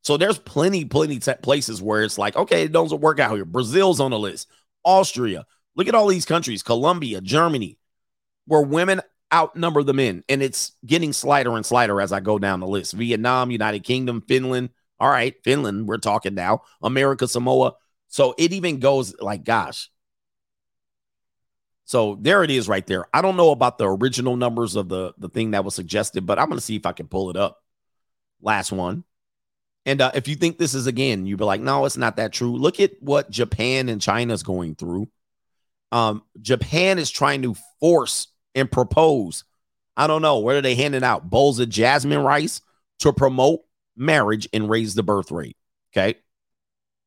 [0.00, 3.44] So there's plenty, plenty t- places where it's like, okay, it doesn't work out here.
[3.44, 4.48] Brazil's on the list,
[4.82, 5.44] Austria.
[5.78, 7.78] Look at all these countries, Colombia, Germany,
[8.46, 9.00] where women
[9.32, 12.94] outnumber the men, and it's getting slighter and slighter as I go down the list.
[12.94, 14.70] Vietnam, United Kingdom, Finland.
[14.98, 16.62] All right, Finland, we're talking now.
[16.82, 17.74] America, Samoa.
[18.08, 19.88] So it even goes like, gosh.
[21.84, 23.06] So there it is right there.
[23.14, 26.40] I don't know about the original numbers of the, the thing that was suggested, but
[26.40, 27.62] I'm going to see if I can pull it up.
[28.42, 29.04] Last one.
[29.86, 32.32] And uh, if you think this is again, you'd be like, no, it's not that
[32.32, 32.56] true.
[32.56, 35.08] Look at what Japan and China is going through.
[35.90, 39.44] Um, Japan is trying to force and propose.
[39.96, 40.46] I don't know.
[40.48, 41.28] Are they handing out?
[41.28, 42.60] Bowls of jasmine rice
[43.00, 43.60] to promote
[43.96, 45.56] marriage and raise the birth rate.
[45.92, 46.18] Okay.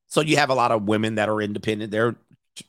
[0.07, 1.91] So you have a lot of women that are independent.
[1.91, 2.15] They're,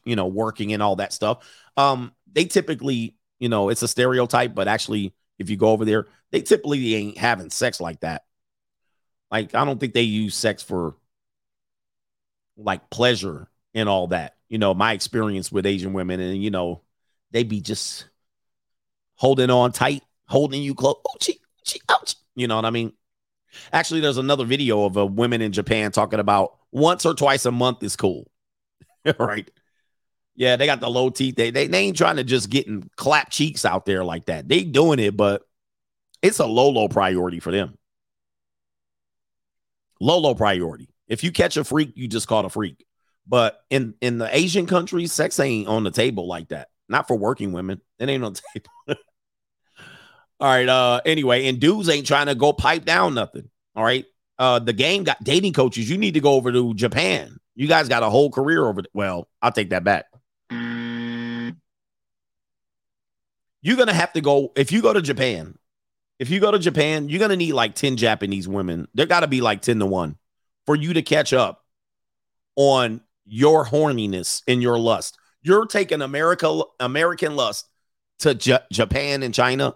[0.04, 1.44] you know, working and all that stuff.
[1.76, 6.06] Um, they typically, you know, it's a stereotype, but actually, if you go over there,
[6.30, 8.22] they typically ain't having sex like that.
[9.30, 10.94] Like, I don't think they use sex for
[12.56, 14.36] like pleasure and all that.
[14.52, 16.82] You know, my experience with Asian women, and you know,
[17.30, 18.04] they be just
[19.14, 20.96] holding on tight, holding you close.
[21.06, 22.16] Ouchie, ouchie, ouchie.
[22.34, 22.92] You know what I mean?
[23.72, 27.50] Actually, there's another video of a women in Japan talking about once or twice a
[27.50, 28.30] month is cool.
[29.18, 29.50] right.
[30.34, 31.36] Yeah, they got the low teeth.
[31.36, 34.48] They, they they ain't trying to just get and clap cheeks out there like that.
[34.48, 35.46] They doing it, but
[36.20, 37.78] it's a low, low priority for them.
[39.98, 40.90] Low, low priority.
[41.08, 42.84] If you catch a freak, you just caught a freak.
[43.26, 46.68] But in in the Asian countries, sex ain't on the table like that.
[46.88, 47.80] Not for working women.
[47.98, 49.00] It ain't on the table.
[50.40, 50.68] all right.
[50.68, 51.00] Uh.
[51.04, 53.48] Anyway, and dudes ain't trying to go pipe down nothing.
[53.76, 54.04] All right.
[54.38, 54.58] Uh.
[54.58, 55.88] The game got dating coaches.
[55.88, 57.38] You need to go over to Japan.
[57.54, 58.82] You guys got a whole career over.
[58.92, 60.06] Well, I'll take that back.
[63.62, 65.56] You're gonna have to go if you go to Japan.
[66.18, 68.88] If you go to Japan, you're gonna need like 10 Japanese women.
[68.94, 70.16] There gotta be like 10 to 1
[70.66, 71.64] for you to catch up
[72.56, 75.18] on your horniness and your lust.
[75.42, 77.68] You're taking America American lust
[78.20, 79.74] to J- Japan and China.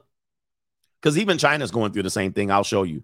[1.01, 2.51] Because even China's going through the same thing.
[2.51, 3.03] I'll show you.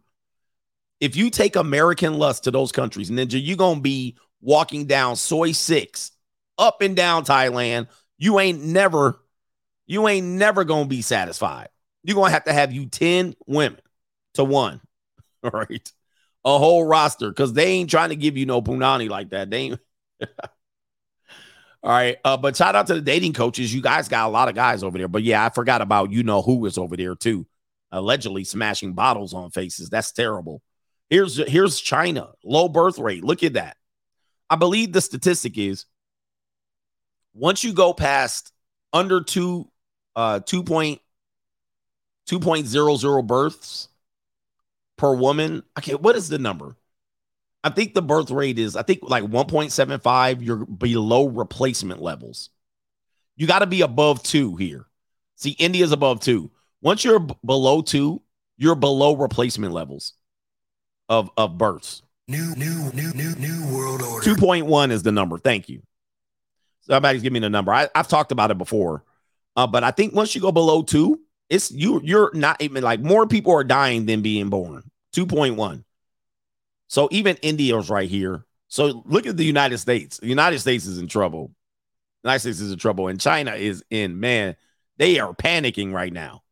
[1.01, 5.53] If you take American lust to those countries, Ninja, you're gonna be walking down soy
[5.53, 6.13] Six
[6.59, 7.89] up and down Thailand.
[8.19, 9.21] You ain't never,
[9.87, 11.69] you ain't never gonna be satisfied.
[12.05, 13.81] You're gonna have to have you 10 women
[14.35, 14.81] to one.
[15.43, 15.93] All right.
[16.45, 19.51] A whole roster because they ain't trying to give you no punani like that.
[19.51, 19.81] They ain't.
[21.83, 22.17] All right.
[22.25, 23.75] Uh, but shout out to the dating coaches.
[23.75, 25.09] You guys got a lot of guys over there.
[25.09, 27.47] But yeah, I forgot about you know who was over there too.
[27.91, 29.91] Allegedly smashing bottles on faces.
[29.91, 30.63] That's terrible.
[31.11, 32.31] Here's here's China.
[32.45, 33.25] Low birth rate.
[33.25, 33.77] Look at that.
[34.49, 35.87] I believe the statistic is
[37.35, 38.53] once you go past
[38.93, 39.71] under two
[40.15, 41.01] uh 2 point
[42.29, 43.89] 2.00 births
[44.97, 45.63] per woman.
[45.79, 46.77] Okay, what is the number?
[47.65, 52.51] I think the birth rate is, I think like 1.75, you're below replacement levels.
[53.37, 54.87] You got to be above two here.
[55.37, 56.51] See, India's above two.
[56.81, 58.23] Once you're b- below two,
[58.57, 60.15] you're below replacement levels
[61.09, 62.03] of, of births.
[62.29, 64.29] New, new, new, new, new world order.
[64.29, 65.39] 2.1 is the number.
[65.39, 65.83] Thank you.
[66.81, 67.73] Somebody's giving me the number.
[67.73, 69.05] I, I've talked about it before.
[69.55, 73.01] Uh, but I think once you go below two, it's you, you're not even like
[73.01, 74.83] more people are dying than being born.
[75.15, 75.85] 2.1.
[76.93, 78.45] So even India's right here.
[78.69, 80.19] So look at the United States.
[80.19, 81.51] The United States is in trouble.
[82.23, 84.57] The United States is in trouble, and China is in man.
[84.99, 86.43] They are panicking right now.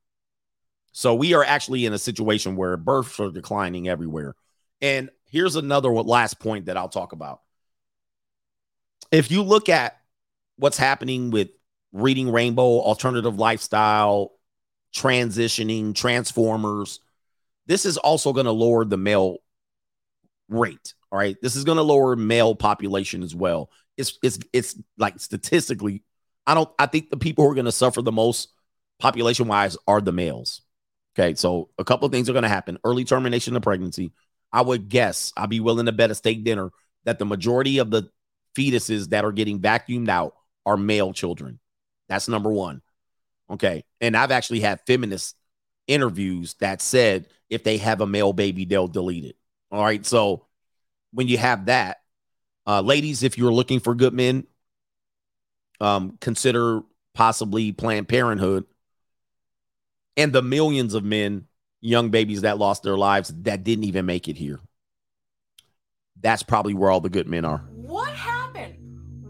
[0.92, 4.34] So we are actually in a situation where births are declining everywhere.
[4.80, 7.42] And here's another last point that I'll talk about.
[9.12, 10.00] If you look at
[10.56, 11.50] what's happening with
[11.92, 14.32] reading Rainbow, alternative lifestyle,
[14.94, 17.00] transitioning, transformers,
[17.66, 19.36] this is also going to lower the male
[20.50, 20.94] rate.
[21.10, 21.36] All right.
[21.40, 23.70] This is going to lower male population as well.
[23.96, 26.02] It's it's it's like statistically,
[26.46, 28.48] I don't I think the people who are going to suffer the most
[28.98, 30.62] population wise are the males.
[31.16, 31.34] Okay.
[31.34, 32.78] So a couple of things are going to happen.
[32.84, 34.12] Early termination of pregnancy.
[34.52, 36.70] I would guess I'd be willing to bet a steak dinner
[37.04, 38.10] that the majority of the
[38.56, 40.34] fetuses that are getting vacuumed out
[40.66, 41.60] are male children.
[42.08, 42.82] That's number one.
[43.48, 43.84] Okay.
[44.00, 45.36] And I've actually had feminist
[45.86, 49.36] interviews that said if they have a male baby, they'll delete it.
[49.70, 50.04] All right.
[50.04, 50.46] So
[51.12, 51.98] when you have that,
[52.66, 54.46] uh, ladies, if you're looking for good men,
[55.80, 56.80] um, consider
[57.14, 58.64] possibly Planned Parenthood
[60.16, 61.46] and the millions of men
[61.80, 64.60] young babies that lost their lives that didn't even make it here.
[66.20, 67.58] That's probably where all the good men are.
[67.72, 68.74] What happened?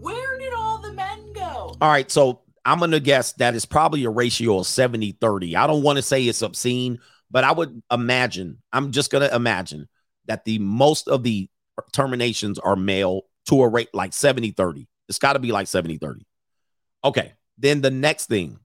[0.00, 1.74] Where did all the men go?
[1.80, 5.56] All right, so I'm going to guess that is probably a ratio of 70 30.
[5.56, 6.98] I don't want to say it's obscene,
[7.30, 9.88] but I would imagine, I'm just going to imagine
[10.31, 11.48] that the most of the
[11.93, 14.86] terminations are male to a rate like 70 30.
[15.09, 16.24] It's got to be like 70 30.
[17.02, 18.61] Okay, then the next thing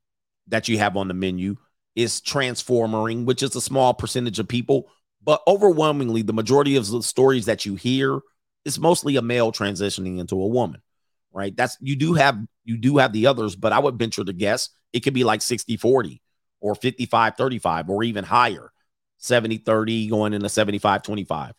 [0.50, 1.56] that you have on the menu
[1.96, 4.92] is transformering, which is a small percentage of people,
[5.24, 8.20] but overwhelmingly, the majority of the stories that you hear
[8.64, 10.84] is mostly a male transitioning into a woman,
[11.34, 11.58] right?
[11.58, 14.70] That's you do have you do have the others, but I would venture to guess
[14.94, 16.22] it could be like 60 40
[16.62, 18.72] or 55 35 or even higher,
[19.26, 21.54] 70 30 going into 75 25.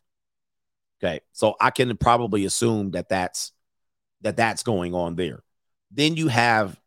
[1.02, 3.52] Okay, so I can probably assume that that's
[4.22, 5.42] that that's going on there.
[5.90, 6.80] Then you have,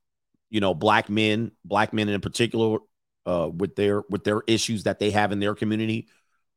[0.49, 2.79] you know, black men, black men in particular,
[3.25, 6.07] uh, with their with their issues that they have in their community.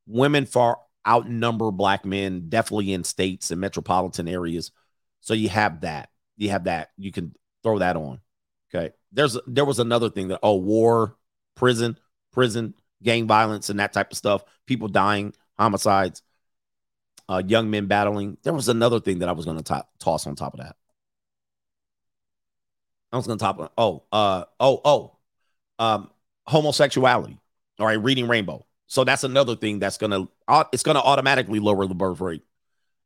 [0.06, 4.72] Women far outnumber black men, definitely in states and metropolitan areas.
[5.20, 6.08] So you have that.
[6.36, 6.90] You have that.
[6.96, 8.20] You can throw that on.
[8.74, 8.94] Okay.
[9.12, 11.16] There's there was another thing that oh war,
[11.54, 11.98] prison,
[12.32, 14.44] prison, gang violence, and that type of stuff.
[14.66, 16.22] People dying, homicides,
[17.28, 18.38] uh, young men battling.
[18.42, 20.76] There was another thing that I was going to toss on top of that.
[23.12, 23.72] I was going to top.
[23.76, 25.16] Oh, uh, oh, oh,
[25.78, 26.10] um,
[26.46, 27.38] homosexuality.
[27.78, 28.66] All right, reading rainbow.
[28.92, 30.28] So that's another thing that's gonna
[30.70, 32.42] it's gonna automatically lower the birth rate,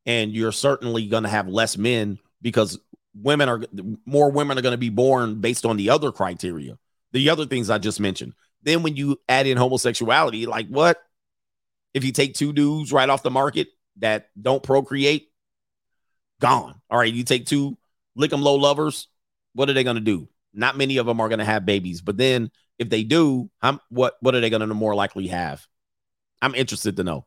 [0.04, 2.76] and you're certainly gonna have less men because
[3.14, 3.62] women are
[4.04, 6.76] more women are gonna be born based on the other criteria,
[7.12, 8.32] the other things I just mentioned.
[8.66, 10.98] Then when you add in homosexuality, like what?
[11.94, 13.68] If you take two dudes right off the market
[14.00, 15.30] that don't procreate,
[16.40, 16.78] gone.
[16.90, 17.78] All right, you take two
[18.14, 19.08] lick 'em low lovers.
[19.54, 20.28] What are they gonna do?
[20.52, 24.16] Not many of them are gonna have babies, but then if they do, I'm, what
[24.20, 25.66] what are they going to more likely have?
[26.42, 27.26] I'm interested to know.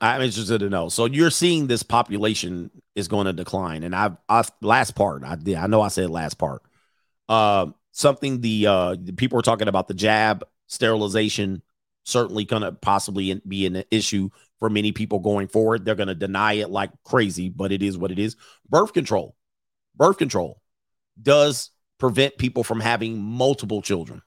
[0.00, 0.88] I'm interested to know.
[0.88, 5.22] So you're seeing this population is going to decline, and I've, I've last part.
[5.24, 5.56] I did.
[5.56, 6.62] I know I said last part.
[7.28, 11.62] Uh, something the uh people are talking about the jab sterilization
[12.04, 15.84] certainly going to possibly be an issue for many people going forward.
[15.84, 18.36] They're going to deny it like crazy, but it is what it is.
[18.68, 19.36] Birth control,
[19.96, 20.60] birth control
[21.20, 24.22] does prevent people from having multiple children,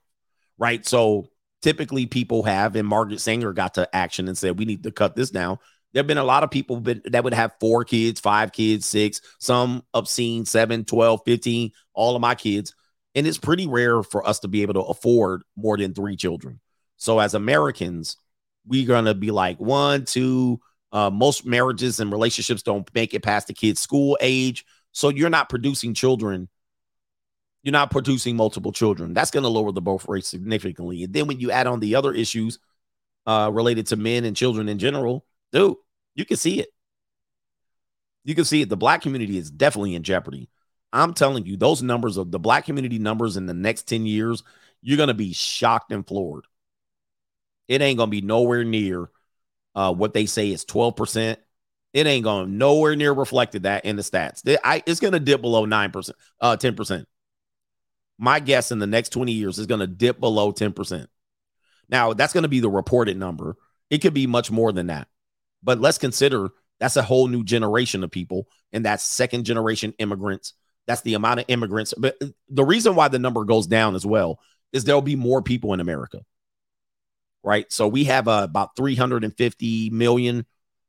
[0.58, 0.86] right?
[0.86, 1.30] So
[1.62, 5.16] typically people have, and Margaret Sanger got to action and said, we need to cut
[5.16, 5.58] this down.
[5.94, 9.22] There have been a lot of people that would have four kids, five kids, six,
[9.40, 12.74] some obscene, seven, 12, 15, all of my kids.
[13.16, 16.60] And it's pretty rare for us to be able to afford more than three children.
[16.98, 18.18] So as Americans,
[18.66, 20.60] we're going to be like one, two,
[20.92, 24.66] uh, most marriages and relationships don't make it past the kids' school age.
[24.92, 26.50] So you're not producing children
[27.64, 29.14] you're not producing multiple children.
[29.14, 31.04] That's going to lower the birth rate significantly.
[31.04, 32.60] And then when you add on the other issues
[33.26, 35.78] uh, related to men and children in general, dude,
[36.14, 36.70] you can see it.
[38.26, 38.70] You can see it.
[38.70, 40.50] The black community is definitely in jeopardy.
[40.94, 44.44] I'm telling you, those numbers of the black community numbers in the next 10 years,
[44.82, 46.46] you're going to be shocked and floored.
[47.68, 49.10] It ain't going to be nowhere near
[49.76, 51.38] uh, what they say is 12%.
[51.94, 54.42] It ain't going nowhere near reflected that in the stats.
[54.64, 57.06] I it's going to dip below 9%, uh, 10%
[58.18, 61.08] my guess in the next 20 years is going to dip below 10%.
[61.90, 63.58] Now, that's going to be the reported number.
[63.90, 65.08] It could be much more than that.
[65.62, 66.50] But let's consider
[66.80, 70.54] that's a whole new generation of people, and that's second generation immigrants.
[70.88, 71.94] That's the amount of immigrants.
[71.98, 72.18] But
[72.50, 74.40] the reason why the number goes down as well
[74.72, 76.22] is there'll be more people in America.
[77.44, 77.72] Right.
[77.72, 80.46] So we have uh, about 350 million.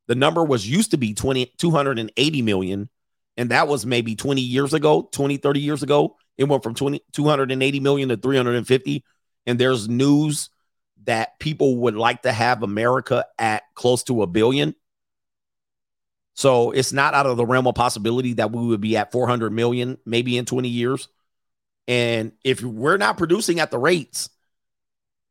[0.07, 2.89] The number was used to be 20, 280 million.
[3.37, 6.16] And that was maybe 20 years ago, 20, 30 years ago.
[6.39, 9.05] It went from 20, 280 million to 350.
[9.47, 10.51] And there's news
[11.05, 14.75] that people would like to have America at close to a billion.
[16.35, 19.51] So it's not out of the realm of possibility that we would be at 400
[19.52, 21.09] million maybe in 20 years.
[21.86, 24.31] And if we're not producing at the rates,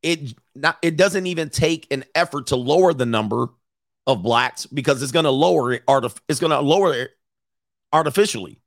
[0.01, 3.47] it not it doesn't even take an effort to lower the number
[4.05, 7.11] of blacks because it's going to lower it artif- it's going to lower it
[7.93, 8.59] artificially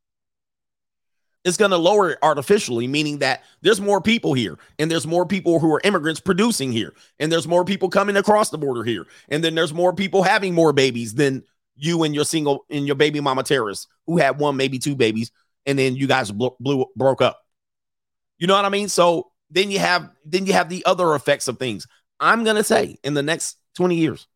[1.46, 5.24] it's going to lower it artificially, meaning that there's more people here and there's more
[5.24, 9.06] people who are immigrants producing here and there's more people coming across the border here.
[9.28, 11.44] And then there's more people having more babies than
[11.76, 15.30] you and your single and your baby mama terrorists who had one, maybe two babies.
[15.66, 17.40] And then you guys blew, blew broke up.
[18.38, 18.88] You know what I mean?
[18.88, 21.86] So then you have, then you have the other effects of things.
[22.20, 24.26] I'm to say in the next 20 years,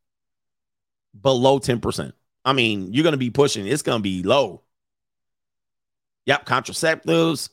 [1.19, 2.13] below 10%.
[2.45, 4.63] I mean, you're to be pushing, it's to be low
[6.27, 7.51] Yep, contraceptives,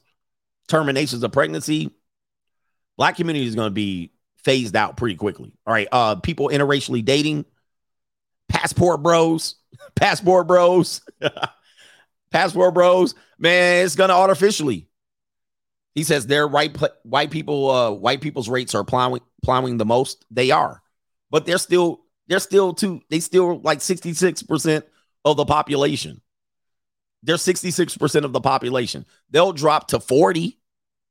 [0.68, 1.90] terminations of pregnancy.
[2.98, 4.12] Black community is to be
[4.44, 5.54] phased out pretty quickly.
[5.66, 5.88] All right.
[5.92, 7.46] Uh people interracially dating,
[8.50, 9.56] passport bros,
[9.96, 11.02] passport bros,
[12.32, 14.88] passport bros, man, it's gonna artificially.
[15.96, 20.26] He says their pl- white people uh white people's rates are plowing plowing the most.
[20.30, 20.82] They are,
[21.32, 24.84] but they're still they're still too they still like 66%
[25.26, 26.22] of the population.
[27.24, 29.06] They're 66% of the population.
[29.30, 30.60] They'll drop to 40.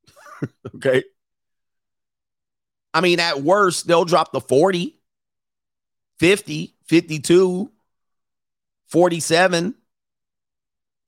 [0.76, 1.02] okay.
[2.94, 4.98] I mean, at worst, they'll drop to 40,
[6.18, 7.70] 50, 52,
[8.88, 9.74] 47.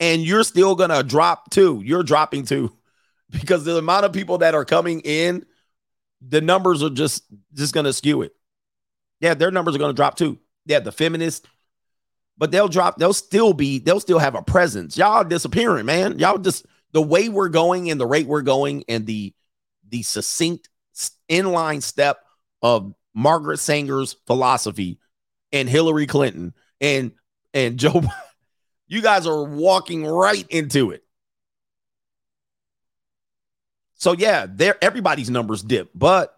[0.01, 1.83] And you're still going to drop two.
[1.85, 2.73] You're dropping two
[3.31, 5.45] because the amount of people that are coming in,
[6.21, 7.25] the numbers are just
[7.55, 8.33] just going to skew it.
[9.21, 10.39] Yeah, their numbers are going to drop too.
[10.67, 11.47] Yeah, the feminists,
[12.37, 12.99] but they'll drop.
[12.99, 13.79] They'll still be.
[13.79, 14.97] They'll still have a presence.
[14.97, 16.19] Y'all disappearing, man.
[16.19, 19.35] Y'all just the way we're going and the rate we're going and the
[19.89, 20.69] the succinct
[21.29, 22.19] inline step
[22.63, 24.99] of Margaret Sanger's philosophy
[25.53, 27.13] and Hillary Clinton and
[27.55, 28.03] and Joe.
[28.91, 31.05] You guys are walking right into it.
[33.97, 36.35] So yeah, there everybody's numbers dip, but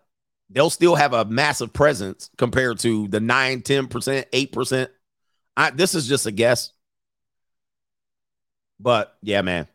[0.51, 3.89] they'll still have a massive presence compared to the 9, 10%,
[4.31, 4.89] 8%.
[5.57, 6.73] I this is just a guess.
[8.81, 9.69] But yeah, man.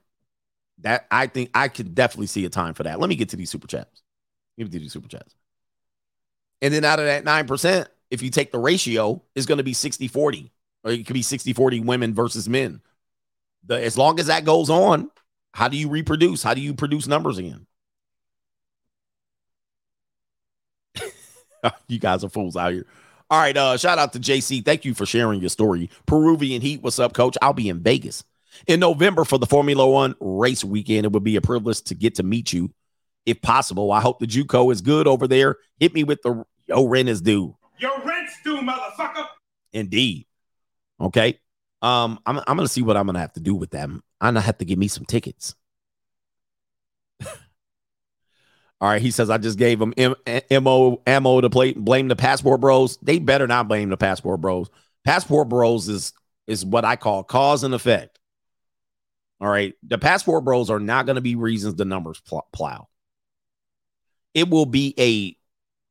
[0.80, 3.00] That I think I could definitely see a time for that.
[3.00, 4.02] Let me get to these super chats.
[4.58, 5.34] Let me do these super chats.
[6.62, 9.74] And then out of that 9%, if you take the ratio, is going to be
[9.74, 10.52] 60 40,
[10.84, 12.82] or it could be 60 40 women versus men.
[13.66, 15.12] The, as long as that goes on,
[15.54, 16.42] how do you reproduce?
[16.42, 17.68] How do you produce numbers again?
[21.88, 22.86] you guys are fools out here.
[23.30, 23.56] All right.
[23.56, 24.64] Uh, shout out to JC.
[24.64, 25.90] Thank you for sharing your story.
[26.06, 26.82] Peruvian Heat.
[26.82, 27.38] What's up, coach?
[27.42, 28.24] I'll be in Vegas
[28.68, 31.06] in November for the Formula One race weekend.
[31.06, 32.72] It would be a privilege to get to meet you
[33.26, 33.92] if possible.
[33.92, 35.58] I hope the Juco is good over there.
[35.80, 37.56] Hit me with the yo rent is due.
[37.80, 39.26] Your rent's due, motherfucker.
[39.74, 40.26] Indeed.
[41.00, 41.40] Okay.
[41.82, 44.02] Um, I'm I'm gonna see what I'm gonna have to do with them.
[44.22, 45.56] I'm gonna have to give me some tickets.
[48.82, 50.16] All right, he says I just gave him M-
[50.64, 52.98] mo ammo to play blame the passport bros.
[52.98, 54.70] They better not blame the passport bros.
[55.04, 56.14] Passport bros is
[56.48, 58.20] is what I call cause and effect.
[59.42, 62.88] All right, the passport bros are not going to be reasons the numbers pl- plow.
[64.34, 65.38] It will be a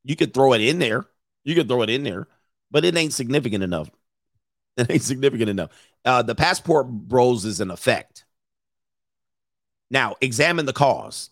[0.02, 1.05] you could throw it in there,
[1.45, 2.29] you can throw it in there,
[2.71, 3.91] but it ain't significant enough.
[4.77, 5.71] It ain't significant enough.
[6.05, 8.25] Uh, the passport bros is an effect.
[9.89, 11.31] Now examine the cause.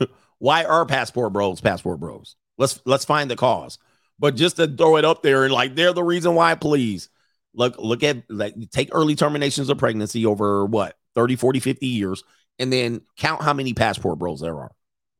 [0.38, 2.34] Why are passport bros passport bros?
[2.58, 3.78] Let's let's find the cause.
[4.18, 7.08] But just to throw it up there and like they're the reason why, please
[7.54, 12.24] look look at like take early terminations of pregnancy over what 30, 40, 50 years,
[12.58, 14.72] and then count how many passport bros there are.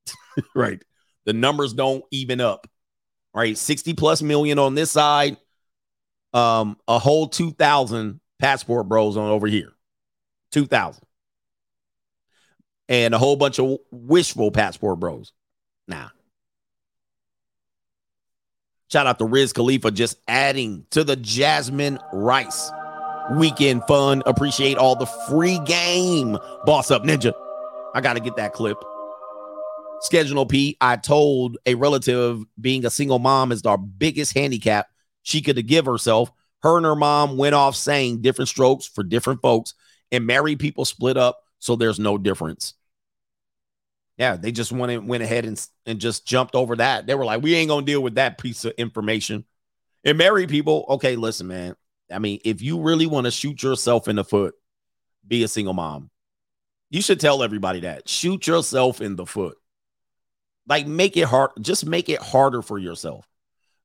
[0.54, 0.82] right.
[1.24, 2.66] The numbers don't even up.
[3.34, 3.58] Right.
[3.58, 5.36] 60 plus million on this side.
[6.32, 9.72] Um, a whole 2,000 passport bros on over here.
[10.52, 11.04] 2,000
[12.88, 15.32] and a whole bunch of wishful passport bros.
[15.88, 16.08] Nah.
[18.90, 22.70] Shout out to Riz Khalifa just adding to the Jasmine Rice
[23.32, 24.22] weekend fun.
[24.26, 26.38] Appreciate all the free game.
[26.64, 27.32] Boss up ninja.
[27.94, 28.76] I got to get that clip.
[30.04, 30.76] Schedule P.
[30.80, 34.88] I told a relative being a single mom is our biggest handicap
[35.22, 36.30] she could give herself.
[36.62, 39.74] Her and her mom went off saying different strokes for different folks,
[40.12, 42.74] and married people split up so there's no difference.
[44.18, 47.06] Yeah, they just went went ahead and and just jumped over that.
[47.06, 49.44] They were like, we ain't gonna deal with that piece of information.
[50.04, 51.76] And married people, okay, listen, man.
[52.12, 54.54] I mean, if you really want to shoot yourself in the foot,
[55.26, 56.10] be a single mom.
[56.90, 58.06] You should tell everybody that.
[58.06, 59.56] Shoot yourself in the foot.
[60.66, 63.26] Like make it hard, just make it harder for yourself.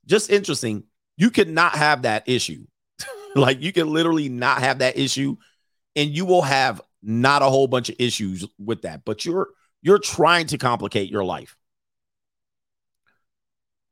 [0.05, 0.83] Just interesting.
[1.17, 2.65] You could not have that issue.
[3.35, 5.35] like you can literally not have that issue
[5.95, 9.03] and you will have not a whole bunch of issues with that.
[9.05, 9.49] But you're
[9.81, 11.55] you're trying to complicate your life.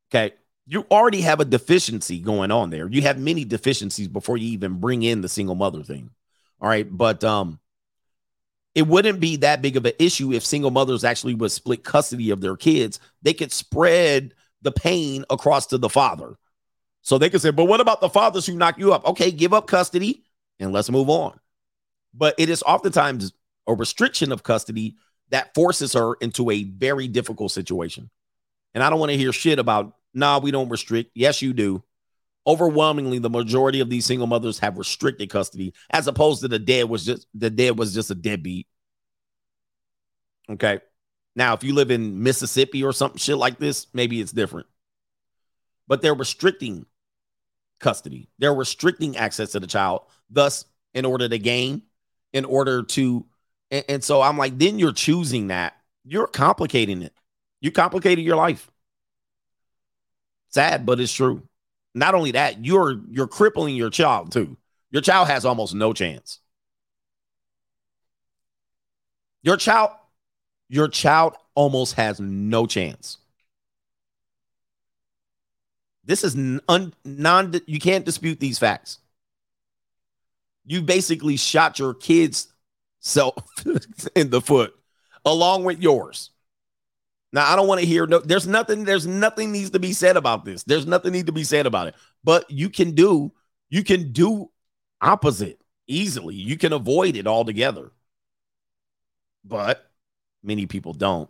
[0.10, 0.36] Okay.
[0.66, 2.90] You already have a deficiency going on there.
[2.90, 6.10] You have many deficiencies before you even bring in the single mother thing.
[6.60, 6.88] All right.
[6.90, 7.60] But um,
[8.78, 12.30] it wouldn't be that big of an issue if single mothers actually would split custody
[12.30, 13.00] of their kids.
[13.24, 16.38] They could spread the pain across to the father.
[17.02, 19.04] So they could say, but what about the fathers who knock you up?
[19.08, 20.26] Okay, give up custody
[20.60, 21.40] and let's move on.
[22.14, 23.34] But it is oftentimes
[23.66, 24.98] a restriction of custody
[25.30, 28.12] that forces her into a very difficult situation.
[28.76, 31.14] And I don't want to hear shit about, nah, we don't restrict.
[31.16, 31.84] Yes, you do.
[32.48, 36.86] Overwhelmingly, the majority of these single mothers have restricted custody, as opposed to the dad
[36.90, 38.68] was just the dad was just a deadbeat.
[40.50, 40.80] Okay.
[41.36, 44.68] Now, if you live in Mississippi or something shit like this, maybe it's different.
[45.88, 46.86] but they're restricting
[47.80, 48.30] custody.
[48.40, 51.84] They're restricting access to the child, thus, in order to gain,
[52.34, 53.26] in order to,
[53.72, 55.76] and, and so I'm like, then you're choosing that.
[56.06, 57.14] You're complicating it.
[57.62, 58.70] You complicated your life.
[60.50, 61.44] Sad, but it's true.
[61.98, 64.56] Not only that, you're you're crippling your child too.
[64.92, 66.40] Your child has almost no chance.
[69.42, 69.92] Your child,
[70.70, 73.18] your child almost has no chance.
[76.04, 76.36] This is
[76.70, 79.00] un, non you can't dispute these facts.
[80.66, 82.54] You basically shot your kids
[83.00, 83.36] self
[84.16, 84.76] in the foot
[85.26, 86.30] along with yours.
[87.34, 90.18] Now I don't want to hear no there's nothing there's nothing needs to be said
[90.18, 90.64] about this.
[90.64, 91.96] There's nothing need to be said about it.
[92.24, 93.32] But you can do
[93.70, 94.50] you can do
[95.02, 96.36] opposite easily.
[96.36, 97.92] You can avoid it altogether.
[99.44, 99.86] But
[100.44, 101.30] many people don't.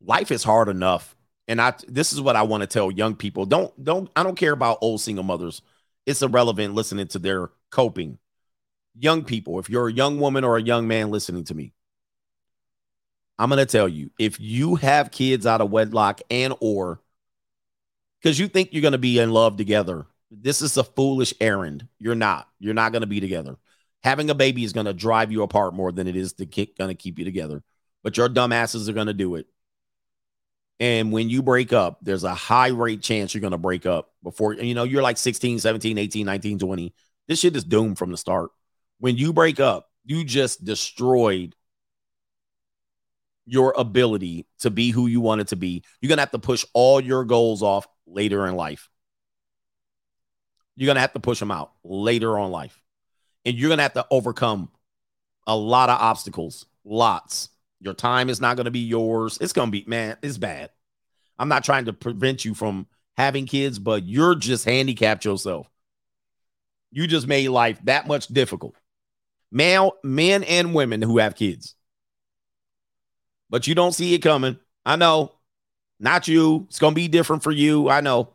[0.00, 1.16] Life is hard enough
[1.48, 3.46] and I this is what I want to tell young people.
[3.46, 5.62] Don't don't I don't care about old single mothers.
[6.06, 8.18] It's irrelevant listening to their coping.
[8.98, 11.72] Young people, if you're a young woman or a young man listening to me,
[13.38, 17.00] I'm going to tell you, if you have kids out of wedlock and or
[18.22, 21.86] cuz you think you're going to be in love together, this is a foolish errand.
[21.98, 22.48] You're not.
[22.58, 23.56] You're not going to be together.
[24.02, 26.78] Having a baby is going to drive you apart more than it is to keep,
[26.78, 27.62] going to keep you together.
[28.02, 29.46] But your dumbasses are going to do it.
[30.80, 34.12] And when you break up, there's a high rate chance you're going to break up
[34.22, 36.94] before, you know, you're like 16, 17, 18, 19, 20.
[37.26, 38.50] This shit is doomed from the start.
[39.00, 41.54] When you break up, you just destroyed
[43.48, 45.82] your ability to be who you wanted to be.
[46.00, 48.88] You're going to have to push all your goals off later in life.
[50.76, 52.80] You're going to have to push them out later on life.
[53.44, 54.70] And you're going to have to overcome
[55.46, 57.48] a lot of obstacles, lots
[57.80, 59.38] your time is not going to be yours.
[59.40, 60.70] It's going to be, man, it's bad.
[61.38, 65.68] I'm not trying to prevent you from having kids, but you're just handicapped yourself.
[66.90, 68.74] You just made life that much difficult.
[69.52, 71.74] Male, men and women who have kids.
[73.50, 74.58] But you don't see it coming.
[74.84, 75.32] I know.
[76.00, 76.66] Not you.
[76.68, 77.88] It's going to be different for you.
[77.88, 78.34] I know.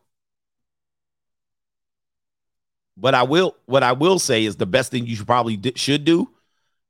[2.95, 6.05] But I will what I will say is the best thing you should probably should
[6.05, 6.29] do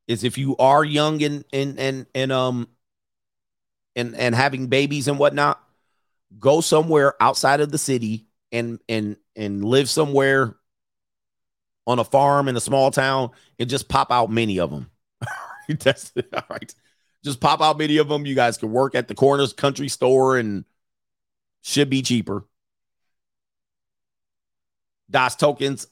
[0.08, 2.68] is if you are young and and and and um
[3.96, 5.64] and and having babies and whatnot,
[6.40, 10.56] go somewhere outside of the city and and and live somewhere
[11.88, 14.90] on a farm in a small town and just pop out many of them.
[15.80, 16.74] That's all right.
[17.24, 18.26] Just pop out many of them.
[18.26, 20.66] You guys can work at the corners country store and
[21.62, 22.46] should be cheaper.
[25.10, 25.88] DOS tokens.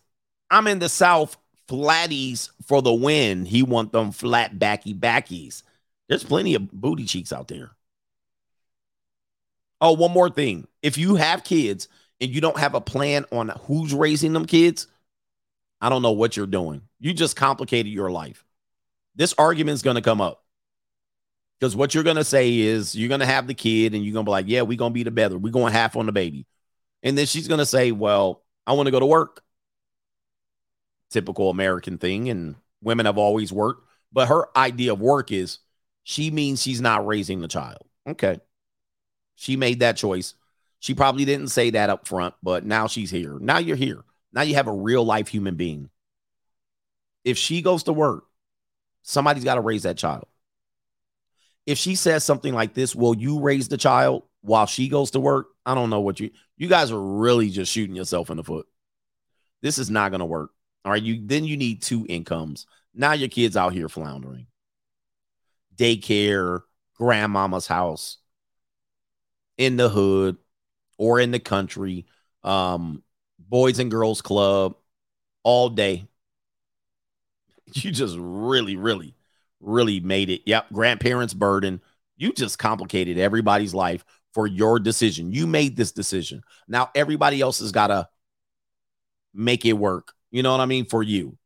[0.49, 1.37] I'm in the South
[1.67, 3.45] flatties for the win.
[3.45, 5.63] He want them flat backy backies.
[6.09, 7.71] There's plenty of booty cheeks out there.
[9.79, 10.67] Oh, one more thing.
[10.81, 11.87] If you have kids
[12.19, 14.87] and you don't have a plan on who's raising them kids,
[15.79, 16.81] I don't know what you're doing.
[16.99, 18.45] You just complicated your life.
[19.15, 20.43] This argument's going to come up.
[21.61, 24.13] Because what you're going to say is you're going to have the kid and you're
[24.13, 25.37] going to be like, yeah, we're going to be together.
[25.37, 26.47] We're going half on the baby.
[27.03, 29.43] And then she's going to say, well, I want to go to work
[31.11, 33.87] typical American thing, and women have always worked.
[34.11, 35.59] But her idea of work is
[36.03, 37.85] she means she's not raising the child.
[38.07, 38.39] Okay.
[39.35, 40.33] She made that choice.
[40.79, 43.37] She probably didn't say that up front, but now she's here.
[43.39, 44.03] Now you're here.
[44.33, 45.89] Now you have a real life human being.
[47.23, 48.23] If she goes to work,
[49.03, 50.25] somebody's got to raise that child.
[51.65, 55.19] If she says something like this, will you raise the child while she goes to
[55.19, 55.47] work?
[55.65, 58.67] I don't know what you you guys are really just shooting yourself in the foot.
[59.61, 60.51] This is not to work.
[60.83, 62.65] All right, you then you need two incomes.
[62.93, 64.47] Now your kids out here floundering.
[65.75, 66.61] Daycare,
[66.95, 68.17] grandmama's house,
[69.57, 70.37] in the hood
[70.97, 72.05] or in the country,
[72.43, 73.03] um,
[73.39, 74.75] boys and girls club
[75.43, 76.07] all day.
[77.73, 79.15] You just really, really,
[79.61, 80.41] really made it.
[80.45, 81.81] Yep, grandparents' burden.
[82.17, 85.31] You just complicated everybody's life for your decision.
[85.31, 86.43] You made this decision.
[86.67, 88.07] Now everybody else has got to
[89.33, 90.13] make it work.
[90.31, 90.85] You know what I mean?
[90.85, 91.37] For you.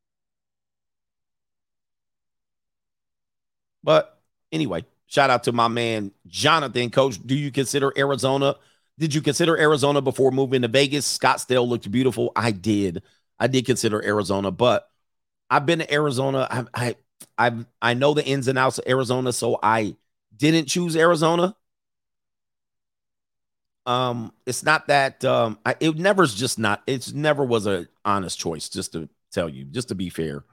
[3.84, 4.20] But
[4.52, 6.90] anyway, shout out to my man Jonathan.
[6.90, 8.56] Coach, do you consider Arizona?
[8.98, 11.18] Did you consider Arizona before moving to Vegas?
[11.18, 12.32] Scottsdale looked beautiful.
[12.36, 13.04] I did.
[13.40, 14.90] I did consider Arizona, but
[15.50, 16.48] I've been to Arizona.
[16.50, 16.96] I I
[17.38, 19.96] I I know the ins and outs of Arizona, so I
[20.36, 21.56] didn't choose Arizona.
[23.86, 26.82] Um, it's not that um, I, it never's just not.
[26.88, 28.70] It's never was a honest choice.
[28.70, 30.44] Just to tell you, just to be fair,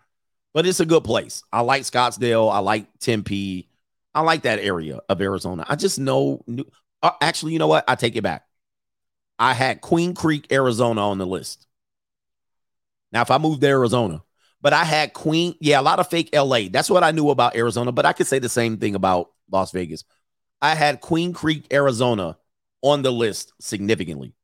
[0.52, 1.42] but it's a good place.
[1.52, 2.52] I like Scottsdale.
[2.52, 3.68] I like Tempe.
[4.14, 5.64] I like that area of Arizona.
[5.68, 6.44] I just know.
[7.02, 7.84] Uh, actually, you know what?
[7.88, 8.46] I take it back.
[9.38, 11.66] I had Queen Creek, Arizona on the list.
[13.10, 14.22] Now, if I moved to Arizona,
[14.62, 16.68] but I had Queen, yeah, a lot of fake LA.
[16.70, 19.72] That's what I knew about Arizona, but I could say the same thing about Las
[19.72, 20.04] Vegas.
[20.62, 22.38] I had Queen Creek, Arizona
[22.80, 24.34] on the list significantly.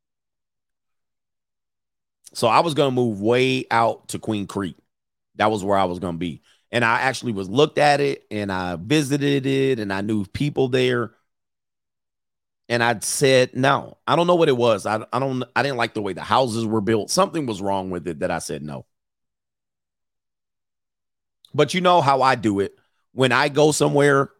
[2.34, 4.76] So I was going to move way out to Queen Creek.
[5.36, 6.42] That was where I was going to be.
[6.70, 10.68] And I actually was looked at it and I visited it and I knew people
[10.68, 11.12] there.
[12.68, 14.84] And I said, no, I don't know what it was.
[14.84, 17.10] I, I don't, I didn't like the way the houses were built.
[17.10, 18.84] Something was wrong with it that I said no.
[21.58, 22.78] But you know how I do it.
[23.10, 24.30] When I go somewhere,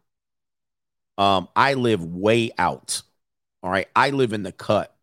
[1.17, 3.01] um, I live way out.
[3.61, 3.89] All right.
[3.93, 4.95] I live in the cut.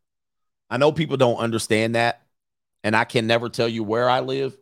[0.71, 2.23] I know people don't understand that.
[2.83, 4.57] And I can never tell you where I live.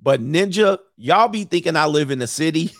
[0.00, 2.70] But Ninja, y'all be thinking I live in the city.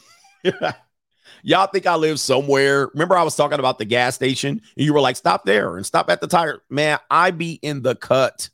[1.42, 2.86] y'all think I live somewhere.
[2.92, 5.84] Remember, I was talking about the gas station, and you were like, stop there and
[5.84, 6.62] stop at the tire.
[6.70, 8.50] Man, I be in the cut.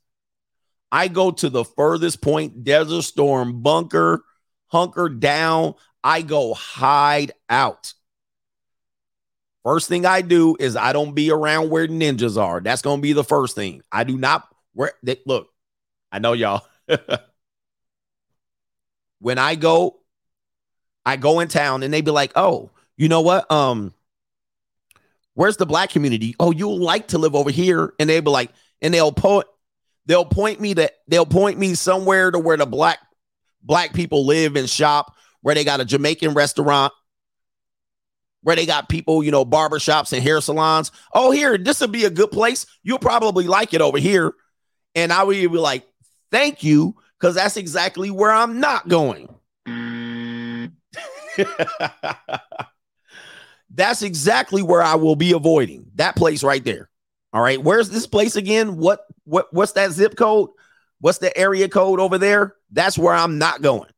[0.90, 4.24] I go to the furthest point, Desert Storm bunker,
[4.72, 5.74] hunker down.
[6.02, 7.94] I go hide out.
[9.62, 12.60] First thing I do is I don't be around where ninjas are.
[12.60, 13.82] That's gonna be the first thing.
[13.92, 15.50] I do not where they look.
[16.10, 16.66] I know y'all.
[19.20, 20.00] when I go,
[21.06, 23.50] I go in town and they be like, oh, you know what?
[23.52, 23.94] Um,
[25.34, 26.34] where's the black community?
[26.40, 27.94] Oh, you'll like to live over here.
[28.00, 28.50] And they'll be like,
[28.80, 29.46] and they'll point,
[30.06, 32.98] they'll point me to they'll point me somewhere to where the black
[33.62, 36.92] black people live and shop, where they got a Jamaican restaurant,
[38.42, 40.90] where they got people, you know, barbershops and hair salons.
[41.14, 42.66] Oh, here, this would be a good place.
[42.82, 44.34] You'll probably like it over here.
[44.94, 45.86] And I would be like,
[46.30, 49.28] thank you, because that's exactly where I'm not going.
[53.70, 56.90] that's exactly where I will be avoiding that place right there.
[57.32, 57.62] All right.
[57.62, 58.76] Where's this place again?
[58.76, 60.50] What what what's that zip code?
[61.00, 62.56] What's the area code over there?
[62.72, 63.90] That's where I'm not going.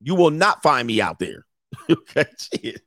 [0.00, 1.44] You will not find me out there.
[1.90, 2.26] okay.
[2.38, 2.82] Shit.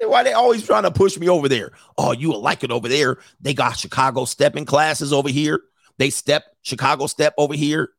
[0.00, 1.72] Why they always trying to push me over there?
[1.96, 3.18] Oh, you will like it over there.
[3.40, 5.60] They got Chicago stepping classes over here.
[5.98, 7.90] They step Chicago step over here.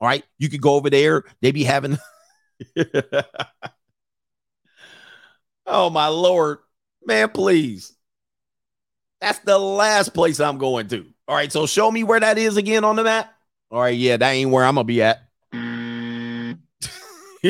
[0.00, 0.24] All right.
[0.38, 1.24] You could go over there.
[1.40, 1.98] They be having.
[5.66, 6.58] oh, my Lord.
[7.04, 7.92] Man, please.
[9.20, 11.06] That's the last place I'm going to.
[11.26, 11.50] All right.
[11.50, 13.34] So show me where that is again on the map.
[13.70, 13.96] All right.
[13.96, 15.25] Yeah, that ain't where I'm going to be at.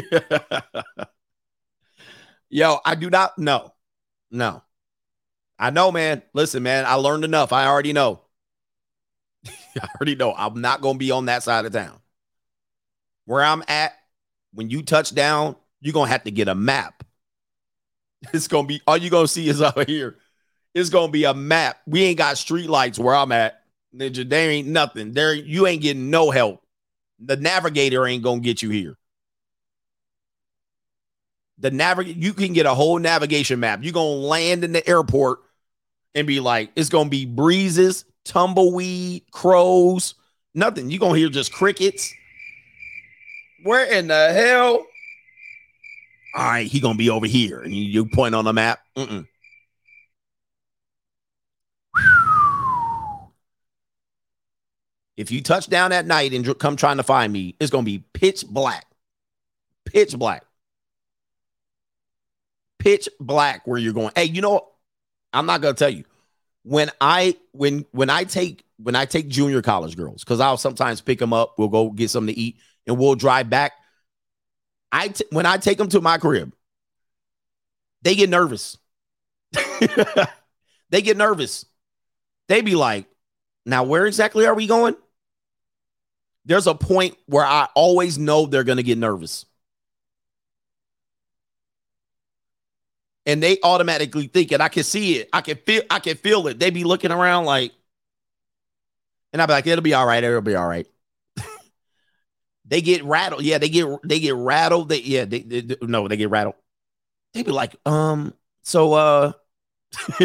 [2.48, 3.72] Yo, I do not know.
[4.30, 4.62] No.
[5.58, 6.22] I know, man.
[6.34, 7.52] Listen, man, I learned enough.
[7.52, 8.20] I already know.
[9.46, 10.34] I already know.
[10.34, 11.98] I'm not going to be on that side of town.
[13.24, 13.92] Where I'm at,
[14.52, 17.02] when you touch down, you're going to have to get a map.
[18.32, 20.16] It's going to be all you're going to see is over here.
[20.74, 21.76] It's going to be a map.
[21.86, 23.62] We ain't got street lights where I'm at.
[23.94, 25.12] Ninja, there ain't nothing.
[25.12, 26.62] There you ain't getting no help.
[27.20, 28.96] The navigator ain't going to get you here.
[31.58, 33.80] The navigate you can get a whole navigation map.
[33.82, 35.40] You're gonna land in the airport
[36.14, 40.14] and be like, it's gonna be breezes, tumbleweed, crows,
[40.54, 40.90] nothing.
[40.90, 42.12] You're gonna hear just crickets.
[43.62, 44.86] Where in the hell?
[46.34, 48.80] All right, he gonna be over here, and you, point on the map.
[48.96, 49.26] Mm-mm.
[55.16, 58.04] If you touch down at night and come trying to find me, it's gonna be
[58.12, 58.86] pitch black,
[59.86, 60.45] pitch black
[62.86, 64.12] pitch black where you're going.
[64.14, 64.68] Hey, you know,
[65.32, 66.04] I'm not gonna tell you
[66.62, 71.00] when I when when I take when I take junior college girls because I'll sometimes
[71.00, 71.54] pick them up.
[71.58, 73.72] We'll go get something to eat and we'll drive back.
[74.92, 76.54] I t- when I take them to my crib,
[78.02, 78.78] they get nervous.
[80.90, 81.66] they get nervous.
[82.46, 83.06] They be like,
[83.64, 84.94] "Now, where exactly are we going?"
[86.44, 89.44] There's a point where I always know they're going to get nervous.
[93.26, 94.60] And they automatically think it.
[94.60, 95.28] I can see it.
[95.32, 95.82] I can feel.
[95.90, 96.58] I can feel it.
[96.60, 97.72] They be looking around like,
[99.32, 100.22] and I be like, it'll be all right.
[100.22, 100.86] It'll be all right.
[102.64, 103.42] they get rattled.
[103.42, 104.88] Yeah, they get they get rattled.
[104.88, 105.24] They yeah.
[105.24, 106.54] They, they, no, they get rattled.
[107.34, 108.32] They be like, um,
[108.62, 109.32] so uh,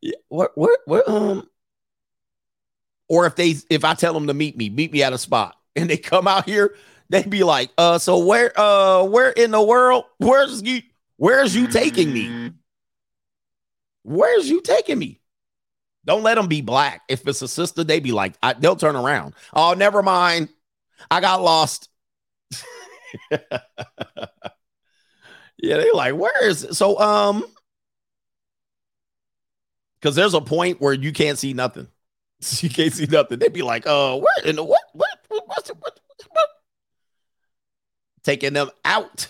[0.00, 1.48] yeah, what what what um,
[3.08, 5.56] or if they if I tell them to meet me, meet me at a spot,
[5.74, 6.76] and they come out here
[7.08, 10.04] they'd be like, uh, so where uh where in the world?
[10.18, 10.82] Where's you
[11.16, 12.30] where's you taking me?
[14.02, 15.20] Where's you taking me?
[16.04, 17.02] Don't let them be black.
[17.08, 19.34] If it's a sister, they'd be like, I, they'll turn around.
[19.54, 20.50] Oh, never mind.
[21.10, 21.88] I got lost.
[23.30, 23.38] yeah,
[25.58, 26.74] they like, where is it?
[26.74, 27.44] So, um,
[30.00, 31.88] Because there's a point where you can't see nothing.
[32.60, 33.38] You can't see nothing.
[33.38, 34.82] They'd be like, "Oh, where in the what?
[34.92, 35.08] What?
[35.28, 36.48] what what's it, what, what, what?
[38.24, 39.28] Taking them out,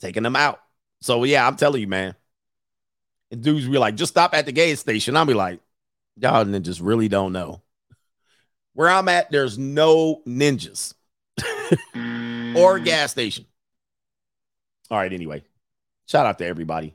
[0.00, 0.60] taking them out.
[1.00, 2.14] So yeah, I'm telling you, man.
[3.30, 5.16] And dudes be like, just stop at the gas station.
[5.16, 5.60] I'll be like,
[6.16, 7.60] y'all ninjas really don't know.
[8.72, 10.94] Where I'm at, there's no ninjas
[11.38, 11.44] or
[12.78, 12.84] mm.
[12.84, 13.44] gas station.
[14.90, 15.42] All right, anyway.
[16.06, 16.94] Shout out to everybody.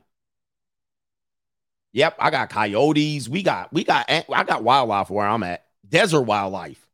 [1.92, 3.28] Yep, I got coyotes.
[3.28, 5.64] We got we got I got wildlife where I'm at.
[5.88, 6.84] Desert wildlife.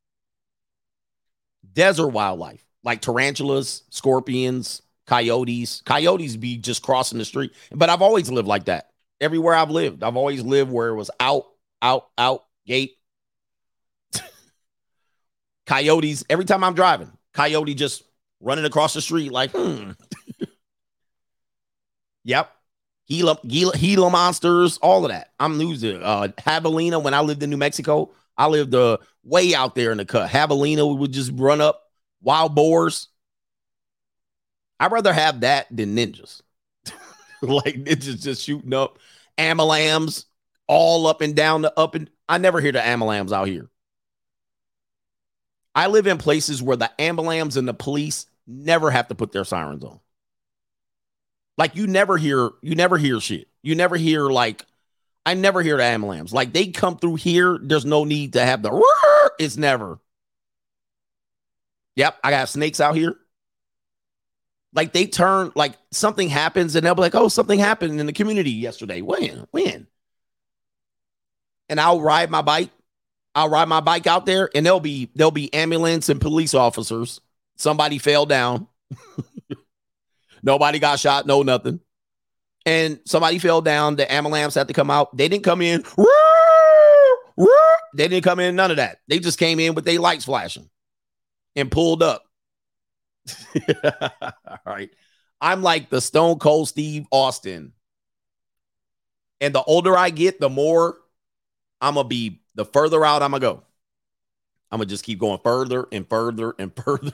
[1.72, 2.62] Desert wildlife.
[2.82, 5.82] Like tarantulas, scorpions, coyotes.
[5.84, 7.52] Coyotes be just crossing the street.
[7.72, 8.90] But I've always lived like that.
[9.20, 11.44] Everywhere I've lived, I've always lived where it was out,
[11.82, 12.96] out, out, gate.
[15.66, 18.02] Coyotes, every time I'm driving, coyote just
[18.40, 19.90] running across the street like, hmm.
[22.24, 22.50] yep.
[23.08, 25.32] Gila, Gila, Gila monsters, all of that.
[25.40, 26.02] I'm losing.
[26.02, 29.98] Uh, Javelina, when I lived in New Mexico, I lived uh, way out there in
[29.98, 30.30] the cut.
[30.30, 31.89] Javelina, would just run up
[32.22, 33.08] wild boars.
[34.78, 36.40] I'd rather have that than ninjas.
[37.42, 38.98] like ninjas just shooting up
[39.38, 40.26] amalams
[40.66, 43.68] all up and down the up and I never hear the amalams out here.
[45.74, 49.44] I live in places where the amalams and the police never have to put their
[49.44, 50.00] sirens on.
[51.58, 53.48] Like you never hear, you never hear shit.
[53.62, 54.64] You never hear like,
[55.26, 56.32] I never hear the amalams.
[56.32, 57.58] Like they come through here.
[57.60, 58.82] There's no need to have the.
[59.38, 59.98] It's never.
[61.96, 63.16] Yep, I got snakes out here.
[64.72, 68.12] Like they turn, like something happens, and they'll be like, "Oh, something happened in the
[68.12, 69.46] community yesterday." When?
[69.50, 69.88] When?
[71.68, 72.70] And I'll ride my bike.
[73.34, 77.20] I'll ride my bike out there, and there'll be there'll be ambulance and police officers.
[77.56, 78.68] Somebody fell down.
[80.42, 81.80] Nobody got shot, no nothing.
[82.64, 83.96] And somebody fell down.
[83.96, 85.16] The ambulance had to come out.
[85.16, 85.84] They didn't come in.
[87.92, 88.98] They didn't come in, none of that.
[89.08, 90.70] They just came in with their lights flashing
[91.56, 92.24] and pulled up.
[93.84, 94.90] All right.
[95.40, 97.72] I'm like the Stone Cold Steve Austin.
[99.40, 100.98] And the older I get, the more
[101.80, 103.62] I'm going to be, the further out I'm going to go.
[104.70, 107.12] I'm going to just keep going further and further and further.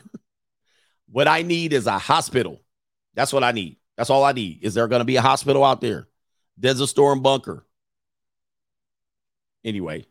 [1.11, 2.61] what I need is a hospital.
[3.15, 3.77] That's what I need.
[3.97, 4.63] That's all I need.
[4.63, 6.09] Is there going to be a hospital out there?
[6.59, 7.65] Desert Storm Bunker.
[9.65, 10.07] Anyway,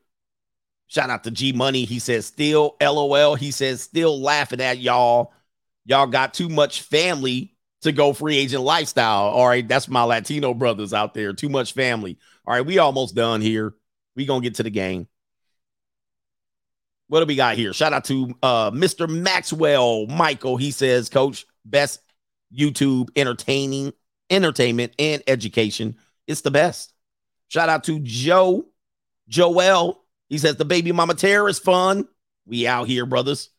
[0.88, 1.86] shout out to G Money.
[1.86, 3.36] He says, still LOL.
[3.36, 5.34] He says, still laughing at y'all.
[5.86, 9.26] Y'all got too much family to go free agent lifestyle.
[9.30, 9.68] All right.
[9.68, 11.34] That's my Latino brothers out there.
[11.34, 12.18] Too much family.
[12.45, 12.66] All right.
[12.66, 13.76] We almost done here.
[14.16, 15.07] We going to get to the game.
[17.07, 17.72] What do we got here?
[17.74, 19.07] Shout out to uh, Mr.
[19.07, 20.57] Maxwell Michael.
[20.57, 21.99] He says, Coach, best
[22.57, 23.94] YouTube entertaining,
[24.32, 25.98] entertainment, and education.
[26.26, 26.94] It's the best.
[27.49, 28.66] Shout out to Joe,
[29.28, 30.03] Joel.
[30.30, 32.07] He says the baby mama terror is fun.
[32.45, 33.49] We out here, brothers.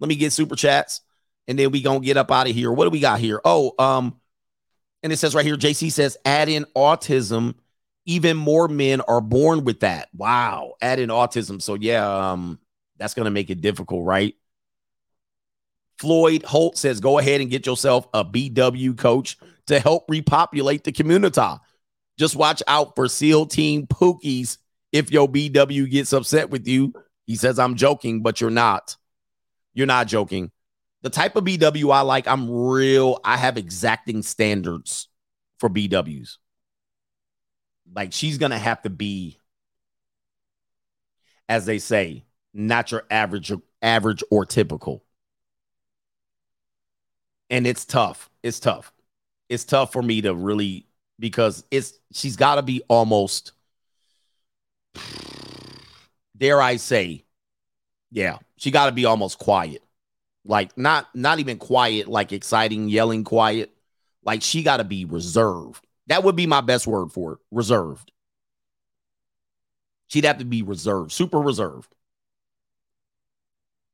[0.00, 1.00] Let me get super chats,
[1.46, 2.72] and then we gonna get up out of here.
[2.72, 3.40] What do we got here?
[3.44, 4.20] Oh, um,
[5.02, 7.54] and it says right here, JC says add in autism.
[8.06, 10.08] Even more men are born with that.
[10.14, 11.62] Wow, add in autism.
[11.62, 12.58] So yeah, um,
[12.98, 14.34] that's gonna make it difficult, right?
[15.98, 20.92] Floyd Holt says, go ahead and get yourself a BW coach to help repopulate the
[20.92, 21.40] community.
[22.18, 24.58] Just watch out for SEAL Team Pookies
[24.94, 26.94] if your BW gets upset with you.
[27.26, 28.96] He says, I'm joking, but you're not.
[29.74, 30.50] You're not joking.
[31.02, 35.08] The type of BW I like, I'm real, I have exacting standards
[35.58, 36.36] for BWs.
[37.94, 39.38] Like she's going to have to be,
[41.48, 43.52] as they say, not your average,
[43.82, 45.04] average or typical
[47.50, 48.30] and it's tough.
[48.42, 48.92] It's tough.
[49.48, 50.86] It's tough for me to really
[51.18, 53.52] because it's she's got to be almost
[56.36, 57.24] dare I say,
[58.10, 59.82] yeah, she got to be almost quiet.
[60.44, 63.70] Like not not even quiet, like exciting, yelling quiet.
[64.22, 65.86] Like she got to be reserved.
[66.06, 67.38] That would be my best word for it.
[67.50, 68.12] Reserved.
[70.08, 71.94] She'd have to be reserved, super reserved.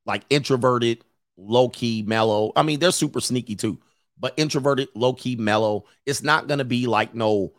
[0.05, 1.05] Like introverted,
[1.37, 2.53] low key, mellow.
[2.57, 3.79] I mean, they're super sneaky too,
[4.19, 5.85] but introverted, low key, mellow.
[6.05, 7.53] It's not gonna be like no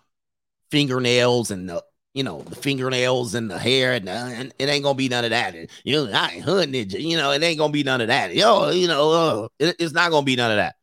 [0.69, 4.83] fingernails and the you know the fingernails and the hair and, the, and it ain't
[4.83, 5.55] gonna be none of that.
[5.83, 6.99] you know, I ain't hood ninja.
[6.99, 8.35] You know, it ain't gonna be none of that.
[8.35, 10.75] Yo, you know, uh, it, it's not gonna be none of that.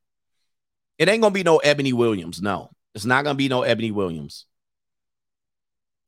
[0.98, 2.42] It ain't gonna be no Ebony Williams.
[2.42, 4.46] No, it's not gonna be no Ebony Williams.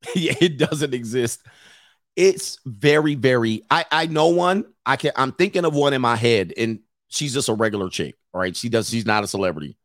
[0.14, 1.40] yeah, it doesn't exist
[2.16, 6.16] it's very very i i know one i can i'm thinking of one in my
[6.16, 9.76] head and she's just a regular chick all right she does she's not a celebrity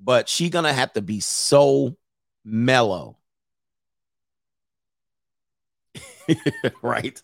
[0.00, 1.96] but she's gonna have to be so
[2.44, 3.17] mellow
[6.82, 7.20] right?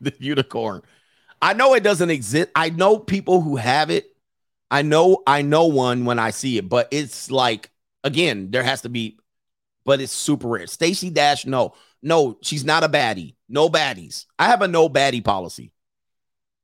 [0.00, 0.82] The unicorn.
[1.40, 2.50] I know it doesn't exist.
[2.54, 4.06] I know people who have it.
[4.70, 7.70] I know I know one when I see it, but it's like
[8.04, 9.18] again, there has to be,
[9.84, 10.66] but it's super rare.
[10.66, 13.34] Stacey Dash, no, no, she's not a baddie.
[13.48, 14.26] No baddies.
[14.38, 15.72] I have a no baddie policy.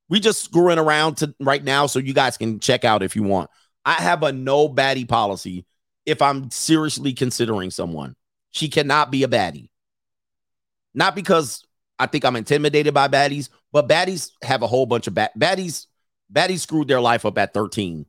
[0.09, 3.23] We just screwing around to right now, so you guys can check out if you
[3.23, 3.51] want.
[3.85, 5.67] I have a no baddie policy
[6.07, 8.17] if I'm seriously considering someone.
[8.51, 9.69] She cannot be a baddie.
[10.99, 11.65] Not because
[11.97, 15.87] I think I'm intimidated by baddies, but baddies have a whole bunch of bad baddies.
[16.31, 18.05] Baddies screwed their life up at 13,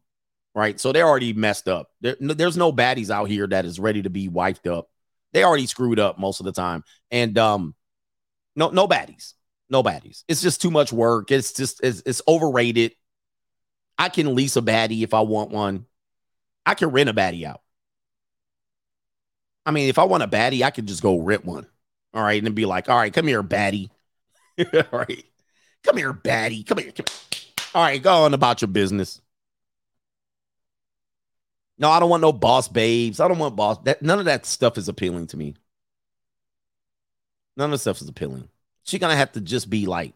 [0.55, 0.79] right?
[0.79, 1.91] So they're already messed up.
[2.01, 4.89] There, there's no baddies out here that is ready to be wiped up.
[5.33, 7.75] They already screwed up most of the time, and um,
[8.55, 9.33] no, no baddies,
[9.69, 10.23] no baddies.
[10.27, 11.29] It's just too much work.
[11.29, 12.95] It's just it's, it's overrated.
[13.99, 15.85] I can lease a baddie if I want one.
[16.65, 17.61] I can rent a baddie out.
[19.63, 21.67] I mean, if I want a baddie, I can just go rent one.
[22.13, 22.37] All right.
[22.37, 23.89] And then be like, all right, come here, baddie.
[24.59, 25.25] all right.
[25.83, 26.65] Come here, baddie.
[26.65, 26.91] Come here.
[26.91, 27.35] Come here.
[27.73, 28.01] All right.
[28.01, 29.21] Go on about your business.
[31.77, 33.19] No, I don't want no boss babes.
[33.21, 33.77] I don't want boss.
[33.85, 35.55] That none of that stuff is appealing to me.
[37.55, 38.49] None of the stuff is appealing.
[38.83, 40.13] She's gonna have to just be like,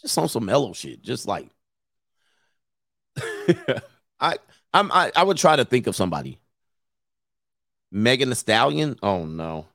[0.00, 1.02] just on some mellow shit.
[1.02, 1.48] Just like,
[4.20, 4.38] I,
[4.74, 6.40] I'm, I, I would try to think of somebody.
[7.92, 8.96] Megan Thee Stallion.
[9.02, 9.66] Oh no.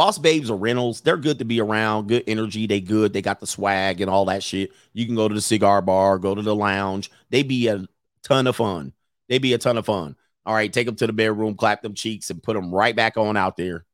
[0.00, 1.02] Boss babes are rentals.
[1.02, 2.08] They're good to be around.
[2.08, 2.66] Good energy.
[2.66, 3.12] They good.
[3.12, 4.70] They got the swag and all that shit.
[4.94, 7.10] You can go to the cigar bar, go to the lounge.
[7.28, 7.86] They be a
[8.22, 8.94] ton of fun.
[9.28, 10.16] They be a ton of fun.
[10.46, 13.18] All right, take them to the bedroom, clap them cheeks, and put them right back
[13.18, 13.84] on out there.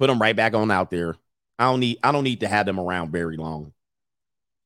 [0.00, 1.14] Put them right back on out there.
[1.60, 1.98] I don't need.
[2.02, 3.72] I don't need to have them around very long.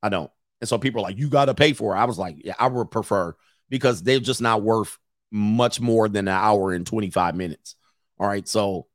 [0.01, 0.31] I don't.
[0.61, 1.99] And so people are like, you got to pay for it.
[1.99, 3.35] I was like, yeah, I would prefer
[3.69, 4.97] because they're just not worth
[5.29, 7.75] much more than an hour and 25 minutes.
[8.17, 8.47] All right.
[8.47, 8.87] So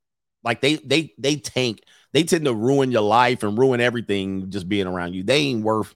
[0.42, 4.68] like they they they tank, they tend to ruin your life and ruin everything just
[4.68, 5.22] being around you.
[5.22, 5.94] They ain't worth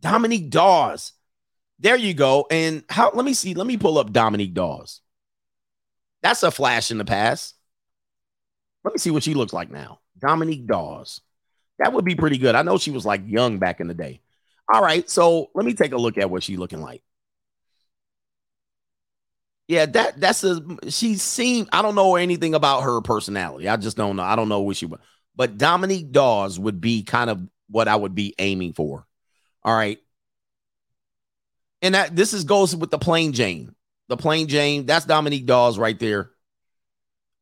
[0.00, 1.12] Dominique Dawes.
[1.78, 2.46] There you go.
[2.50, 5.00] And how let me see, let me pull up Dominique Dawes.
[6.22, 7.54] That's a flash in the past.
[8.84, 10.00] Let me see what she looks like now.
[10.18, 11.20] Dominique Dawes.
[11.78, 12.54] That would be pretty good.
[12.54, 14.20] I know she was like young back in the day.
[14.72, 17.02] All right, so let me take a look at what she's looking like.
[19.66, 23.68] Yeah, that that's a she seemed I don't know anything about her personality.
[23.68, 24.22] I just don't know.
[24.22, 25.00] I don't know what she was.
[25.34, 29.06] But Dominique Dawes would be kind of what I would be aiming for.
[29.62, 29.98] All right.
[31.82, 33.74] And that this is goes with the plain Jane.
[34.08, 36.30] The plain Jane, that's Dominique Dawes right there.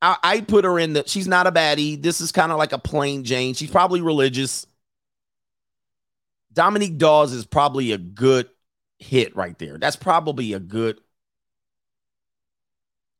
[0.01, 2.01] I, I put her in the she's not a baddie.
[2.01, 3.55] This is kind of like a plain Jane.
[3.55, 4.67] She's probably religious.
[6.53, 8.49] Dominique Dawes is probably a good
[8.99, 9.79] hit right there.
[9.79, 11.01] That's probably a good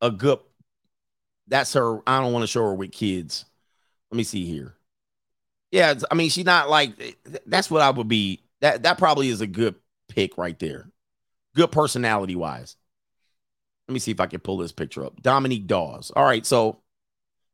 [0.03, 0.39] a good
[1.49, 2.01] that's her.
[2.07, 3.45] I don't want to show her with kids.
[4.11, 4.75] Let me see here.
[5.71, 8.43] Yeah, I mean, she's not like that's what I would be.
[8.61, 9.75] That that probably is a good
[10.09, 10.91] pick right there.
[11.55, 12.77] Good personality wise.
[13.89, 15.21] Let me see if I can pull this picture up.
[15.23, 16.11] Dominique Dawes.
[16.15, 16.81] All right, so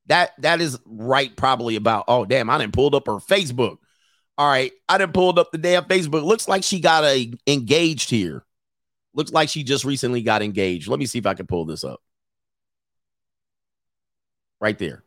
[0.06, 3.78] that that is right probably about oh damn, I didn't pulled up her Facebook.
[4.36, 6.24] All right, I didn't pulled up the damn Facebook.
[6.24, 8.44] Looks like she got a engaged here.
[9.14, 10.88] Looks like she just recently got engaged.
[10.88, 12.00] Let me see if I can pull this up
[14.60, 15.04] right there.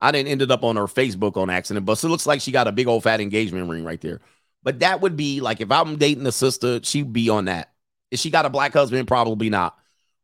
[0.00, 2.68] I didn't ended up on her Facebook on accident, but it looks like she got
[2.68, 4.20] a big old fat engagement ring right there.
[4.62, 7.72] But that would be like if I'm dating a sister, she'd be on that.
[8.10, 9.76] If she got a black husband, probably not.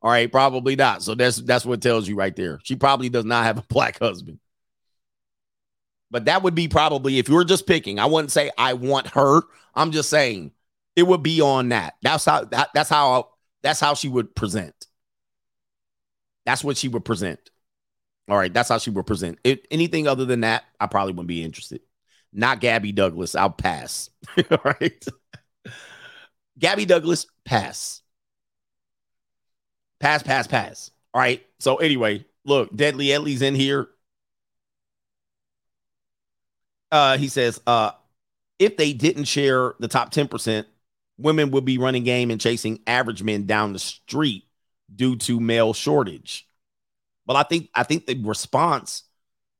[0.02, 1.02] All right, probably not.
[1.02, 2.60] So that's that's what tells you right there.
[2.62, 4.38] She probably does not have a black husband.
[6.10, 7.98] But that would be probably if you were just picking.
[7.98, 9.42] I wouldn't say I want her.
[9.74, 10.52] I'm just saying
[10.96, 11.94] it would be on that.
[12.02, 13.30] That's how that, that's how
[13.62, 14.74] that's how she would present.
[16.46, 17.38] That's what she would present.
[18.28, 19.38] All right, that's how she would present.
[19.44, 21.80] It, anything other than that, I probably wouldn't be interested.
[22.32, 23.34] Not Gabby Douglas.
[23.34, 24.08] I'll pass.
[24.50, 25.04] All right.
[26.58, 28.02] Gabby Douglas, pass.
[29.98, 30.90] Pass, pass, pass.
[31.12, 31.44] All right.
[31.58, 33.88] So anyway, look, Deadly Edley's in here.
[36.92, 37.92] Uh, he says, uh,
[38.58, 40.66] if they didn't share the top 10%,
[41.18, 44.44] women would be running game and chasing average men down the street
[44.94, 46.46] due to male shortage.
[47.30, 49.04] But I think I think the response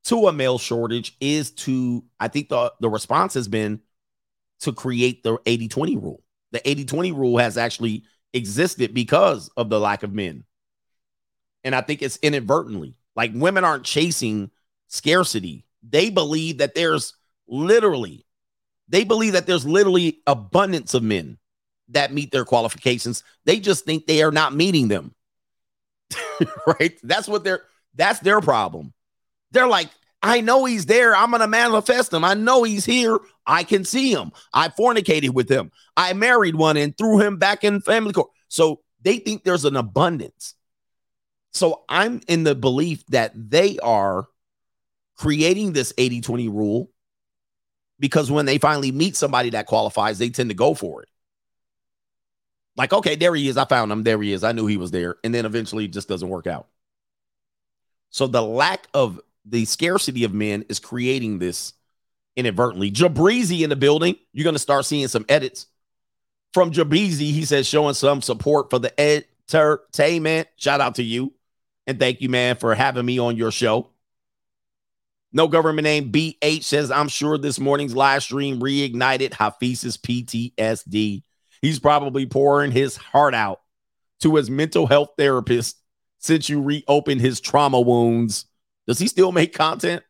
[0.03, 3.79] to a male shortage is to I think the the response has been
[4.59, 6.21] to create the 80-20 rule.
[6.51, 8.03] The 80-20 rule has actually
[8.33, 10.43] existed because of the lack of men.
[11.63, 12.97] And I think it's inadvertently.
[13.15, 14.51] Like women aren't chasing
[14.89, 15.65] scarcity.
[15.81, 17.13] They believe that there's
[17.47, 18.25] literally
[18.89, 21.37] they believe that there's literally abundance of men
[21.87, 23.23] that meet their qualifications.
[23.45, 25.15] They just think they are not meeting them.
[26.67, 26.97] right?
[27.03, 27.63] That's what they're
[27.95, 28.93] that's their problem.
[29.51, 29.89] They're like,
[30.23, 31.15] I know he's there.
[31.15, 32.23] I'm to manifest him.
[32.23, 33.19] I know he's here.
[33.45, 34.31] I can see him.
[34.53, 35.71] I fornicated with him.
[35.97, 38.29] I married one and threw him back in family court.
[38.47, 40.53] So they think there's an abundance.
[41.53, 44.27] So I'm in the belief that they are
[45.17, 46.89] creating this 80 20 rule
[47.99, 51.09] because when they finally meet somebody that qualifies, they tend to go for it.
[52.77, 53.57] Like, okay, there he is.
[53.57, 54.03] I found him.
[54.03, 54.43] There he is.
[54.43, 55.17] I knew he was there.
[55.23, 56.67] And then eventually it just doesn't work out.
[58.09, 61.73] So the lack of the scarcity of men is creating this
[62.35, 62.91] inadvertently.
[62.91, 64.15] Jabrizi in the building.
[64.33, 65.67] You're going to start seeing some edits
[66.53, 67.31] from Jabrizi.
[67.31, 70.47] He says showing some support for the entertainment.
[70.55, 71.33] Shout out to you.
[71.87, 73.89] And thank you, man, for having me on your show.
[75.33, 81.23] No government name BH says, I'm sure this morning's live stream reignited Hafiz's PTSD.
[81.61, 83.61] He's probably pouring his heart out
[84.21, 85.77] to his mental health therapist
[86.19, 88.45] since you reopened his trauma wounds.
[88.87, 90.03] Does he still make content?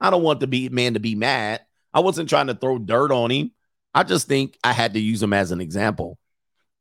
[0.00, 1.60] I don't want the be man to be mad.
[1.92, 3.52] I wasn't trying to throw dirt on him.
[3.94, 6.18] I just think I had to use him as an example.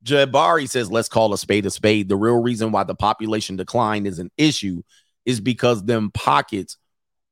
[0.03, 2.09] Jabari says, let's call a spade a spade.
[2.09, 4.83] The real reason why the population decline is an issue
[5.25, 6.77] is because them pockets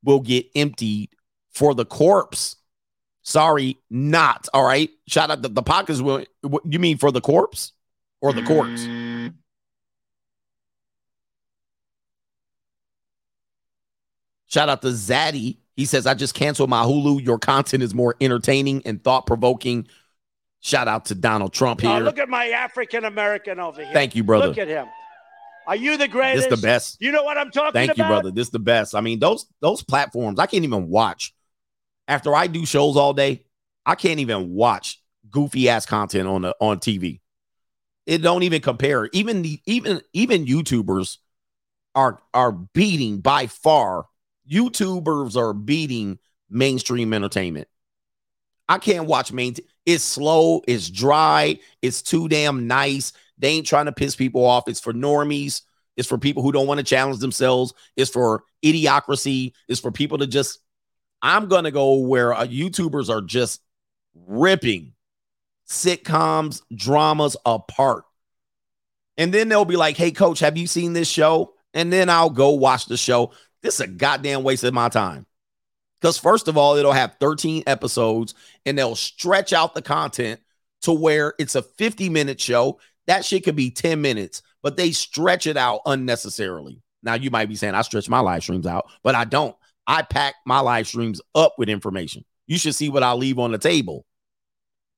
[0.03, 1.09] will get emptied
[1.51, 2.55] for the corpse.
[3.23, 4.47] Sorry, not.
[4.53, 4.89] All right.
[5.07, 6.25] Shout out the, the pockets will
[6.65, 7.71] you mean for the corpse
[8.21, 8.85] or the corpse?
[14.47, 15.57] Shout out to Zaddy.
[15.75, 17.25] He says, I just canceled my Hulu.
[17.25, 19.87] Your content is more entertaining and thought provoking.
[20.59, 21.89] Shout out to Donald Trump here.
[21.89, 23.93] Oh, look at my African American over here.
[23.93, 24.47] Thank you, brother.
[24.49, 24.87] Look at him.
[25.65, 26.49] Are you the greatest?
[26.49, 27.01] This the best.
[27.01, 27.97] You know what I'm talking Thank about?
[27.97, 28.31] Thank you, brother.
[28.31, 28.95] This the best.
[28.95, 31.33] I mean, those those platforms I can't even watch.
[32.07, 33.45] After I do shows all day,
[33.85, 37.21] I can't even watch goofy ass content on the on TV.
[38.05, 39.09] It don't even compare.
[39.13, 41.17] Even the even even YouTubers
[41.95, 44.05] are are beating by far.
[44.49, 46.19] YouTubers are beating
[46.49, 47.67] mainstream entertainment.
[48.67, 49.55] I can't watch main.
[49.85, 50.61] It's slow.
[50.67, 51.59] It's dry.
[51.81, 53.13] It's too damn nice.
[53.37, 54.67] They ain't trying to piss people off.
[54.67, 55.61] It's for normies.
[55.97, 57.73] It's for people who don't want to challenge themselves.
[57.95, 59.53] It's for idiocracy.
[59.67, 60.59] It's for people to just.
[61.23, 63.61] I'm gonna go where uh, YouTubers are just
[64.13, 64.93] ripping
[65.67, 68.03] sitcoms, dramas apart,
[69.17, 72.29] and then they'll be like, "Hey, coach, have you seen this show?" And then I'll
[72.29, 73.31] go watch the show.
[73.63, 75.25] This is a goddamn waste of my time.
[75.99, 78.33] Because first of all, it'll have 13 episodes
[78.65, 80.41] and they'll stretch out the content
[80.81, 82.79] to where it's a 50 minute show.
[83.07, 86.81] That shit could be 10 minutes, but they stretch it out unnecessarily.
[87.03, 89.55] Now, you might be saying I stretch my live streams out, but I don't.
[89.87, 92.25] I pack my live streams up with information.
[92.47, 94.05] You should see what I leave on the table.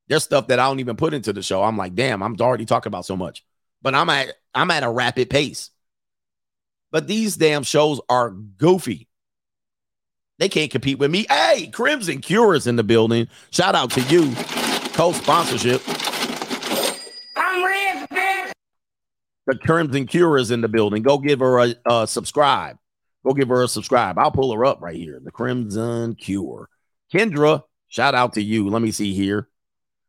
[0.08, 1.64] There's stuff that I don't even put into the show.
[1.64, 3.44] I'm like, damn, I'm already talking about so much,
[3.82, 5.72] but I'm at I'm at a rapid pace.
[6.92, 9.08] But these damn shows are goofy.
[10.38, 11.26] They can't compete with me.
[11.30, 13.28] Hey, Crimson Cure is in the building.
[13.52, 14.34] Shout out to you,
[14.94, 15.82] co-sponsorship.
[17.36, 18.52] I'm rich, bitch.
[19.48, 21.04] The Crimson Cure is in the building.
[21.04, 22.78] Go give her a, a subscribe.
[23.26, 24.20] Go give her a subscribe.
[24.20, 25.20] I'll pull her up right here.
[25.22, 26.70] The Crimson Cure.
[27.12, 28.70] Kendra, shout out to you.
[28.70, 29.50] Let me see here.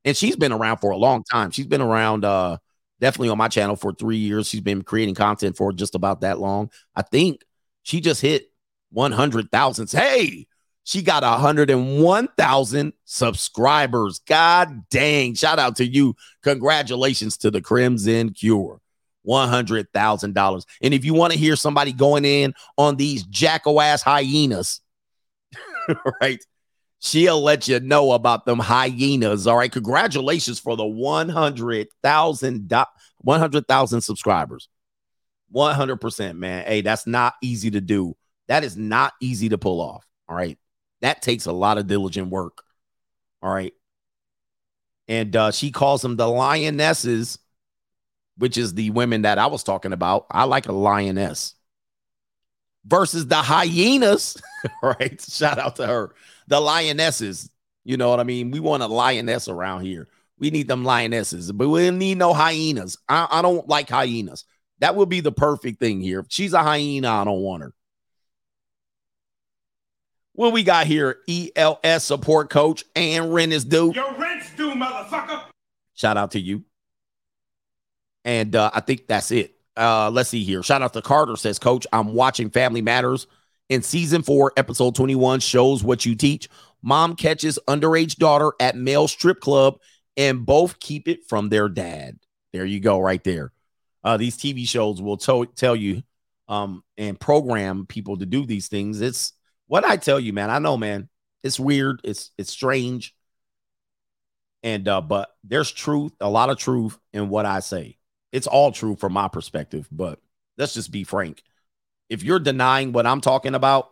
[0.05, 1.51] And she's been around for a long time.
[1.51, 2.59] She's been around uh
[3.01, 4.49] definitely on my channel for three years.
[4.49, 6.71] She's been creating content for just about that long.
[6.95, 7.43] I think
[7.83, 8.51] she just hit
[8.91, 9.91] 100,000.
[9.91, 10.47] Hey,
[10.85, 14.21] she got 101,000 subscribers.
[14.21, 15.35] God dang.
[15.35, 16.15] Shout out to you.
[16.43, 18.81] Congratulations to the Crimson Cure.
[19.27, 20.65] $100,000.
[20.83, 24.81] And if you want to hear somebody going in on these jacko ass hyenas,
[26.21, 26.45] right?
[26.99, 29.47] She'll let you know about them hyenas.
[29.47, 29.71] All right.
[29.71, 32.75] Congratulations for the 100,000
[33.19, 34.69] 100,000 subscribers.
[35.55, 36.65] 100%, man.
[36.65, 38.17] Hey, that's not easy to do.
[38.49, 40.07] That is not easy to pull off.
[40.29, 40.59] All right.
[41.03, 42.63] That takes a lot of diligent work.
[43.43, 43.73] All right.
[45.09, 47.39] And uh, she calls them the lionesses,
[48.39, 50.27] which is the women that I was talking about.
[50.31, 51.55] I like a lioness
[52.85, 54.41] versus the hyenas.
[54.83, 55.21] right.
[55.21, 56.15] Shout out to her.
[56.47, 57.51] The lionesses.
[57.85, 58.51] You know what I mean?
[58.51, 60.09] We want a lioness around here.
[60.39, 62.99] We need them lionesses, but we don't need no hyenas.
[63.09, 64.45] I, I don't like hyenas.
[64.81, 66.21] That would be the perfect thing here.
[66.21, 67.73] If she's a hyena, I don't want her.
[70.33, 71.17] What we got here?
[71.29, 73.93] ELS support coach and rent is due.
[73.95, 75.45] Your rent's due, motherfucker.
[75.95, 76.65] Shout out to you.
[78.27, 79.55] And uh, I think that's it.
[79.77, 80.63] Uh, let's see here.
[80.63, 83.27] Shout out to Carter says, Coach, I'm watching Family Matters.
[83.69, 86.49] In season four, episode 21 shows what you teach.
[86.83, 89.79] Mom catches underage daughter at male strip club
[90.17, 92.19] and both keep it from their dad.
[92.53, 93.53] There you go, right there.
[94.05, 96.03] Uh, these TV shows will to- tell you
[96.49, 99.01] um, and program people to do these things.
[99.01, 99.33] It's
[99.67, 101.09] what I tell you, man, I know, man,
[101.43, 103.15] it's weird, it's it's strange,
[104.63, 107.99] and uh, but there's truth, a lot of truth in what I say.
[108.37, 110.21] It's all true from my perspective, but
[110.59, 111.43] let's just be frank.
[112.11, 113.89] If you're denying what I'm talking about,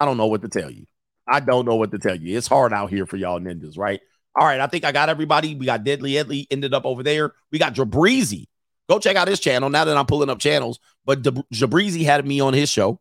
[0.00, 0.88] I don't know what to tell you.
[1.24, 2.36] I don't know what to tell you.
[2.36, 4.00] It's hard out here for y'all ninjas, right?
[4.34, 5.54] All right, I think I got everybody.
[5.54, 7.32] We got Deadly Edley ended up over there.
[7.52, 8.48] We got Jabrizi.
[8.88, 10.80] Go check out his channel now that I'm pulling up channels.
[11.04, 12.98] But Jabrizi had me on his show.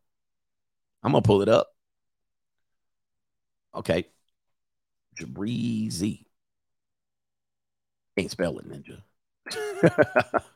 [1.02, 1.68] I'm gonna pull it up.
[3.74, 4.06] Okay,
[5.20, 6.26] Jabrizi.
[8.16, 9.02] Can't spell it, ninja.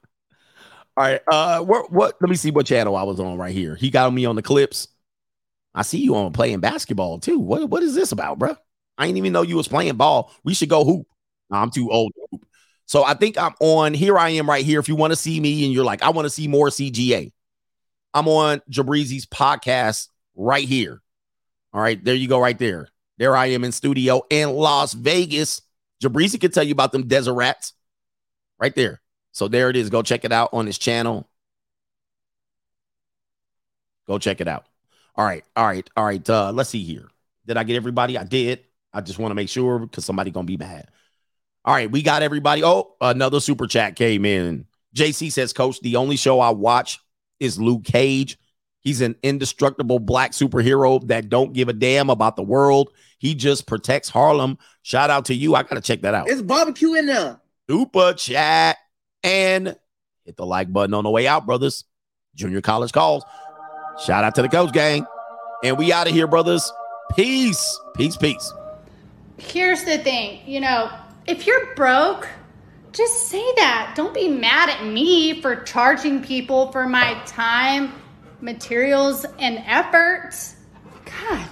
[1.00, 1.22] All right.
[1.32, 1.94] Uh, what?
[1.94, 2.16] What?
[2.20, 3.74] Let me see what channel I was on right here.
[3.74, 4.90] He got me on the clips.
[5.74, 7.40] I see you on playing basketball too.
[7.40, 7.70] What?
[7.70, 8.54] What is this about, bro?
[8.98, 10.30] I didn't even know you was playing ball.
[10.44, 11.08] We should go hoop.
[11.50, 12.46] No, I'm too old to hoop.
[12.86, 13.94] So I think I'm on.
[13.94, 14.82] Here I am right here.
[14.82, 17.32] If you want to see me and you're like, I want to see more CGA,
[18.14, 21.02] I'm on Jabrizi's podcast right here.
[21.72, 22.90] All right, there you go, right there.
[23.18, 25.62] There I am in studio in Las Vegas.
[26.04, 27.72] Jabrizi can tell you about them desert rats
[28.60, 29.00] right there.
[29.40, 29.90] So there it is.
[29.90, 31.26] Go check it out on his channel.
[34.06, 34.66] Go check it out.
[35.16, 36.30] All right, all right, all right.
[36.30, 37.08] Uh, let's see here.
[37.46, 38.18] Did I get everybody?
[38.18, 38.66] I did.
[38.92, 40.90] I just want to make sure because somebody gonna be mad.
[41.64, 42.66] All right, we got everybody.
[42.66, 44.66] Oh, another super chat came in.
[44.94, 47.00] JC says, Coach, the only show I watch
[47.40, 48.38] is Luke Cage.
[48.82, 52.90] He's an indestructible black superhero that don't give a damn about the world.
[53.20, 54.58] He just protects Harlem.
[54.82, 55.56] Shout out to you.
[55.56, 56.28] I gotta check that out.
[56.28, 57.40] It's barbecue in there.
[57.70, 58.76] Super chat
[59.24, 59.76] and
[60.26, 61.86] hit the like button on the way out, brothers.
[62.36, 63.24] Junior college calls.
[64.06, 65.06] Shout out to the coach gang.
[65.64, 66.72] And we out of here, brothers.
[67.16, 67.80] Peace.
[67.96, 68.54] Peace, peace.
[69.38, 70.92] Here's the thing, you know,
[71.26, 72.28] if you're broke,
[72.92, 73.94] just say that.
[73.96, 77.94] Don't be mad at me for charging people for my time,
[78.42, 80.32] materials, and effort.
[81.06, 81.48] God.